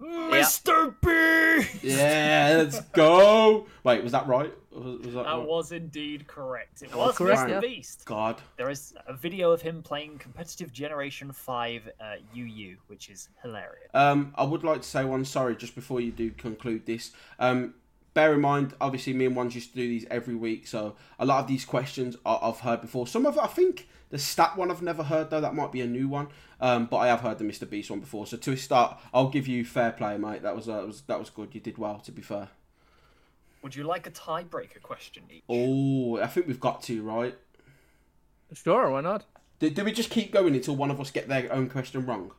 [0.00, 0.94] Mr.
[1.00, 1.88] B.
[1.88, 3.66] Yeah, let's go.
[3.84, 4.52] Wait, was that right?
[4.72, 5.46] Was, was that, That right?
[5.46, 6.82] was indeed correct.
[6.82, 7.48] It was was correct, Mr.
[7.50, 7.60] yeah.
[7.60, 8.02] Beast.
[8.04, 8.40] God.
[8.56, 12.04] There is a video of him playing competitive Generation 5 uh,
[12.36, 13.90] UU, which is hilarious.
[13.94, 17.12] Um, I would like to say one sorry just before you do conclude this.
[17.38, 17.74] Um,
[18.14, 21.24] bear in mind, obviously, me and Ones used to do these every week, so a
[21.26, 23.06] lot of these questions I- I've heard before.
[23.06, 25.40] Some of it, I think the stat one I've never heard though.
[25.40, 26.28] That might be a new one.
[26.60, 28.26] Um, but I have heard the Mr Beast one before.
[28.26, 30.42] So to start, I'll give you fair play, mate.
[30.42, 31.54] That was uh, that was that was good.
[31.54, 31.98] You did well.
[32.00, 32.48] To be fair.
[33.62, 35.42] Would you like a tiebreaker question each?
[35.48, 37.34] Oh, I think we've got to right.
[38.52, 39.24] Sure, why not?
[39.58, 42.32] Do, do we just keep going until one of us get their own question wrong?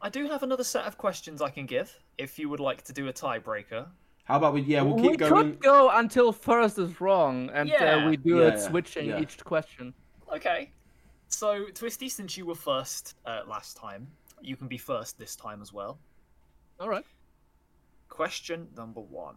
[0.00, 2.94] I do have another set of questions I can give if you would like to
[2.94, 3.88] do a tiebreaker.
[4.24, 4.62] How about we?
[4.62, 5.34] Yeah, we'll we keep going.
[5.34, 7.96] We could go until first is wrong, and Yeah.
[7.96, 9.20] uh, we do Yeah, it yeah, switching yeah.
[9.20, 9.92] each question.
[10.32, 10.70] Okay.
[11.30, 14.06] So, Twisty, since you were first uh, last time,
[14.42, 15.98] you can be first this time as well.
[16.78, 17.04] All right.
[18.08, 19.36] Question number one.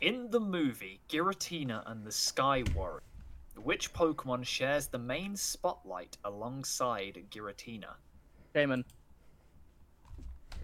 [0.00, 3.02] In the movie Giratina and the Sky Warrior,
[3.62, 7.94] which Pokemon shares the main spotlight alongside Giratina?
[8.54, 8.84] Shaymin.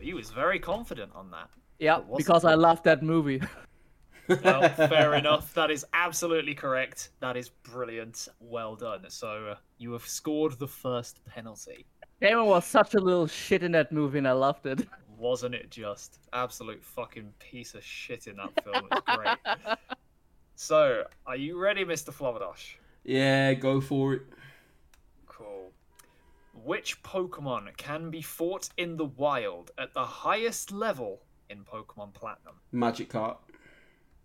[0.01, 1.49] He was very confident on that.
[1.79, 3.41] Yeah, because I love that movie.
[4.29, 5.55] Well, fair enough.
[5.55, 7.11] That is absolutely correct.
[7.21, 8.29] That is brilliant.
[8.41, 9.05] Well done.
[9.09, 11.87] So, uh, you have scored the first penalty.
[12.21, 14.87] Shaymin was such a little shit in that movie, and I loved it.
[15.19, 16.19] Wasn't it just?
[16.33, 18.87] Absolute fucking piece of shit in that film.
[18.91, 19.79] It's great.
[20.55, 22.13] so, are you ready, Mr.
[22.13, 22.75] Flobadosh?
[23.05, 24.23] Yeah, go for it.
[25.27, 25.73] Cool.
[26.65, 32.55] Which Pokemon can be fought in the wild at the highest level in Pokemon Platinum?
[32.75, 33.37] Magikarp.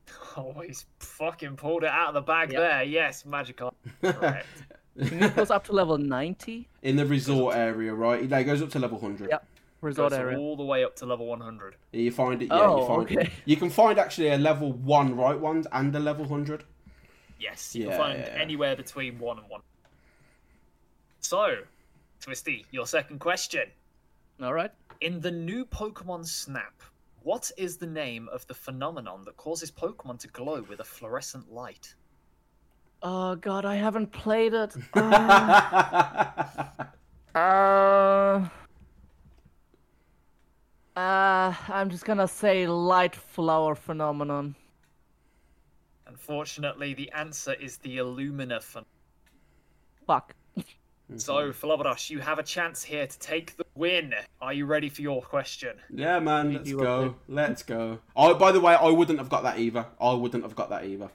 [0.38, 2.62] Oh, he's fucking pulled it out of the bag Yep.
[2.62, 2.84] there.
[2.84, 3.74] Yes, Magikarp.
[4.02, 4.48] Correct.
[4.96, 8.22] it goes up to level 90 In the resort area, right?
[8.24, 9.30] It goes up to level 100.
[9.30, 9.46] Yep.
[9.82, 10.38] resort Goes area.
[10.38, 11.76] all the way up to level 100.
[11.92, 13.30] You find it, yeah, you Oh, find it.
[13.46, 16.64] You can find actually a level 1 right ones and a level 100.
[17.40, 18.28] Yes, you Yeah, can find yeah.
[18.42, 19.62] anywhere between one and one.
[21.20, 21.58] So,
[22.20, 23.64] Twisty, your second question.
[24.42, 24.72] All right.
[25.02, 26.74] In the new Pokemon Snap,
[27.24, 31.52] what is the name of the phenomenon that causes Pokemon to glow with a fluorescent
[31.52, 31.94] light?
[33.04, 34.76] Oh god, I haven't played it.
[37.34, 38.50] Uh, uh,
[41.00, 44.54] uh, I'm just gonna say light flower phenomenon.
[46.08, 48.86] Unfortunately, the answer is the Illumina phenomenon.
[50.06, 50.36] Fuck.
[51.18, 51.66] So, mm-hmm.
[51.66, 54.14] Flobadosh, you have a chance here to take the win.
[54.42, 55.76] Are you ready for your question?
[55.94, 57.16] yeah, man, let's go.
[57.28, 58.00] Let's go.
[58.16, 59.86] Oh, by the way, I wouldn't have got that either.
[60.00, 61.10] I wouldn't have got that either.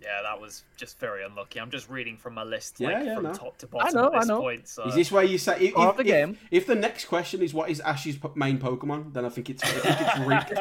[0.00, 1.60] Yeah, that was just very unlucky.
[1.60, 3.32] I'm just reading from my list, Yeah, like yeah, from no.
[3.32, 4.40] top to bottom I know, at I know.
[4.40, 4.68] point.
[4.68, 6.38] So Is this where you say if, if, the game.
[6.52, 9.64] if, if the next question is what is Ash's main Pokemon, then I think it's
[9.64, 10.52] I think it's rigged.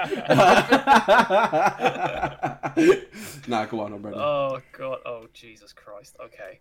[3.48, 4.18] nah, go on, I'm ready.
[4.18, 5.02] Oh god!
[5.06, 6.16] Oh Jesus Christ!
[6.20, 6.58] Okay,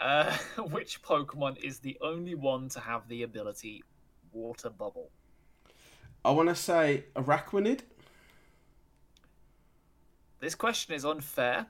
[0.00, 0.32] uh,
[0.70, 3.82] which Pokemon is the only one to have the ability
[4.32, 5.10] Water Bubble?
[6.24, 7.80] I want to say Araquanid.
[10.40, 11.66] This question is unfair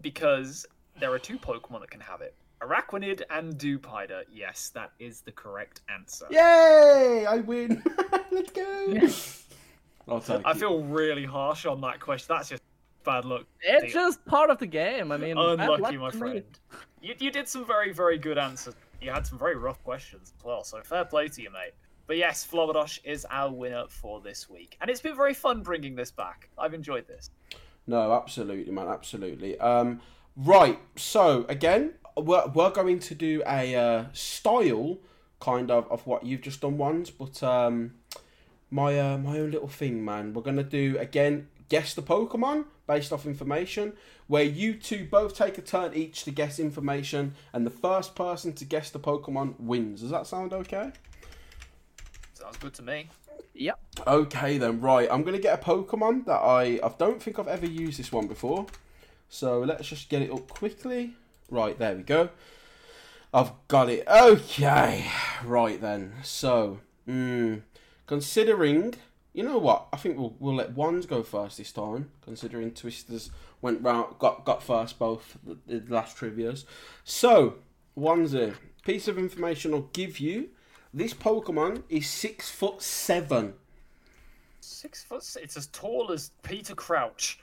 [0.00, 0.66] because
[0.98, 4.22] there are two Pokemon that can have it: Araquanid and Dewpider.
[4.32, 6.26] Yes, that is the correct answer.
[6.30, 7.26] Yay!
[7.28, 7.82] I win.
[8.32, 9.08] Let's go.
[10.08, 10.56] I'll take I it.
[10.56, 12.26] feel really harsh on that question.
[12.36, 12.62] That's just
[13.04, 13.46] bad luck.
[13.62, 15.12] It's just part of the game.
[15.12, 16.20] I mean, Unlucky, my to me.
[16.20, 16.44] friend.
[17.00, 18.74] You, you did some very, very good answers.
[19.00, 21.72] You had some very rough questions as well, so fair play to you, mate.
[22.06, 24.76] But yes, Flobadosh is our winner for this week.
[24.80, 26.50] And it's been very fun bringing this back.
[26.58, 27.30] I've enjoyed this.
[27.86, 29.58] No, absolutely, man, absolutely.
[29.58, 30.00] Um,
[30.36, 34.98] right, so again, we're, we're going to do a uh, style
[35.40, 37.94] kind of of what you've just done once, but um,
[38.70, 40.32] my uh, my own little thing, man.
[40.32, 41.48] We're gonna do again.
[41.68, 43.92] Guess the Pokemon based off information,
[44.26, 48.52] where you two both take a turn each to guess information, and the first person
[48.54, 50.00] to guess the Pokemon wins.
[50.00, 50.90] Does that sound okay?
[52.34, 53.08] Sounds good to me.
[53.54, 53.78] Yep.
[54.08, 55.08] Okay then, right.
[55.08, 58.26] I'm gonna get a Pokemon that I I don't think I've ever used this one
[58.26, 58.66] before.
[59.28, 61.14] So let's just get it up quickly.
[61.48, 62.30] Right, there we go.
[63.32, 64.02] I've got it.
[64.08, 65.06] Okay.
[65.44, 66.14] Right then.
[66.24, 67.62] So, mm,
[68.08, 68.94] considering,
[69.32, 69.86] you know what?
[69.92, 72.10] I think we'll we'll let ones go first this time.
[72.22, 73.30] Considering Twisters
[73.62, 76.64] went round, got got first both the, the last trivia's.
[77.04, 77.56] So,
[77.94, 78.54] one's a
[78.84, 80.48] piece of information I'll give you.
[80.92, 83.54] This Pokemon is six foot seven.
[84.60, 85.24] Six foot.
[85.42, 87.38] It's as tall as Peter Crouch.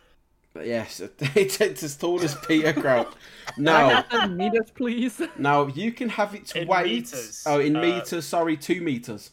[0.54, 1.00] But yes,
[1.36, 3.14] it's, it's as tall as Peter Crouch.
[3.58, 5.20] Now, meters, please.
[5.38, 6.86] now you can have its In weight.
[6.86, 8.26] meters, Oh, in uh, meters.
[8.26, 9.32] Sorry, two meters.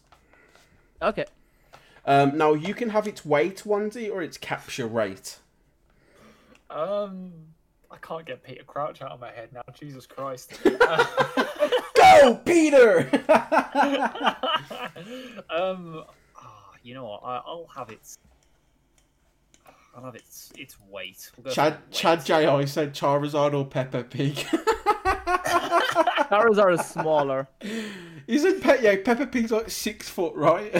[1.02, 1.24] Okay.
[2.06, 5.38] Um, now you can have its weight, onesie, or its capture rate.
[6.70, 7.32] Um,
[7.90, 9.62] I can't get Peter Crouch out of my head now.
[9.72, 10.52] Jesus Christ.
[11.96, 13.08] Go, Peter!
[15.48, 16.04] um,
[16.36, 17.22] ah, you know what?
[17.24, 18.18] I, I'll have its.
[19.96, 21.30] I'll have its its weight.
[21.36, 21.90] We'll Chad weight.
[21.92, 22.64] Chad J.I.
[22.64, 24.44] said Charizard or Peppa Pig.
[25.44, 27.48] Charizard is smaller.
[28.26, 30.72] Isn't Pe- yeah, Peppa Pig's like six foot, right?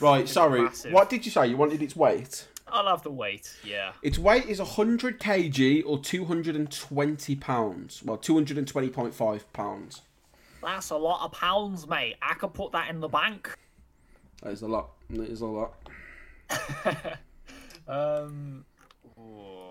[0.00, 0.62] right, sorry.
[0.62, 0.92] massive.
[0.92, 1.46] What did you say?
[1.46, 2.46] You wanted its weight?
[2.70, 3.56] I'll have the weight.
[3.64, 3.92] Yeah.
[4.02, 8.02] Its weight is 100 kg or 220 pounds.
[8.04, 10.02] Well, 220.5 pounds.
[10.62, 12.16] That's a lot of pounds, mate.
[12.20, 13.56] I could put that in the bank.
[14.42, 14.90] That is a lot.
[15.10, 15.74] That is a lot.
[17.88, 18.66] Um.
[19.18, 19.67] oh,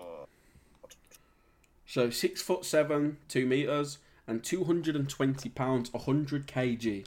[1.88, 3.96] So six foot seven, two meters,
[4.26, 7.06] and 220 pounds, 100 kg.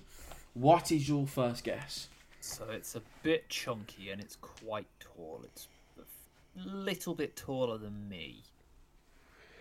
[0.56, 2.08] What is your first guess?
[2.40, 5.42] So it's a bit chunky and it's quite tall.
[5.46, 5.68] It's
[6.00, 8.42] a little bit taller than me.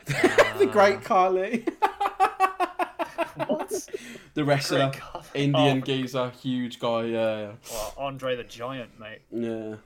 [0.07, 1.67] the Great Khali,
[3.47, 3.89] What?
[4.33, 4.91] the wrestler,
[5.35, 5.81] Indian Oh.
[5.83, 7.05] geezer, huge guy.
[7.05, 9.21] Yeah, Well, Andre the Giant, mate.
[9.31, 9.77] yeah.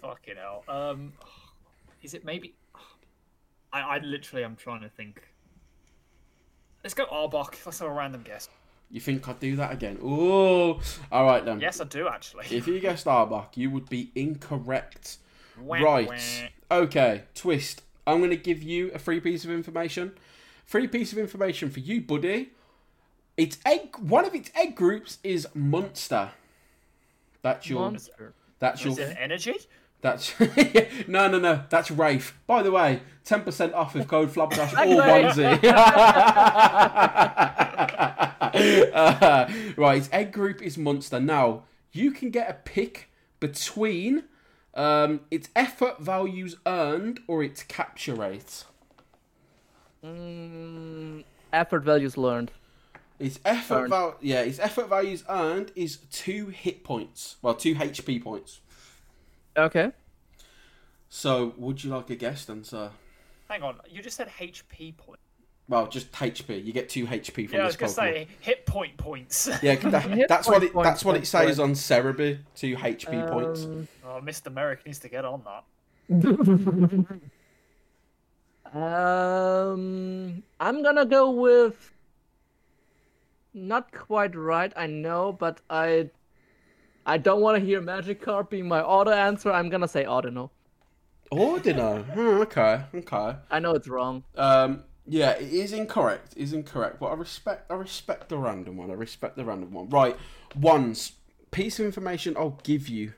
[0.00, 0.64] Fucking hell.
[0.66, 1.12] Um,
[2.02, 2.54] is it maybe?
[3.72, 5.22] I, I literally am trying to think.
[6.82, 7.54] Let's go Arbok.
[7.66, 8.48] Let's have a random guess.
[8.90, 9.98] You think I'd do that again?
[10.02, 10.80] Oh,
[11.12, 11.60] All right then.
[11.60, 12.46] Yes, I do actually.
[12.50, 15.18] If you guessed Arbok, you would be incorrect.
[15.60, 16.08] Wah, Right.
[16.08, 16.76] wah.
[16.78, 17.82] Okay, twist.
[18.06, 20.12] I'm going to give you a free piece of information.
[20.64, 22.50] Free piece of information for you, buddy.
[23.36, 23.96] Its egg.
[23.98, 26.30] One of its egg groups is Monster.
[27.42, 27.82] That's your.
[27.82, 28.32] Monster.
[28.58, 28.92] That's your.
[28.92, 29.54] Is it energy?
[30.00, 30.38] That's
[31.08, 31.64] no, no, no.
[31.70, 32.32] That's Wraith.
[32.46, 35.32] By the way, ten percent off with code or Segue.
[35.32, 35.62] onesie.
[38.58, 39.46] Uh,
[39.76, 41.20] right, egg group is Monster.
[41.20, 43.10] Now you can get a pick
[43.40, 44.24] between
[44.74, 48.64] um, its effort values earned or its capture rate.
[50.04, 52.50] Mm, effort values learned.
[53.18, 53.90] Its effort Earned.
[53.90, 57.36] val- yeah, its effort values earned is two hit points.
[57.42, 58.60] Well, two HP points.
[59.58, 59.90] Okay.
[61.08, 62.90] So, would you like a guess then, sir?
[63.48, 63.76] Hang on.
[63.88, 65.20] You just said HP point.
[65.68, 66.64] Well, just HP.
[66.64, 69.48] You get two HP from Yeah, I was gonna say hit point points.
[69.62, 70.72] Yeah, that, Hit that's what point, it.
[70.72, 71.70] point, That's what it says point.
[71.70, 72.38] on Serebii.
[72.54, 73.64] Two HP points.
[73.64, 74.52] Um, oh, Mr.
[74.52, 75.64] Merrick needs to get on that.
[78.74, 81.92] Um, I'm gonna go with.
[83.54, 86.10] Not quite right, I know, but I.
[87.08, 89.50] I don't want to hear Magikarp being my auto answer.
[89.50, 90.50] I'm gonna say Audino.
[91.32, 92.04] Ordino.
[92.04, 93.36] Hmm, okay, okay.
[93.50, 94.24] I know it's wrong.
[94.36, 96.34] Um, yeah, it is incorrect.
[96.36, 97.00] It is incorrect.
[97.00, 97.70] But I respect.
[97.70, 98.90] I respect the random one.
[98.90, 99.88] I respect the random one.
[99.88, 100.18] Right,
[100.54, 101.12] ones
[101.50, 103.14] piece of information I'll give you.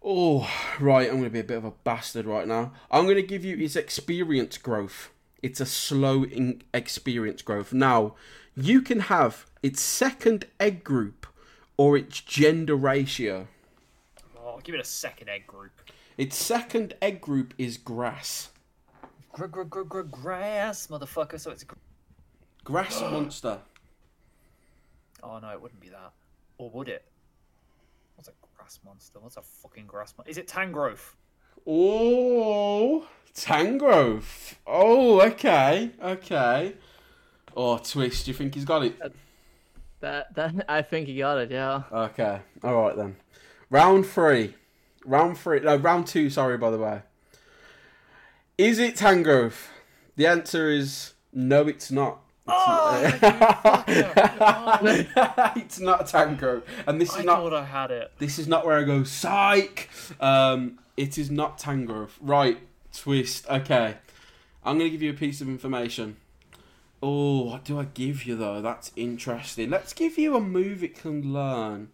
[0.00, 0.48] Oh,
[0.78, 1.10] right.
[1.10, 2.74] I'm gonna be a bit of a bastard right now.
[2.92, 5.10] I'm gonna give you its experience growth.
[5.42, 7.72] It's a slow in experience growth.
[7.72, 8.14] Now,
[8.54, 11.26] you can have its second egg group
[11.76, 13.48] or its gender ratio.
[14.38, 15.72] Oh, give it a second egg group.
[16.16, 18.50] Its second egg group is grass.
[19.32, 21.40] Gr gr gr gr grass, motherfucker.
[21.40, 21.64] So it's.
[21.64, 21.74] Gr-
[22.64, 23.58] Grass monster.
[25.22, 26.12] oh no, it wouldn't be that.
[26.58, 27.04] Or would it?
[28.16, 29.18] What's a grass monster?
[29.20, 30.30] What's a fucking grass monster?
[30.30, 31.14] Is it Tangrowth?
[31.66, 34.54] Oh, Tangrowth.
[34.66, 36.74] Oh, okay, okay.
[37.56, 38.24] Oh, twist.
[38.24, 38.96] Do you think he's got it?
[39.02, 39.08] Uh,
[40.04, 41.50] That that I think you got it.
[41.50, 41.82] Yeah.
[41.90, 42.40] Okay.
[42.62, 43.16] All right then.
[43.70, 44.54] Round three.
[45.06, 45.60] Round three.
[45.60, 46.28] No, round two.
[46.28, 47.00] Sorry, by the way.
[48.58, 49.68] Is it Tangrowth?
[50.16, 51.66] The answer is no.
[51.66, 52.18] It's not.
[52.46, 53.02] It's Oh,
[53.64, 53.88] not.
[53.88, 55.06] you
[55.62, 57.38] it's not Tangrowth, and this I is not.
[57.38, 58.12] thought I had it.
[58.18, 59.02] This is not where I go.
[59.04, 59.88] Psych.
[60.20, 62.10] Um, it is not Tangrowth.
[62.20, 62.58] Right.
[62.94, 63.48] Twist.
[63.48, 63.94] Okay.
[64.62, 66.16] I'm gonna give you a piece of information.
[67.06, 68.62] Oh, what do I give you though?
[68.62, 69.68] That's interesting.
[69.68, 71.90] Let's give you a move it can learn.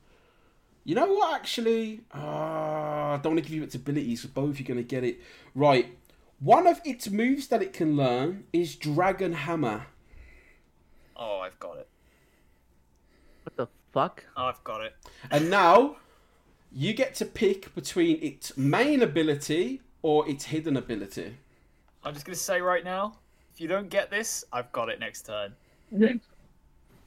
[0.85, 1.35] You know what?
[1.35, 4.23] Actually, ah, I don't want to give you its abilities.
[4.23, 5.21] So both you're gonna get it
[5.53, 5.99] right.
[6.39, 9.87] One of its moves that it can learn is Dragon Hammer.
[11.17, 11.89] Oh, I've got it.
[13.43, 14.25] What the fuck?
[14.37, 14.95] Oh, I've got it.
[15.29, 15.97] And now
[16.71, 21.39] you get to pick between its main ability or its hidden ability.
[22.05, 23.30] I'm just gonna say right now, if
[23.61, 25.55] you don't get this, I've got it next turn.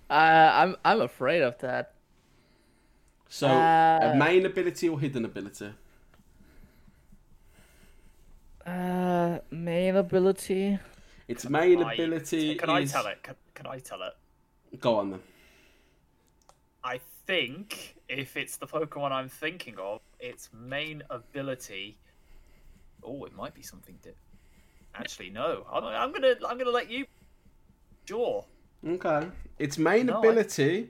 [0.09, 1.93] Uh, I'm I'm afraid of that.
[3.29, 5.73] So, a Uh, main ability or hidden ability?
[8.65, 10.77] Uh, main ability.
[11.27, 13.23] Its main I- ability Can I tell it?
[13.23, 14.13] Can, can I tell it?
[14.79, 15.21] Go on then.
[16.83, 21.97] I think if it's the Pokemon I'm thinking of, its main ability.
[23.01, 23.97] Oh, it might be something.
[24.03, 24.11] Di-
[24.95, 25.65] Actually, no.
[25.71, 27.05] I'm, I'm gonna I'm gonna let you.
[28.07, 28.45] Sure.
[28.87, 29.27] Okay.
[29.59, 30.89] Its main No, I- ability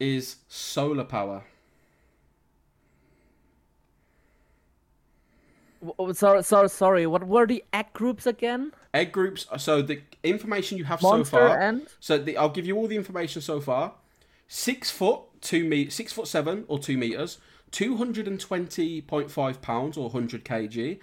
[0.00, 1.44] is solar power.
[5.80, 7.06] W- w- Sorry, sorry, sorry.
[7.06, 8.72] What were the egg groups again?
[8.94, 9.46] Egg groups.
[9.50, 11.60] Uh, so the information you have Monster so far.
[11.60, 13.94] and So the, I'll give you all the information so far.
[14.48, 17.38] Six foot, two me, six foot seven or two meters,
[17.70, 20.98] two hundred and twenty point five pounds or hundred kg.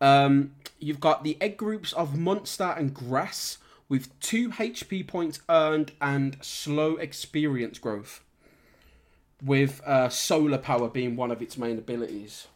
[0.00, 3.58] Um, you've got the egg groups of Monster and Grass
[3.88, 8.22] with two HP points earned and slow experience growth.
[9.44, 12.46] With uh, solar power being one of its main abilities.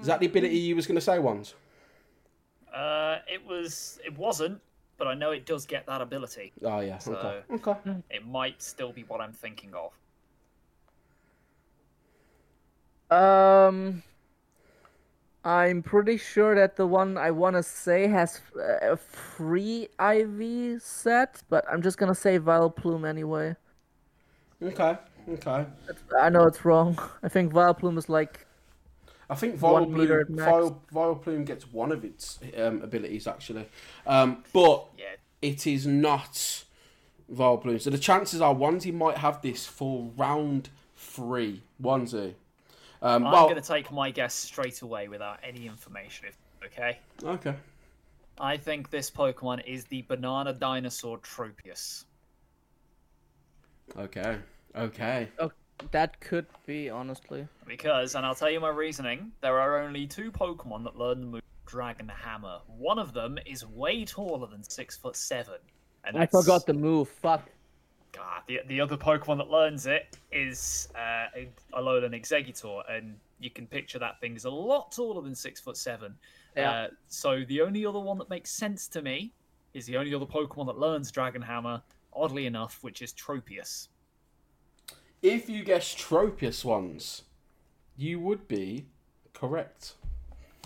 [0.00, 1.54] Is that the ability you was going to say, ones?
[2.72, 3.98] Uh, it was.
[4.06, 4.60] It wasn't,
[4.96, 6.52] but I know it does get that ability.
[6.62, 6.98] Oh yeah.
[6.98, 7.12] So-
[7.50, 7.68] Okay.
[7.68, 7.96] Okay.
[8.10, 9.92] It might still be what I'm thinking of.
[13.10, 14.02] Um,
[15.44, 20.82] I'm pretty sure that the one I want to say has uh, a free IV
[20.82, 23.56] set, but I'm just gonna say Vileplume anyway.
[24.62, 24.98] Okay.
[25.28, 25.66] Okay.
[26.18, 26.98] I know it's wrong.
[27.22, 28.46] I think Vileplume is like
[29.30, 30.36] I think One Vileplume.
[30.36, 33.66] Vile, Vileplume gets one of its um, abilities actually,
[34.06, 35.16] um, but Yeah.
[35.42, 36.64] it is not
[37.32, 37.80] Vileplume.
[37.80, 41.62] So the chances are Onesie might have this for round three.
[41.82, 42.34] Onesie.
[43.00, 46.28] Um, I'm well, going to take my guess straight away without any information.
[46.28, 46.98] If okay.
[47.22, 47.54] okay.
[48.40, 52.04] I think this Pokemon is the banana dinosaur Tropius.
[53.96, 54.38] Okay.
[54.76, 55.28] Okay.
[55.38, 55.50] oh,
[55.90, 57.46] that could be honestly.
[57.66, 61.26] Because, and I'll tell you my reasoning, there are only two Pokemon that learn the
[61.26, 62.60] move Dragon Hammer.
[62.66, 65.56] One of them is way taller than six foot seven.
[66.04, 67.08] And I forgot the move.
[67.08, 67.48] Fuck.
[68.18, 73.50] God, the, the other Pokemon that learns it is uh, a Alolan Exeggutor, and you
[73.50, 76.14] can picture that thing is a lot taller than six foot seven.
[76.56, 76.70] Yeah.
[76.70, 79.32] Uh, so the only other one that makes sense to me
[79.74, 81.80] is the only other Pokemon that learns Dragon Hammer,
[82.12, 83.88] oddly enough, which is Tropius.
[85.22, 87.22] If you guess Tropius ones,
[87.96, 88.86] you would be
[89.34, 89.94] correct.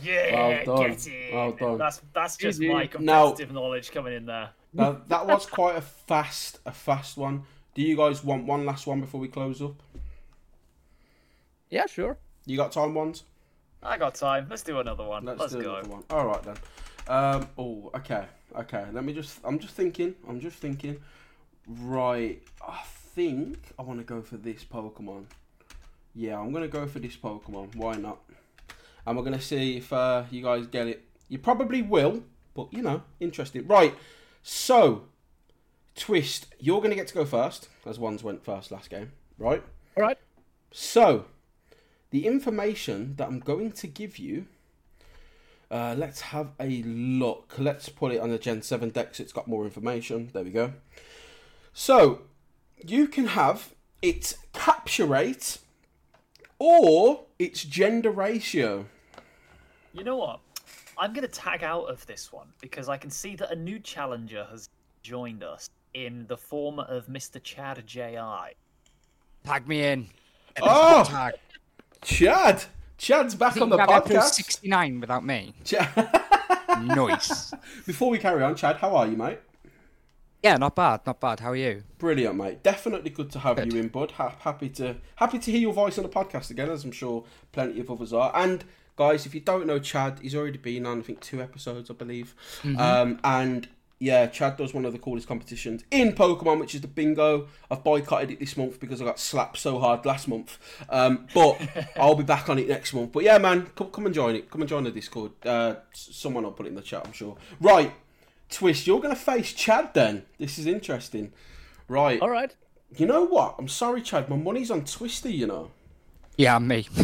[0.03, 0.91] Yeah, Well done.
[0.91, 1.35] get it.
[1.35, 1.79] Well done.
[1.79, 4.51] That's that's just my Now- competitive knowledge coming in there.
[4.73, 7.44] Now that was quite a fast, a fast one.
[7.74, 9.82] Do you guys want one last one before we close up?
[11.70, 12.19] Yeah, sure.
[12.47, 13.24] You got time ones?
[13.82, 14.47] I got time.
[14.49, 15.24] Let's do another one.
[15.24, 15.74] Let's, Let's, do go.
[15.77, 16.05] another one.
[16.11, 16.57] All right then.
[17.09, 17.49] Um.
[17.59, 17.90] Oh.
[17.94, 18.24] Okay.
[18.57, 18.85] Okay.
[18.93, 19.40] Let me just.
[19.44, 20.15] I'm just thinking.
[20.28, 21.01] I'm just thinking.
[21.66, 22.43] Right.
[22.66, 22.81] I
[23.15, 25.24] think I want to go for this Pokemon.
[26.15, 27.74] Yeah, I'm gonna go for this Pokemon.
[27.74, 28.19] Why not?
[29.07, 31.05] And we're gonna see if uh, you guys get it.
[31.28, 32.23] You probably will,
[32.55, 33.66] but you know, interesting.
[33.66, 33.94] Right.
[34.43, 35.05] So,
[35.94, 36.55] twist.
[36.59, 39.12] You're gonna get to go first, as ones went first last game.
[39.39, 39.62] Right.
[39.97, 40.19] All right.
[40.70, 41.27] So,
[42.10, 44.47] the information that I'm going to give you,
[45.70, 47.55] uh, let's have a look.
[47.59, 50.31] Let's put it on the Gen 7 deck so it's got more information.
[50.32, 50.74] There we go.
[51.73, 52.23] So,
[52.85, 55.59] you can have its capture rate
[56.59, 58.86] or its gender ratio.
[59.93, 60.40] You know what?
[60.98, 63.78] I'm going to tag out of this one because I can see that a new
[63.78, 64.69] challenger has
[65.02, 67.43] joined us in the form of Mr.
[67.43, 68.52] Chad J.I.
[69.44, 70.06] Tag me in.
[70.60, 71.05] Oh!
[71.06, 71.35] Tag.
[72.02, 72.64] Chad!
[72.98, 74.31] Chad's back on the Think I've podcast.
[74.35, 75.55] 69 without me.
[75.64, 76.10] Chad-
[76.85, 77.52] Nice.
[77.86, 79.39] Before we carry on, Chad, how are you, mate?
[80.43, 81.40] Yeah, not bad, not bad.
[81.40, 81.85] How are you?
[81.98, 82.62] Brilliant, mate.
[82.62, 83.73] Definitely good to have Good.
[83.73, 84.12] you in, bud.
[84.12, 87.24] Ha- happy to happy to hear your voice on the podcast again, as I'm sure
[87.52, 88.32] plenty of others are.
[88.35, 88.64] And
[88.97, 91.94] guys, if you don't know Chad, he's already been on I think two episodes, I
[91.94, 92.35] believe.
[92.78, 93.69] Um, and
[94.02, 97.47] yeah, Chad does one of the coolest competitions in Pokemon, which is the Bingo.
[97.70, 100.59] I've boycotted it this month because I got slapped so hard last month.
[100.89, 101.60] Um, but
[101.97, 103.12] I'll be back on it next month.
[103.12, 104.51] But yeah, man, come, come and join it.
[104.51, 105.31] Come and join the Discord.
[105.47, 107.36] Uh, someone will put it in the chat, I'm sure.
[107.60, 107.93] Right,
[108.52, 110.24] Twist, you're going to face Chad then.
[110.39, 111.32] This is interesting.
[111.89, 112.20] Right.
[112.20, 112.55] All right.
[112.97, 113.55] You know what?
[113.59, 114.28] I'm sorry, Chad.
[114.28, 115.70] My money's on Twister, you know.
[116.36, 116.86] Yeah, me.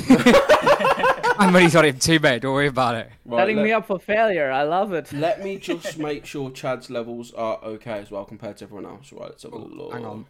[1.40, 2.42] I'm really sorry him too, bad.
[2.42, 3.10] Don't worry about it.
[3.24, 4.50] Right, Setting let, me up for failure.
[4.50, 5.12] I love it.
[5.12, 9.12] let me just make sure Chad's levels are okay as well compared to everyone else.
[9.12, 9.92] Right, let's have a Oh, look.
[9.92, 10.26] hang on.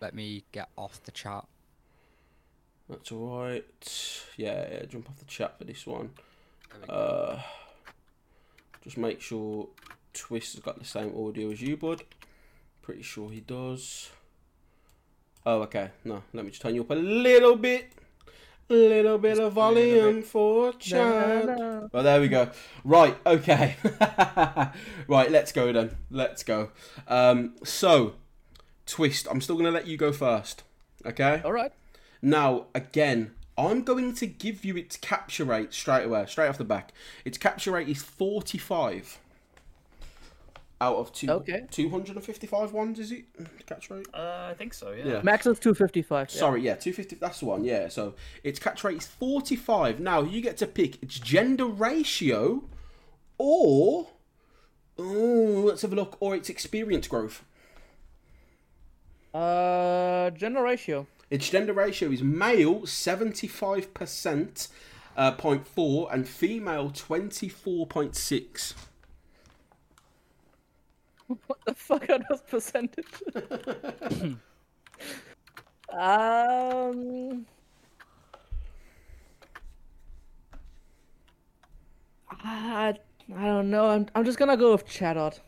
[0.00, 1.44] Let me get off the chat.
[2.88, 4.24] That's alright.
[4.38, 6.10] Yeah, yeah, jump off the chat for this one.
[6.88, 7.40] Uh,
[8.82, 9.68] just make sure
[10.14, 12.02] Twist has got the same audio as you, bud.
[12.80, 14.08] Pretty sure he does.
[15.44, 15.90] Oh, okay.
[16.04, 17.92] No, let me just turn you up a little bit.
[18.74, 21.46] Little bit of volume for Chad.
[21.46, 21.88] Na-na.
[21.92, 22.50] Well, there we go.
[22.84, 23.76] Right, okay.
[25.08, 25.96] right, let's go then.
[26.10, 26.70] Let's go.
[27.06, 28.14] Um, so,
[28.86, 30.64] Twist, I'm still going to let you go first.
[31.06, 31.40] Okay?
[31.44, 31.72] All right.
[32.20, 36.64] Now, again, I'm going to give you its capture rate straight away, straight off the
[36.64, 36.92] back.
[37.24, 39.18] Its capture rate is 45
[40.80, 41.66] out of two, Okay.
[41.70, 43.24] 255 ones, is it?
[43.66, 44.06] Catch rate?
[44.14, 44.92] Uh, I think so.
[44.92, 45.06] Yeah.
[45.06, 45.20] Yeah.
[45.22, 46.28] Max is 255.
[46.30, 46.38] yeah.
[46.38, 47.88] Sorry, yeah, 250, that's the one, yeah.
[47.88, 48.14] So
[48.44, 49.98] its catch rate is 45.
[50.00, 52.64] Now, you get to pick its gender ratio
[53.38, 54.08] or.
[55.00, 56.16] Oh, let's have a look.
[56.20, 57.44] Or its experience growth.
[59.32, 61.06] Uh, gender ratio.
[61.30, 64.68] Its gender ratio is male 75%
[65.16, 68.74] uh, 0.4 and female 24.6.
[71.46, 73.04] What the fuck are those percentages?
[75.92, 77.44] um.
[82.30, 82.94] I,
[83.36, 83.88] I don't know.
[83.90, 85.40] I'm, I'm just gonna go with Chatot.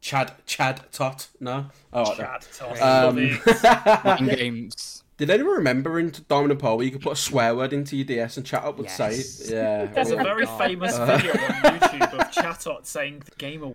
[0.00, 1.66] Chad, Chad, Tot, no?
[1.92, 2.26] Alright then.
[2.26, 4.04] Chat, toss, Um, love it.
[4.04, 5.02] Mind games.
[5.16, 7.96] Did anyone remember in Diamond and Pearl where you could put a swear word into
[7.96, 8.96] your DS and Chatot would Yes.
[8.96, 9.50] say it?
[9.50, 9.86] Yeah.
[9.86, 10.58] There's a very God.
[10.58, 13.74] famous video on YouTube of Chatot saying the game away.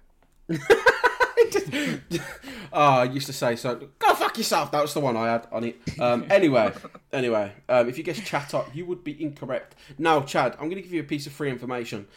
[2.73, 3.89] Oh, I used to say so.
[3.99, 4.71] Go fuck yourself.
[4.71, 5.81] That was the one I had on it.
[5.99, 6.73] Um, anyway,
[7.11, 9.75] anyway, um, if you guess Chatot, you would be incorrect.
[9.97, 12.07] Now, Chad, I'm going to give you a piece of free information.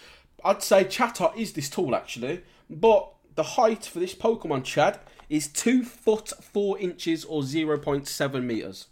[0.45, 5.49] I'd say Chatot is this tall actually, but the height for this Pokemon, Chad, is
[5.49, 8.89] two foot four inches or zero point seven meters.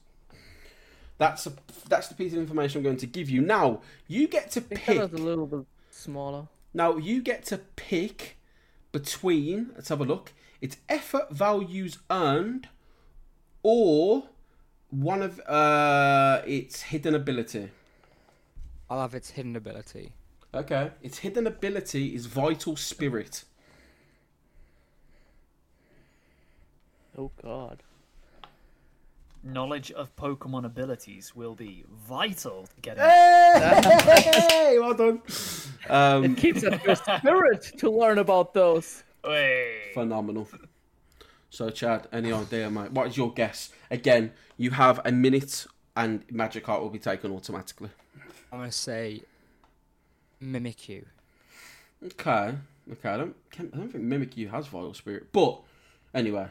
[1.19, 1.52] That's a,
[1.89, 3.43] that's the piece of information I'm going to give you.
[3.43, 4.98] Now, you get to pick.
[4.98, 6.48] A little bit smaller.
[6.74, 8.39] Now you get to pick
[8.93, 9.70] between.
[9.74, 10.32] Let's have a look.
[10.60, 12.69] It's effort values earned,
[13.62, 14.24] or
[14.90, 17.70] one of uh, its hidden ability.
[18.89, 20.12] I'll have its hidden ability.
[20.55, 23.44] Okay, its hidden ability is vital spirit.
[27.16, 27.82] Oh god.
[29.44, 33.02] Knowledge of Pokemon abilities will be vital to getting.
[33.02, 35.23] Hey, well done.
[35.89, 39.02] Um, It keeps up your spirit to learn about those.
[39.24, 39.90] Hey.
[39.94, 40.48] phenomenal.
[41.51, 42.93] So, Chad, any idea, mate?
[42.93, 43.70] What is your guess?
[43.90, 45.66] Again, you have a minute,
[45.97, 47.90] and Magic Magikarp will be taken automatically.
[48.52, 49.23] I'm gonna say
[50.43, 51.05] Mimikyu.
[52.05, 52.55] Okay,
[52.93, 53.09] okay.
[53.09, 55.60] I don't, I don't think Mimikyu has Vital Spirit, but
[56.14, 56.47] anyway,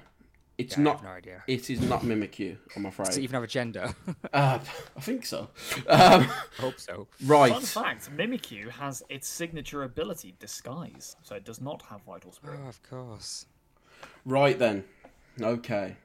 [0.62, 0.96] it's Yeah, I not.
[0.98, 1.44] have no idea.
[1.48, 2.58] It is not Mimikyu.
[2.76, 3.06] I'm afraid.
[3.08, 3.24] Does it afraid.
[3.24, 3.94] even have a gender?
[4.34, 4.60] Uh,
[4.96, 5.50] I think so.
[5.88, 6.22] Um,
[6.58, 7.08] I hope so.
[7.26, 7.52] right.
[7.52, 12.60] Fun fact: Mimikyu has its signature ability, Disguise, so it does not have Vital Spirit.
[12.64, 13.46] Oh, of course.
[14.26, 14.86] Right then.
[15.42, 15.98] Okay.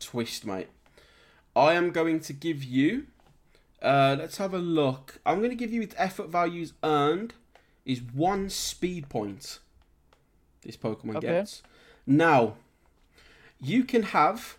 [0.00, 0.68] Twist, mate.
[1.54, 3.06] I am going to give you.
[3.80, 5.20] Uh, let's have a look.
[5.24, 7.34] I'm going to give you its effort values earned
[7.84, 9.60] is one speed point.
[10.62, 11.28] This Pokemon Okay.
[11.28, 11.62] gets.
[12.06, 12.54] Now,
[13.60, 14.58] you can have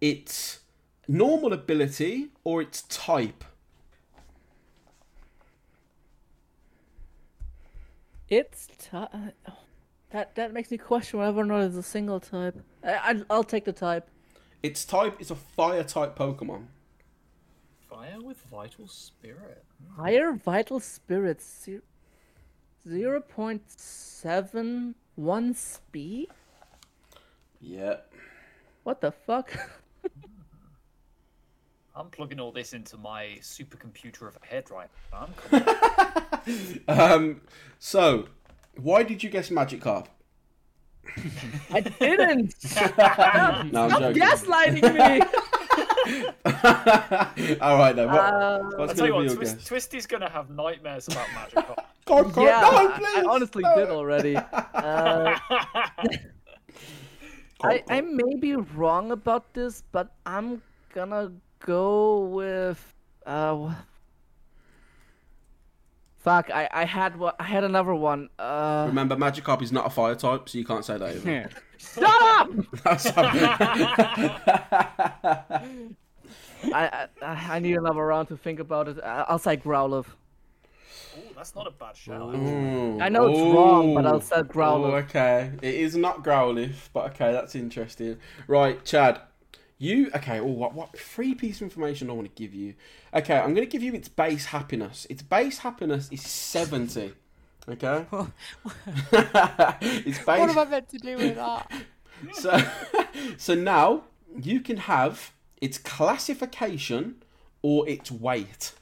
[0.00, 0.60] its
[1.08, 3.44] normal ability or its type.
[8.28, 9.08] It's ti- uh,
[9.48, 9.58] oh,
[10.10, 12.58] that that makes me question whether or not it's a single type.
[12.82, 14.08] I, I I'll take the type.
[14.62, 16.66] Its type is a fire type Pokemon.
[17.90, 19.64] Fire with Vital Spirit.
[19.96, 21.68] Higher vital spirits.
[22.88, 26.28] Zero point seven one speed.
[27.62, 27.96] Yeah.
[28.82, 29.52] What the fuck?
[31.94, 35.28] I'm plugging all this into my supercomputer of a head right now.
[36.88, 37.42] Um.
[37.78, 38.26] So,
[38.76, 40.06] why did you guess Magikarp?
[41.70, 42.54] I didn't.
[43.72, 44.22] No, I'm Stop joking.
[44.22, 45.20] gaslighting me.
[47.60, 48.08] All right then.
[48.08, 49.66] What, Uh, what's I'll tell you going to be what, Twist, guess?
[49.66, 51.76] Twisty's gonna have nightmares about Magikarp.
[52.06, 53.76] God, God, yeah, no, I- I honestly no.
[53.76, 54.36] did already.
[54.36, 55.38] Uh,
[57.62, 60.60] I, I may be wrong about this, but I'm
[60.94, 62.92] gonna go with
[63.26, 63.56] uh.
[63.56, 63.74] wh-
[66.18, 66.50] Fuck!
[66.54, 68.28] I, I had what I had another one.
[68.38, 71.16] Uh, Remember, magic Magikarp is not a fire type, so you can't say that.
[71.16, 71.30] Either.
[71.30, 71.48] Yeah.
[71.78, 72.48] shut up!
[73.00, 73.40] Sorry.
[76.72, 79.00] I, I I need another round to think about it.
[79.02, 80.06] I- I'll say Growlithe.
[81.42, 82.34] Ooh, that's not a bad shout.
[82.34, 82.98] Ooh.
[83.00, 84.20] I know it's wrong, but I'll Ooh.
[84.20, 85.04] say Oh, Growlithe.
[85.04, 85.50] okay.
[85.60, 88.18] It is not Growlithe, but okay, that's interesting.
[88.46, 89.20] Right, Chad.
[89.78, 90.38] You okay?
[90.38, 92.74] Oh, what what free piece of information I want to give you?
[93.12, 95.06] Okay, I'm going to give you its base happiness.
[95.10, 97.14] Its base happiness is seventy.
[97.68, 98.06] Okay.
[99.82, 100.26] its base.
[100.26, 101.70] What am I meant to do with that?
[102.34, 102.56] So,
[103.36, 104.04] so now
[104.40, 107.16] you can have its classification
[107.62, 108.74] or its weight.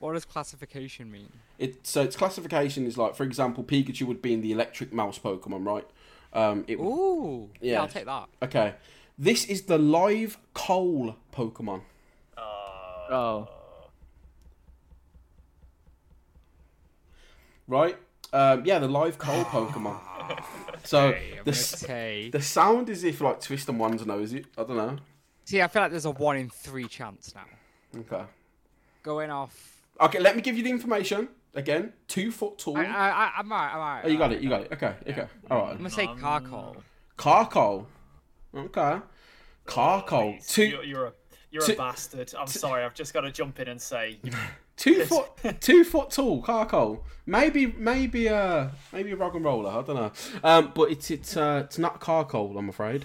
[0.00, 1.30] What does classification mean?
[1.58, 5.18] It so its classification is like, for example, Pikachu would be in the electric mouse
[5.18, 5.86] Pokemon, right?
[6.32, 7.50] Um, it Ooh.
[7.60, 7.80] Yeah, Yeah.
[7.82, 8.28] I'll take that.
[8.42, 8.74] okay.
[9.18, 11.80] This is the live coal Pokemon.
[12.36, 12.42] Uh,
[13.10, 13.48] Oh.
[17.66, 17.96] right?
[18.32, 19.98] Um, yeah, the live coal Pokemon.
[20.84, 24.32] So Okay, the, gonna s- say- the sound is if like Twist and Wands knows
[24.32, 24.46] it.
[24.56, 24.96] I don't know.
[25.46, 28.00] See, I feel like there's a one in three chance now.
[28.00, 28.24] Okay.
[29.02, 29.77] Going off.
[30.00, 31.92] Okay, let me give you the information again.
[32.06, 32.76] Two foot tall.
[32.78, 34.04] I, I, I, I'm alright, I'm alright.
[34.04, 34.40] oh, you got it.
[34.42, 34.72] You got it.
[34.72, 34.94] Okay.
[35.08, 35.26] Okay.
[35.50, 35.70] All right.
[35.72, 36.76] I'm gonna say Um, Carkol.
[37.16, 37.86] Carkol.
[38.54, 38.98] Okay.
[39.66, 40.32] Carkol.
[40.34, 41.12] please, Two You're, you're a
[41.50, 42.32] you're two- a bastard.
[42.38, 42.84] I'm sorry.
[42.84, 44.18] I've just got to jump in and say
[44.76, 47.04] two foot two foot tall Carkol.
[47.26, 49.70] Maybe maybe uh maybe a rock and roller.
[49.70, 50.12] I don't know.
[50.44, 52.56] Um, but it's it's uh it's not Carkol.
[52.58, 53.04] I'm afraid.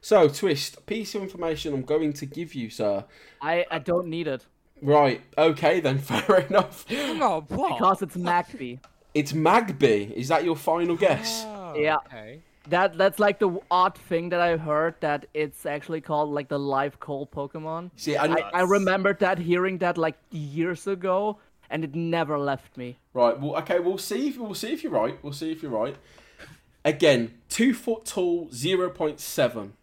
[0.00, 3.04] So twist piece of information I'm going to give you, sir.
[3.40, 4.44] I, I don't need it
[4.82, 5.22] Right.
[5.36, 5.98] Okay then.
[6.10, 6.84] Fair enough.
[6.90, 7.78] Oh, what?
[7.78, 8.80] because it's Magby.
[9.14, 10.10] It's Magby.
[10.12, 11.44] Is that your final guess?
[11.46, 11.96] Oh, Yeah.
[12.06, 12.40] Okay.
[12.68, 16.58] That that's like the odd thing that I heard that it's actually called like the
[16.58, 17.90] live coal Pokemon.
[17.96, 21.38] See, I, I, I remembered that hearing that like years ago,
[21.68, 22.96] and it never left me.
[23.12, 23.38] Right.
[23.38, 23.80] Well, okay.
[23.80, 25.18] We'll see if we'll see if you're right.
[25.22, 25.96] We'll see if you're right.
[26.86, 29.74] Again, two foot tall, zero point seven.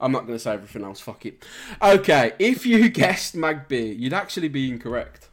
[0.00, 1.00] I'm not going to say everything else.
[1.00, 1.44] Fuck it.
[1.82, 2.32] Okay.
[2.38, 5.28] If you guessed Magby, you'd actually be incorrect.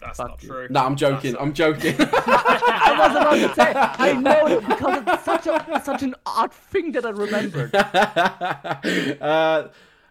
[0.00, 0.48] that's Fuck not you.
[0.48, 0.66] true.
[0.70, 1.32] No, I'm joking.
[1.32, 1.94] That's I'm joking.
[2.00, 6.52] I was about to say I know it because it's such a such an odd
[6.52, 7.74] thing that I remembered.
[9.22, 9.68] uh,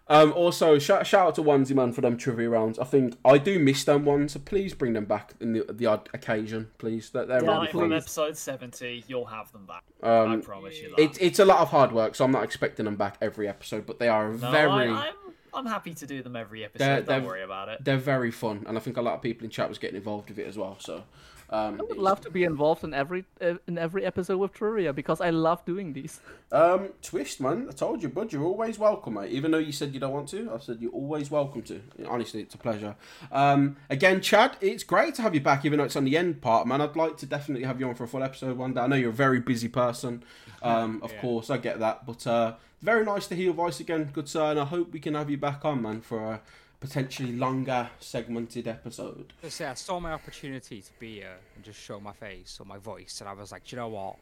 [0.08, 2.78] um, also, shout, shout out to Onesie Man for them trivia rounds.
[2.78, 5.86] I think I do miss them ones, so please bring them back in the, the
[5.86, 7.10] odd occasion, please.
[7.10, 9.84] They're, they're really from episode 70, you'll have them back.
[10.02, 11.00] Um, I promise you that.
[11.02, 13.86] It's it's a lot of hard work, so I'm not expecting them back every episode,
[13.86, 15.14] but they are no, very I, I'm,
[15.54, 16.84] I'm happy to do them every episode.
[16.84, 17.84] They're- Don't they're- worry about it.
[17.84, 20.28] they're very fun, and I think a lot of people in chat was getting involved
[20.30, 20.76] with it as well.
[20.80, 21.04] So,
[21.52, 24.92] um, I would love to be involved in every uh, in every episode with trivia
[24.92, 26.20] because I love doing these.
[26.52, 27.66] um, twist, man.
[27.68, 28.32] I told you, bud.
[28.32, 29.30] You're always welcome, mate.
[29.30, 31.80] Even though you said you don't want to, I said you're always welcome to.
[32.08, 32.96] Honestly, it's a pleasure.
[33.30, 36.40] Um, again, Chad, it's great to have you back, even though it's on the end
[36.40, 36.80] part, man.
[36.80, 38.80] I'd like to definitely have you on for a full episode one day.
[38.80, 40.24] I know you're a very busy person.
[40.64, 41.20] Um, of Yeah.
[41.22, 44.52] course, I get that, but uh, very nice to hear your voice again, good sir.
[44.52, 46.40] And I hope we can have you back on, man, for a
[46.82, 49.32] potentially longer segmented episode.
[49.40, 52.66] Just say I saw my opportunity to be here and just show my face or
[52.66, 54.16] my voice, and I was like, Do you know what?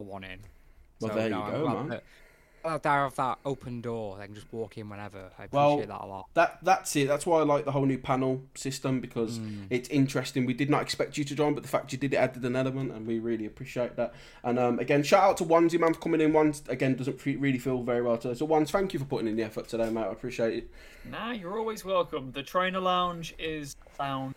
[0.00, 0.38] I want in.
[1.00, 1.88] Well, there you no, I'm go, man.
[1.90, 2.04] that
[2.64, 4.18] I have that open door.
[4.20, 5.30] I can just walk in whenever.
[5.38, 6.28] I appreciate Well, that a lot.
[6.34, 7.08] That that's it.
[7.08, 9.40] That's why I like the whole new panel system because
[9.70, 10.46] it's interesting.
[10.46, 12.56] We did not expect you to join, but the fact you did it added an
[12.56, 14.14] element, and we really appreciate that.
[14.44, 16.32] And um, again, shout out to Onesie man for coming in.
[16.32, 18.34] Ones again doesn't fe- really feel very well today.
[18.34, 20.02] So Ones, thank you for putting in the effort today, mate.
[20.02, 20.70] I appreciate it.
[21.10, 22.32] Nah, you're always welcome.
[22.32, 24.34] The trainer lounge is lounge.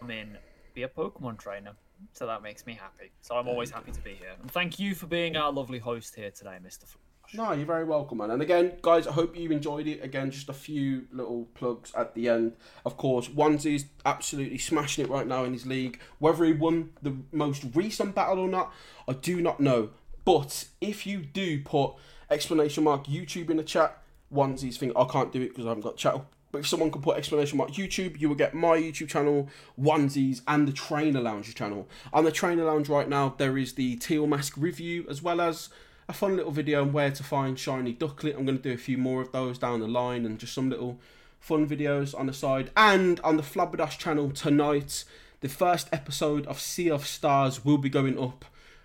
[0.00, 0.36] Come in,
[0.74, 1.72] be a Pokemon trainer.
[2.12, 3.10] So that makes me happy.
[3.22, 4.34] So I'm always happy to be here.
[4.40, 6.84] And thank you for being our lovely host here today, Mr.
[6.84, 6.98] Flash.
[7.32, 8.30] No, you're very welcome, man.
[8.30, 10.04] And again, guys, I hope you enjoyed it.
[10.04, 12.54] Again, just a few little plugs at the end.
[12.84, 15.98] Of course, Onesie's absolutely smashing it right now in his league.
[16.18, 18.72] Whether he won the most recent battle or not,
[19.08, 19.90] I do not know.
[20.24, 21.94] But if you do put
[22.30, 23.98] explanation mark YouTube in the chat,
[24.32, 26.14] Onesie's thing, I can't do it because I haven't got chat.
[26.54, 30.40] But if someone can put explanation mark YouTube, you will get my YouTube channel, Onesies,
[30.46, 31.88] and the Trainer Lounge channel.
[32.12, 35.68] On the Trainer Lounge right now, there is the Teal Mask review as well as
[36.08, 38.36] a fun little video on where to find shiny Ducklett.
[38.36, 40.70] I'm going to do a few more of those down the line and just some
[40.70, 40.98] little
[41.40, 42.70] fun videos on the side.
[42.76, 45.04] And on the Flobadosh channel tonight,
[45.40, 48.44] the first episode of Sea of Stars will be going up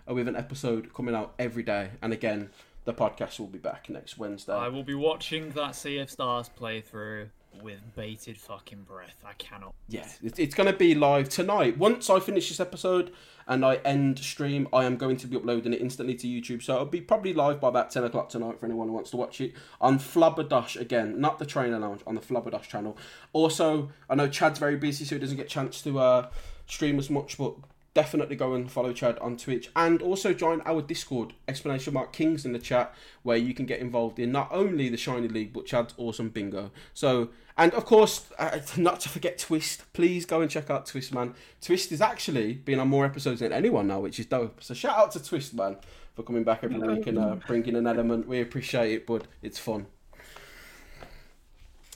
[0.10, 1.92] uh, with an episode coming out every day.
[2.02, 2.50] And again,
[2.86, 4.54] the podcast will be back next Wednesday.
[4.54, 7.30] I will be watching that Sea of Stars playthrough
[7.62, 9.18] with bated fucking breath.
[9.26, 9.74] I cannot.
[9.88, 11.78] Yeah, it's going to be live tonight.
[11.78, 13.12] Once I finish this episode
[13.48, 16.62] and I end stream, I am going to be uploading it instantly to YouTube.
[16.62, 19.18] So it'll be probably live by about 10 o'clock tonight for anyone who wants to
[19.18, 22.98] watch it on Flobadosh again, not the Trainer Lounge, on the Flobadosh channel.
[23.34, 26.30] Also, I know Chad's very busy, so he doesn't get a chance to uh,
[26.68, 27.56] stream as much, but
[27.94, 32.46] definitely go and follow Chad on Twitch and also join our Discord, explanation mark Kings
[32.46, 32.94] in the chat,
[33.24, 36.72] where you can get involved in not only the Shiny League but Chad's awesome bingo.
[36.94, 39.92] So, and of course, uh, not to forget Twist.
[39.94, 41.34] Please go and check out Twist, man.
[41.62, 44.64] Twist is actually been on more episodes than anyone now, which is dope.
[44.64, 45.78] So shout out to Twist, man,
[46.16, 48.28] for coming back every week and uh, bringing an element.
[48.28, 49.28] We appreciate it, bud.
[49.42, 49.88] It's fun.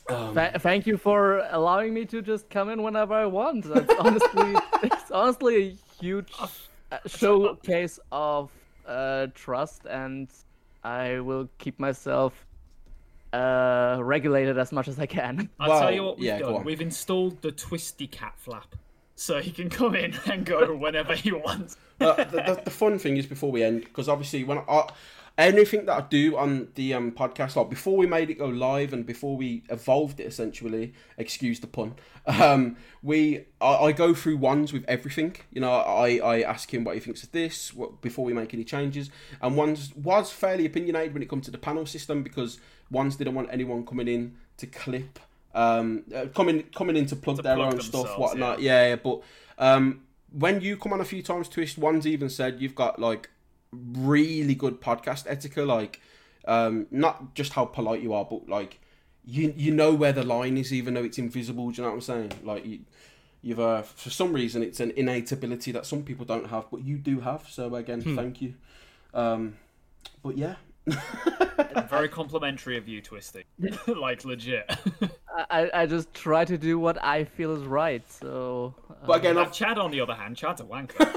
[0.10, 3.66] Um, Th- thank you for allowing me to just come in whenever I want.
[3.66, 8.52] That's honestly, it's honestly a huge uh, showcase of
[8.86, 10.28] uh, trust, and
[10.84, 12.46] I will keep myself
[13.32, 15.50] uh, regulate it as much as I can.
[15.60, 16.64] I'll tell you what we've yeah, done.
[16.64, 18.76] We've installed the twisty cat flap.
[19.16, 21.78] So he can come in and go whenever he wants.
[22.00, 24.90] Uh, the, the, the fun thing is before we end, because obviously when I
[25.38, 28.94] anything that I do on the um, podcast, like before we made it go live
[28.94, 31.96] and before we evolved it, essentially, excuse the pun,
[32.28, 35.36] um, we I, I go through ones with everything.
[35.52, 38.54] You know, I, I ask him what he thinks of this what, before we make
[38.54, 39.10] any changes,
[39.42, 42.60] and ones was fairly opinionated when it comes to the panel system because
[42.92, 45.20] ones didn't want anyone coming in to clip.
[45.56, 48.60] Um, uh, coming coming in to plug To their plug own stuff, whatnot.
[48.62, 49.22] Yeah, yeah, but
[49.58, 50.02] um,
[50.32, 53.30] when you come on a few times, Twist, one's even said you've got like
[53.74, 56.02] really good podcast etiquette, like
[56.46, 58.80] um, not just how polite you are, but like
[59.26, 61.72] you you know where the line is, even though it's invisible.
[61.72, 62.32] Do you know what I'm saying?
[62.44, 62.80] Like you,
[63.42, 66.84] you've uh, for some reason it's an innate ability that some people don't have, but
[66.84, 67.48] you do have.
[67.50, 68.56] So again, thank you.
[69.14, 69.58] Um,
[70.22, 70.56] but yeah,
[71.90, 73.44] Very complimentary of you, Twisty.
[73.88, 74.70] like legit.
[75.50, 78.04] I, I just try to do what I feel is right.
[78.12, 78.76] So.
[78.90, 81.16] uh, but again, Now, I've, Chad, on the other hand, Chad's a wanker.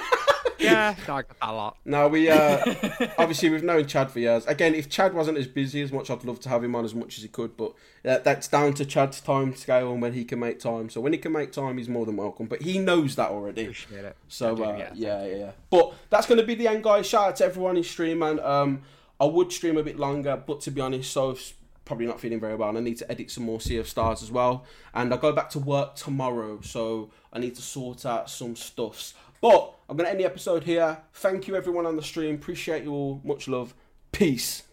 [0.58, 1.76] Yeah, no, I get that a lot.
[1.84, 2.58] now we uh,
[3.18, 4.46] obviously we've known Chad for years.
[4.46, 6.94] Again, if Chad wasn't as busy as much, I'd love to have him on as
[6.94, 7.56] much as he could.
[7.56, 7.74] But
[8.04, 10.88] uh, that's down to Chad's time scale and when he can make time.
[10.90, 12.46] So when he can make time, he's more than welcome.
[12.46, 13.62] But he knows that already.
[13.62, 14.16] Appreciate it.
[14.28, 14.90] So I do, uh, yeah.
[14.94, 15.50] yeah, yeah, yeah.
[15.70, 17.06] But that's going to be the end, guys.
[17.06, 18.82] Shout out to everyone in stream, and um,
[19.20, 21.54] I would stream a bit longer, but to be honest, so it's
[21.84, 24.22] probably not feeling very well, and I need to edit some more Sea of Stars
[24.22, 24.64] as well.
[24.92, 29.14] And I go back to work tomorrow, so I need to sort out some stuffs.
[29.40, 30.98] But I'm going to end the episode here.
[31.14, 32.34] Thank you, everyone on the stream.
[32.34, 33.20] Appreciate you all.
[33.24, 33.74] Much love.
[34.10, 34.64] Peace.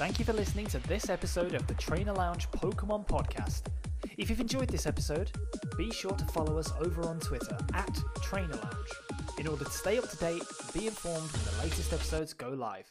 [0.00, 3.62] Thank you for listening to this episode of the Trainer Lounge Pokemon Podcast.
[4.16, 5.30] If you've enjoyed this episode,
[5.76, 8.90] be sure to follow us over on Twitter at Trainer Lounge
[9.38, 12.48] in order to stay up to date and be informed when the latest episodes go
[12.48, 12.90] live.